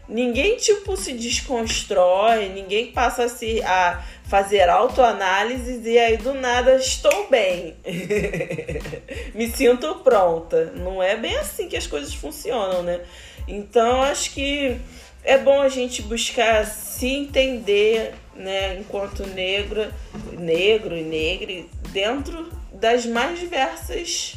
Ninguém, 0.08 0.58
tipo, 0.58 0.98
se 0.98 1.14
desconstrói, 1.14 2.50
ninguém 2.50 2.92
passa 2.92 3.24
a, 3.24 3.30
se, 3.30 3.62
a 3.64 4.04
fazer 4.26 4.68
autoanálises 4.68 5.86
e 5.86 5.98
aí 5.98 6.18
do 6.18 6.34
nada 6.34 6.76
estou 6.76 7.30
bem. 7.30 7.76
Me 9.34 9.50
sinto 9.50 9.96
pronta. 9.96 10.66
Não 10.76 11.02
é 11.02 11.16
bem 11.16 11.38
assim 11.38 11.70
que 11.70 11.78
as 11.78 11.88
coisas 11.88 12.14
funcionam, 12.14 12.84
né? 12.84 13.00
Então, 13.48 14.02
acho 14.02 14.32
que 14.32 14.78
é 15.24 15.38
bom 15.38 15.62
a 15.62 15.70
gente 15.70 16.02
buscar 16.02 16.66
se 16.66 17.08
entender, 17.08 18.14
né, 18.36 18.78
enquanto 18.80 19.26
negro, 19.28 19.90
negro 20.38 20.98
e 20.98 21.04
negre, 21.04 21.70
dentro 21.92 22.52
das 22.74 23.06
mais 23.06 23.40
diversas 23.40 24.36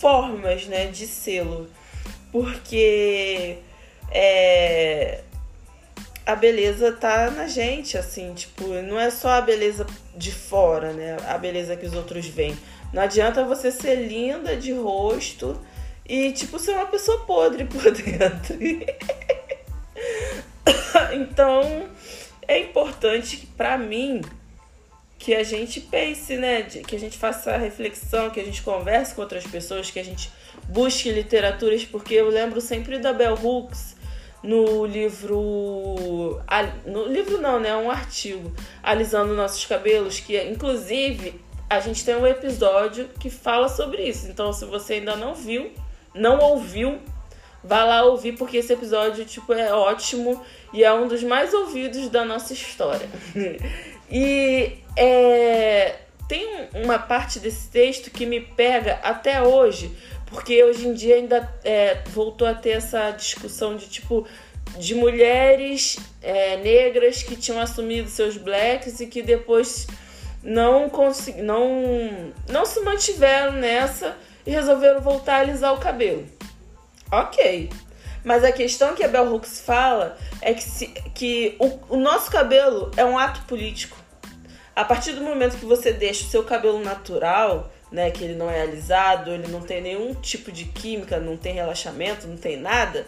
formas, 0.00 0.66
né, 0.66 0.86
de 0.86 1.06
selo. 1.08 1.68
Porque 2.30 3.58
é, 4.12 5.20
a 6.24 6.36
beleza 6.36 6.92
tá 6.92 7.30
na 7.30 7.46
gente, 7.46 7.96
assim, 7.96 8.32
tipo, 8.34 8.64
não 8.82 8.98
é 8.98 9.10
só 9.10 9.30
a 9.30 9.40
beleza 9.40 9.86
de 10.16 10.30
fora, 10.30 10.92
né, 10.92 11.16
a 11.26 11.36
beleza 11.38 11.76
que 11.76 11.86
os 11.86 11.94
outros 11.94 12.26
veem. 12.26 12.56
Não 12.92 13.02
adianta 13.02 13.42
você 13.44 13.72
ser 13.72 13.96
linda 13.96 14.56
de 14.56 14.72
rosto 14.72 15.58
e, 16.06 16.30
tipo, 16.32 16.58
ser 16.58 16.72
uma 16.72 16.86
pessoa 16.86 17.24
podre 17.24 17.64
por 17.64 17.82
dentro. 17.90 18.58
então, 21.12 21.88
é 22.46 22.58
importante 22.58 23.48
para 23.56 23.78
mim 23.78 24.20
que 25.18 25.34
a 25.34 25.42
gente 25.42 25.80
pense, 25.80 26.36
né, 26.36 26.62
que 26.62 26.94
a 26.94 26.98
gente 26.98 27.16
faça 27.16 27.56
reflexão, 27.56 28.28
que 28.30 28.40
a 28.40 28.44
gente 28.44 28.60
converse 28.62 29.14
com 29.14 29.22
outras 29.22 29.46
pessoas, 29.46 29.90
que 29.90 29.98
a 29.98 30.04
gente 30.04 30.30
busque 30.68 31.10
literaturas, 31.10 31.84
porque 31.84 32.14
eu 32.14 32.28
lembro 32.28 32.60
sempre 32.60 32.98
da 32.98 33.12
Bell 33.12 33.34
Hooks 33.34 34.01
no 34.42 34.84
livro, 34.84 36.40
no 36.84 37.06
livro 37.06 37.40
não, 37.40 37.60
né, 37.60 37.76
um 37.76 37.90
artigo, 37.90 38.52
alisando 38.82 39.34
nossos 39.34 39.64
cabelos, 39.64 40.20
que 40.20 40.40
inclusive 40.42 41.40
a 41.70 41.80
gente 41.80 42.04
tem 42.04 42.16
um 42.16 42.26
episódio 42.26 43.08
que 43.18 43.30
fala 43.30 43.68
sobre 43.68 44.02
isso. 44.02 44.28
Então, 44.28 44.52
se 44.52 44.64
você 44.64 44.94
ainda 44.94 45.16
não 45.16 45.34
viu, 45.34 45.72
não 46.14 46.38
ouviu, 46.38 47.00
Vá 47.64 47.84
lá 47.84 48.02
ouvir 48.04 48.32
porque 48.32 48.56
esse 48.56 48.72
episódio 48.72 49.24
tipo 49.24 49.52
é 49.52 49.72
ótimo 49.72 50.42
e 50.72 50.82
é 50.82 50.92
um 50.92 51.06
dos 51.06 51.22
mais 51.22 51.54
ouvidos 51.54 52.08
da 52.08 52.24
nossa 52.24 52.52
história. 52.52 53.08
e 54.10 54.78
é, 54.96 55.96
tem 56.28 56.68
uma 56.74 56.98
parte 56.98 57.38
desse 57.38 57.68
texto 57.68 58.10
que 58.10 58.26
me 58.26 58.40
pega 58.40 58.98
até 59.02 59.40
hoje, 59.42 59.96
porque 60.32 60.62
hoje 60.64 60.88
em 60.88 60.94
dia 60.94 61.16
ainda 61.16 61.48
é, 61.62 62.02
voltou 62.08 62.46
a 62.46 62.54
ter 62.54 62.70
essa 62.70 63.10
discussão 63.10 63.76
de 63.76 63.86
tipo 63.86 64.26
de 64.78 64.94
mulheres 64.94 65.98
é, 66.22 66.56
negras 66.56 67.22
que 67.22 67.36
tinham 67.36 67.60
assumido 67.60 68.08
seus 68.08 68.36
blacks 68.36 69.00
e 69.00 69.06
que 69.06 69.22
depois 69.22 69.86
não 70.42 70.88
consegui, 70.88 71.42
não 71.42 72.32
não 72.48 72.64
se 72.64 72.80
mantiveram 72.80 73.52
nessa 73.52 74.16
e 74.46 74.50
resolveram 74.50 75.00
voltar 75.00 75.36
a 75.36 75.40
alisar 75.40 75.74
o 75.74 75.78
cabelo. 75.78 76.26
Ok. 77.10 77.70
Mas 78.24 78.44
a 78.44 78.52
questão 78.52 78.94
que 78.94 79.02
a 79.02 79.08
Bell 79.08 79.32
Hooks 79.32 79.60
fala 79.60 80.16
é 80.40 80.54
que, 80.54 80.62
se, 80.62 80.86
que 81.14 81.56
o, 81.58 81.96
o 81.96 81.96
nosso 81.96 82.30
cabelo 82.30 82.90
é 82.96 83.04
um 83.04 83.18
ato 83.18 83.42
político. 83.42 83.96
A 84.74 84.84
partir 84.84 85.12
do 85.12 85.20
momento 85.20 85.58
que 85.58 85.66
você 85.66 85.92
deixa 85.92 86.24
o 86.24 86.28
seu 86.28 86.44
cabelo 86.44 86.82
natural, 86.82 87.71
né, 87.92 88.10
que 88.10 88.24
ele 88.24 88.34
não 88.34 88.50
é 88.50 88.62
alisado, 88.62 89.30
ele 89.30 89.48
não 89.48 89.60
tem 89.60 89.82
nenhum 89.82 90.14
tipo 90.14 90.50
de 90.50 90.64
química, 90.64 91.20
não 91.20 91.36
tem 91.36 91.54
relaxamento, 91.54 92.26
não 92.26 92.36
tem 92.36 92.56
nada, 92.56 93.06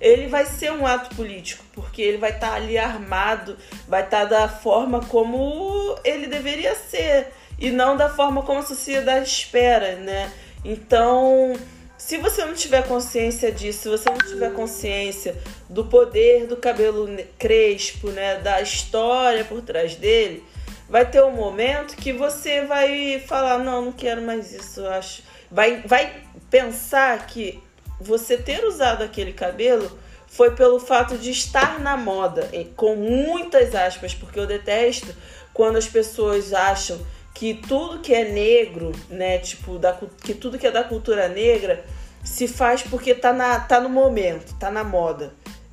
ele 0.00 0.26
vai 0.26 0.44
ser 0.44 0.70
um 0.72 0.86
ato 0.86 1.14
político, 1.16 1.64
porque 1.72 2.02
ele 2.02 2.18
vai 2.18 2.30
estar 2.30 2.50
tá 2.50 2.54
ali 2.54 2.76
armado, 2.76 3.56
vai 3.88 4.04
estar 4.04 4.28
tá 4.28 4.40
da 4.40 4.48
forma 4.48 5.00
como 5.00 5.98
ele 6.04 6.26
deveria 6.26 6.74
ser 6.74 7.28
e 7.58 7.70
não 7.70 7.96
da 7.96 8.08
forma 8.08 8.42
como 8.42 8.60
a 8.60 8.62
sociedade 8.62 9.26
espera, 9.26 9.96
né? 9.96 10.30
Então, 10.62 11.54
se 11.96 12.18
você 12.18 12.44
não 12.44 12.52
tiver 12.52 12.86
consciência 12.86 13.50
disso, 13.50 13.82
se 13.82 13.88
você 13.88 14.10
não 14.10 14.18
tiver 14.18 14.52
consciência 14.52 15.36
do 15.68 15.84
poder 15.86 16.46
do 16.46 16.56
cabelo 16.56 17.08
crespo, 17.38 18.10
né, 18.10 18.36
da 18.40 18.60
história 18.60 19.44
por 19.44 19.62
trás 19.62 19.94
dele, 19.94 20.44
vai 20.88 21.04
ter 21.04 21.22
um 21.22 21.32
momento 21.32 21.96
que 21.96 22.12
você 22.12 22.62
vai 22.64 23.22
falar: 23.26 23.58
não, 23.58 23.86
não 23.86 23.92
quero 23.92 24.22
mais 24.22 24.52
isso. 24.52 24.80
Eu 24.80 24.90
acho. 24.90 25.22
Vai, 25.50 25.82
vai 25.82 26.22
pensar 26.50 27.26
que 27.26 27.62
você 28.00 28.36
ter 28.36 28.64
usado 28.64 29.02
aquele 29.02 29.32
cabelo 29.32 29.98
foi 30.26 30.50
pelo 30.50 30.78
fato 30.78 31.16
de 31.16 31.30
estar 31.30 31.80
na 31.80 31.96
moda, 31.96 32.50
com 32.76 32.94
muitas 32.94 33.74
aspas, 33.74 34.12
porque 34.14 34.38
eu 34.38 34.46
detesto 34.46 35.14
quando 35.54 35.76
as 35.76 35.86
pessoas 35.86 36.52
acham 36.52 36.98
que 37.32 37.54
tudo 37.54 38.00
que 38.00 38.12
é 38.12 38.24
negro, 38.24 38.92
né, 39.08 39.38
tipo, 39.38 39.78
da, 39.78 39.98
que 40.22 40.34
tudo 40.34 40.58
que 40.58 40.66
é 40.66 40.70
da 40.70 40.84
cultura 40.84 41.28
negra 41.28 41.84
se 42.24 42.48
faz 42.48 42.82
porque 42.82 43.14
tá, 43.14 43.32
na, 43.32 43.60
tá 43.60 43.80
no 43.80 43.88
momento, 43.88 44.54
tá 44.58 44.70
na 44.70 44.82
moda. 44.82 45.32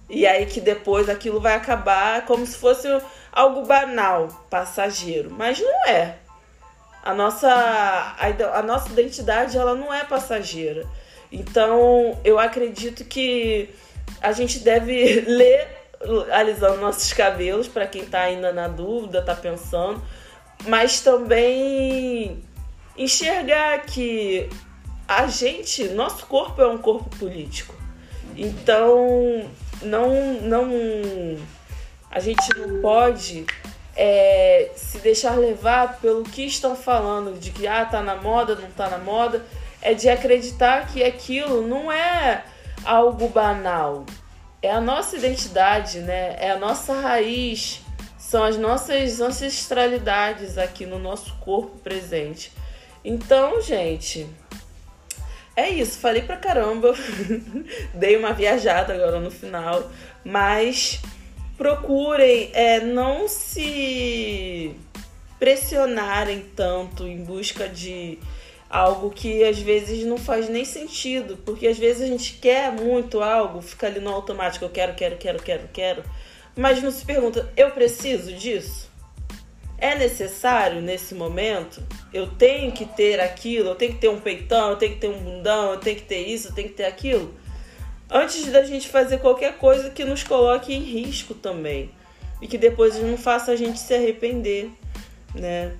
E 0.09 0.27
aí 0.27 0.45
que 0.45 0.61
depois 0.61 1.09
aquilo 1.09 1.41
vai 1.41 1.55
acabar 1.55 2.25
como 2.25 2.45
se 2.45 2.55
fosse 2.55 2.87
algo 3.33 3.65
banal, 3.65 4.27
passageiro. 4.49 5.29
Mas 5.31 5.59
não 5.59 5.87
é. 5.87 6.17
A 7.03 7.13
nossa, 7.13 7.49
a, 7.49 8.59
a 8.59 8.61
nossa 8.61 8.89
identidade 8.89 9.57
ela 9.57 9.75
não 9.75 9.93
é 9.93 10.05
passageira. 10.05 10.85
Então 11.31 12.17
eu 12.23 12.39
acredito 12.39 13.03
que 13.03 13.69
a 14.21 14.31
gente 14.31 14.59
deve 14.59 15.21
ler 15.27 15.67
alisando 16.31 16.79
nossos 16.79 17.11
cabelos 17.13 17.67
para 17.67 17.87
quem 17.87 18.03
está 18.03 18.21
ainda 18.21 18.51
na 18.51 18.67
dúvida, 18.67 19.19
está 19.19 19.33
pensando, 19.33 20.01
mas 20.65 20.99
também 20.99 22.43
enxergar 22.97 23.79
que 23.85 24.49
a 25.07 25.27
gente, 25.27 25.85
nosso 25.89 26.25
corpo 26.25 26.61
é 26.61 26.67
um 26.67 26.77
corpo 26.77 27.09
político. 27.17 27.75
Então, 28.35 29.49
não, 29.81 30.41
não, 30.41 30.67
a 32.13 32.19
gente 32.19 32.47
não 32.59 32.79
pode 32.79 33.43
é, 33.95 34.69
se 34.75 34.99
deixar 34.99 35.35
levar 35.35 35.99
pelo 35.99 36.23
que 36.23 36.45
estão 36.45 36.75
falando 36.75 37.39
de 37.39 37.49
que 37.49 37.65
ah 37.67 37.83
tá 37.83 38.03
na 38.03 38.15
moda, 38.15 38.55
não 38.55 38.69
tá 38.69 38.87
na 38.87 38.99
moda, 38.99 39.43
é 39.81 39.95
de 39.95 40.07
acreditar 40.07 40.87
que 40.87 41.03
aquilo 41.03 41.67
não 41.67 41.91
é 41.91 42.43
algo 42.85 43.27
banal. 43.27 44.05
É 44.61 44.71
a 44.71 44.79
nossa 44.79 45.17
identidade, 45.17 45.99
né? 45.99 46.35
É 46.39 46.51
a 46.51 46.57
nossa 46.57 46.93
raiz, 46.93 47.81
são 48.17 48.43
as 48.43 48.57
nossas 48.57 49.19
ancestralidades 49.19 50.57
aqui 50.57 50.85
no 50.85 50.99
nosso 50.99 51.35
corpo 51.37 51.79
presente. 51.79 52.51
Então, 53.03 53.59
gente, 53.59 54.29
é 55.55 55.67
isso, 55.67 55.99
falei 55.99 56.21
pra 56.21 56.37
caramba. 56.37 56.93
Dei 57.93 58.15
uma 58.17 58.33
viajada 58.33 58.93
agora 58.93 59.19
no 59.19 59.31
final. 59.31 59.91
Mas 60.23 61.01
procurem 61.57 62.49
é, 62.53 62.79
não 62.79 63.27
se 63.27 64.75
pressionarem 65.39 66.45
tanto 66.55 67.07
em 67.07 67.23
busca 67.23 67.67
de 67.67 68.17
algo 68.69 69.11
que 69.11 69.43
às 69.43 69.59
vezes 69.59 70.03
não 70.03 70.17
faz 70.17 70.49
nem 70.49 70.65
sentido, 70.65 71.37
porque 71.45 71.67
às 71.67 71.77
vezes 71.77 72.01
a 72.01 72.07
gente 72.07 72.33
quer 72.33 72.71
muito 72.71 73.21
algo, 73.21 73.61
fica 73.61 73.85
ali 73.85 73.99
no 73.99 74.09
automático, 74.09 74.65
eu 74.65 74.69
quero, 74.69 74.95
quero, 74.95 75.15
quero, 75.17 75.43
quero, 75.43 75.69
quero, 75.71 76.03
mas 76.55 76.81
não 76.81 76.91
se 76.91 77.05
pergunta, 77.05 77.51
eu 77.55 77.69
preciso 77.71 78.33
disso? 78.33 78.91
É 79.77 79.95
necessário 79.95 80.81
nesse 80.81 81.13
momento? 81.13 81.83
Eu 82.13 82.27
tenho 82.27 82.71
que 82.71 82.85
ter 82.85 83.19
aquilo, 83.19 83.69
eu 83.69 83.75
tenho 83.75 83.93
que 83.93 83.99
ter 83.99 84.09
um 84.09 84.19
peitão, 84.19 84.69
eu 84.69 84.75
tenho 84.77 84.93
que 84.93 84.99
ter 84.99 85.09
um 85.09 85.19
bundão, 85.19 85.73
eu 85.73 85.77
tenho 85.77 85.97
que 85.97 86.03
ter 86.03 86.25
isso, 86.25 86.47
eu 86.47 86.53
tenho 86.53 86.69
que 86.69 86.75
ter 86.75 86.85
aquilo. 86.85 87.33
Antes 88.15 88.45
da 88.51 88.63
gente 88.63 88.87
fazer 88.89 89.17
qualquer 89.17 89.57
coisa 89.57 89.89
que 89.89 90.05
nos 90.05 90.23
coloque 90.23 90.71
em 90.71 90.81
risco 90.81 91.33
também. 91.33 91.89
E 92.39 92.47
que 92.47 92.59
depois 92.59 92.95
não 92.99 93.17
faça 93.17 93.51
a 93.51 93.55
gente 93.55 93.79
se 93.79 93.91
arrepender, 93.93 94.69
né? 95.33 95.75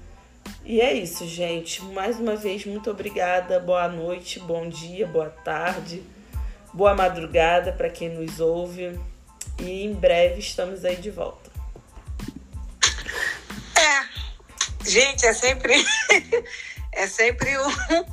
E 0.66 0.82
é 0.82 0.94
isso, 0.94 1.28
gente. 1.28 1.84
Mais 1.84 2.20
uma 2.20 2.36
vez, 2.36 2.66
muito 2.66 2.90
obrigada. 2.90 3.60
Boa 3.60 3.88
noite, 3.88 4.40
bom 4.40 4.68
dia, 4.68 5.06
boa 5.06 5.30
tarde, 5.30 6.02
boa 6.74 6.96
madrugada 6.96 7.72
para 7.72 7.90
quem 7.90 8.10
nos 8.10 8.40
ouve. 8.40 9.00
E 9.60 9.84
em 9.84 9.94
breve 9.94 10.40
estamos 10.40 10.84
aí 10.84 10.96
de 10.96 11.12
volta. 11.12 11.52
Gente, 14.86 15.26
é 15.26 15.34
sempre, 15.34 15.74
é 16.92 17.08
sempre 17.08 17.58
um, 17.58 18.06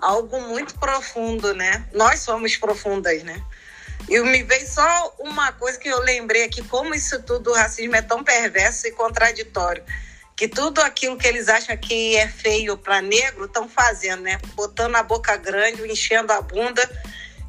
algo 0.00 0.40
muito 0.40 0.78
profundo, 0.78 1.54
né? 1.54 1.86
Nós 1.92 2.20
somos 2.20 2.56
profundas, 2.56 3.22
né? 3.22 3.42
E 4.08 4.18
me 4.20 4.42
veio 4.42 4.66
só 4.66 5.14
uma 5.18 5.52
coisa 5.52 5.78
que 5.78 5.88
eu 5.88 6.00
lembrei 6.00 6.44
aqui, 6.44 6.62
como 6.64 6.94
isso 6.94 7.22
tudo, 7.22 7.50
o 7.50 7.54
racismo 7.54 7.94
é 7.94 8.02
tão 8.02 8.24
perverso 8.24 8.86
e 8.86 8.92
contraditório. 8.92 9.84
Que 10.36 10.48
tudo 10.48 10.80
aquilo 10.80 11.18
que 11.18 11.26
eles 11.28 11.48
acham 11.48 11.76
que 11.76 12.16
é 12.16 12.26
feio 12.26 12.76
para 12.76 13.02
negro 13.02 13.44
estão 13.44 13.68
fazendo, 13.68 14.22
né? 14.22 14.38
Botando 14.54 14.96
a 14.96 15.02
boca 15.02 15.36
grande, 15.36 15.86
enchendo 15.86 16.32
a 16.32 16.40
bunda 16.40 16.88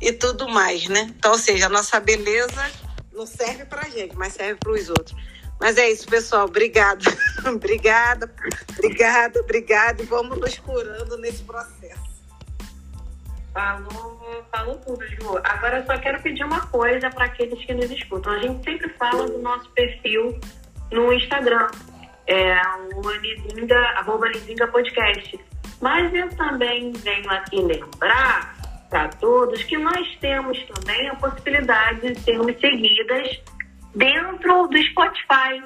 e 0.02 0.12
tudo 0.12 0.50
mais, 0.50 0.88
né? 0.90 1.08
Então, 1.18 1.32
ou 1.32 1.38
seja, 1.38 1.68
a 1.68 1.70
nossa 1.70 2.00
beleza 2.00 2.70
não 3.14 3.26
serve 3.26 3.66
pra 3.66 3.90
gente, 3.90 4.16
mas 4.16 4.34
serve 4.34 4.56
para 4.56 4.72
os 4.72 4.90
outros. 4.90 5.16
Mas 5.60 5.78
é 5.78 5.90
isso, 5.90 6.08
pessoal. 6.08 6.46
Obrigada. 6.50 7.06
obrigada, 7.46 8.34
obrigada, 8.78 9.40
obrigada. 9.40 10.04
E 10.04 10.06
vamos 10.06 10.38
nos 10.38 10.58
curando 10.58 11.18
nesse 11.18 11.44
processo. 11.44 12.11
Falou, 13.54 14.46
falou 14.50 14.76
tudo, 14.78 15.06
Ju. 15.08 15.38
Agora 15.44 15.80
eu 15.80 15.86
só 15.86 15.98
quero 16.00 16.22
pedir 16.22 16.44
uma 16.44 16.66
coisa 16.68 17.10
para 17.10 17.26
aqueles 17.26 17.64
que 17.66 17.74
nos 17.74 17.92
escutam. 17.92 18.34
A 18.34 18.40
gente 18.40 18.64
sempre 18.64 18.90
fala 18.94 19.28
do 19.28 19.40
nosso 19.40 19.70
perfil 19.72 20.40
no 20.92 21.12
Instagram, 21.14 21.68
é 22.28 22.56
o 22.96 23.10
Anizinga, 23.10 23.80
arroba 23.98 24.28
Anizinga 24.28 24.68
Podcast. 24.68 25.40
Mas 25.82 26.14
eu 26.14 26.30
também 26.36 26.92
venho 26.94 27.30
aqui 27.32 27.62
lembrar 27.62 28.56
para 28.90 29.08
todos 29.08 29.64
que 29.64 29.78
nós 29.78 30.16
temos 30.20 30.62
também 30.64 31.10
a 31.10 31.16
possibilidade 31.16 32.14
de 32.14 32.20
sermos 32.20 32.60
seguidas 32.60 33.42
dentro 33.96 34.68
do 34.68 34.78
Spotify. 34.78 35.64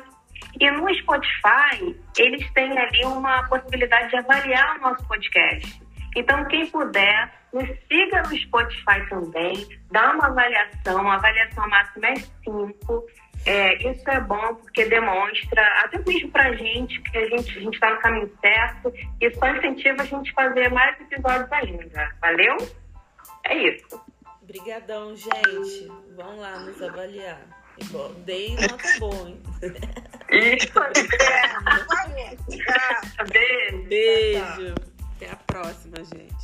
E 0.60 0.72
no 0.72 0.94
Spotify, 0.96 1.96
eles 2.18 2.50
têm 2.54 2.78
ali 2.78 3.04
uma 3.04 3.44
possibilidade 3.50 4.10
de 4.10 4.18
avaliar 4.18 4.78
o 4.78 4.82
nosso 4.82 5.06
podcast. 5.08 5.82
Então, 6.16 6.46
quem 6.46 6.66
puder, 6.68 7.34
nos 7.56 7.70
siga 7.88 8.22
no 8.24 8.38
Spotify 8.38 9.10
também, 9.10 9.66
dá 9.90 10.12
uma 10.12 10.28
avaliação, 10.28 11.10
a 11.10 11.16
avaliação 11.16 11.70
máxima 11.70 12.08
é 12.08 12.16
5. 12.44 13.06
É, 13.46 13.92
isso 13.92 14.10
é 14.10 14.20
bom 14.20 14.56
porque 14.56 14.86
demonstra, 14.86 15.62
até 15.84 16.00
mesmo 16.00 16.32
pra 16.32 16.52
gente, 16.54 17.00
que 17.02 17.18
a 17.18 17.30
gente 17.30 17.58
a 17.58 17.62
está 17.72 17.92
no 17.92 18.00
caminho 18.00 18.32
certo 18.42 18.94
e 19.22 19.34
só 19.36 19.48
incentiva 19.48 20.02
a 20.02 20.06
gente 20.06 20.34
fazer 20.34 20.70
mais 20.72 21.00
episódios 21.00 21.52
ainda. 21.54 22.16
Valeu? 22.20 22.58
É 23.46 23.56
isso. 23.56 24.02
Obrigadão, 24.42 25.16
gente. 25.16 25.88
Vão 26.16 26.40
lá 26.40 26.60
nos 26.60 26.82
avaliar. 26.82 27.42
Bom, 27.92 28.14
dei 28.26 28.56
nota 28.56 29.00
boa, 29.00 29.30
hein? 29.30 29.42
Isso, 30.32 30.80
é. 30.80 30.94
Beijo. 33.32 33.88
Beijo. 33.88 34.76
Até 35.16 35.32
a 35.32 35.36
próxima, 35.36 35.98
gente. 35.98 36.35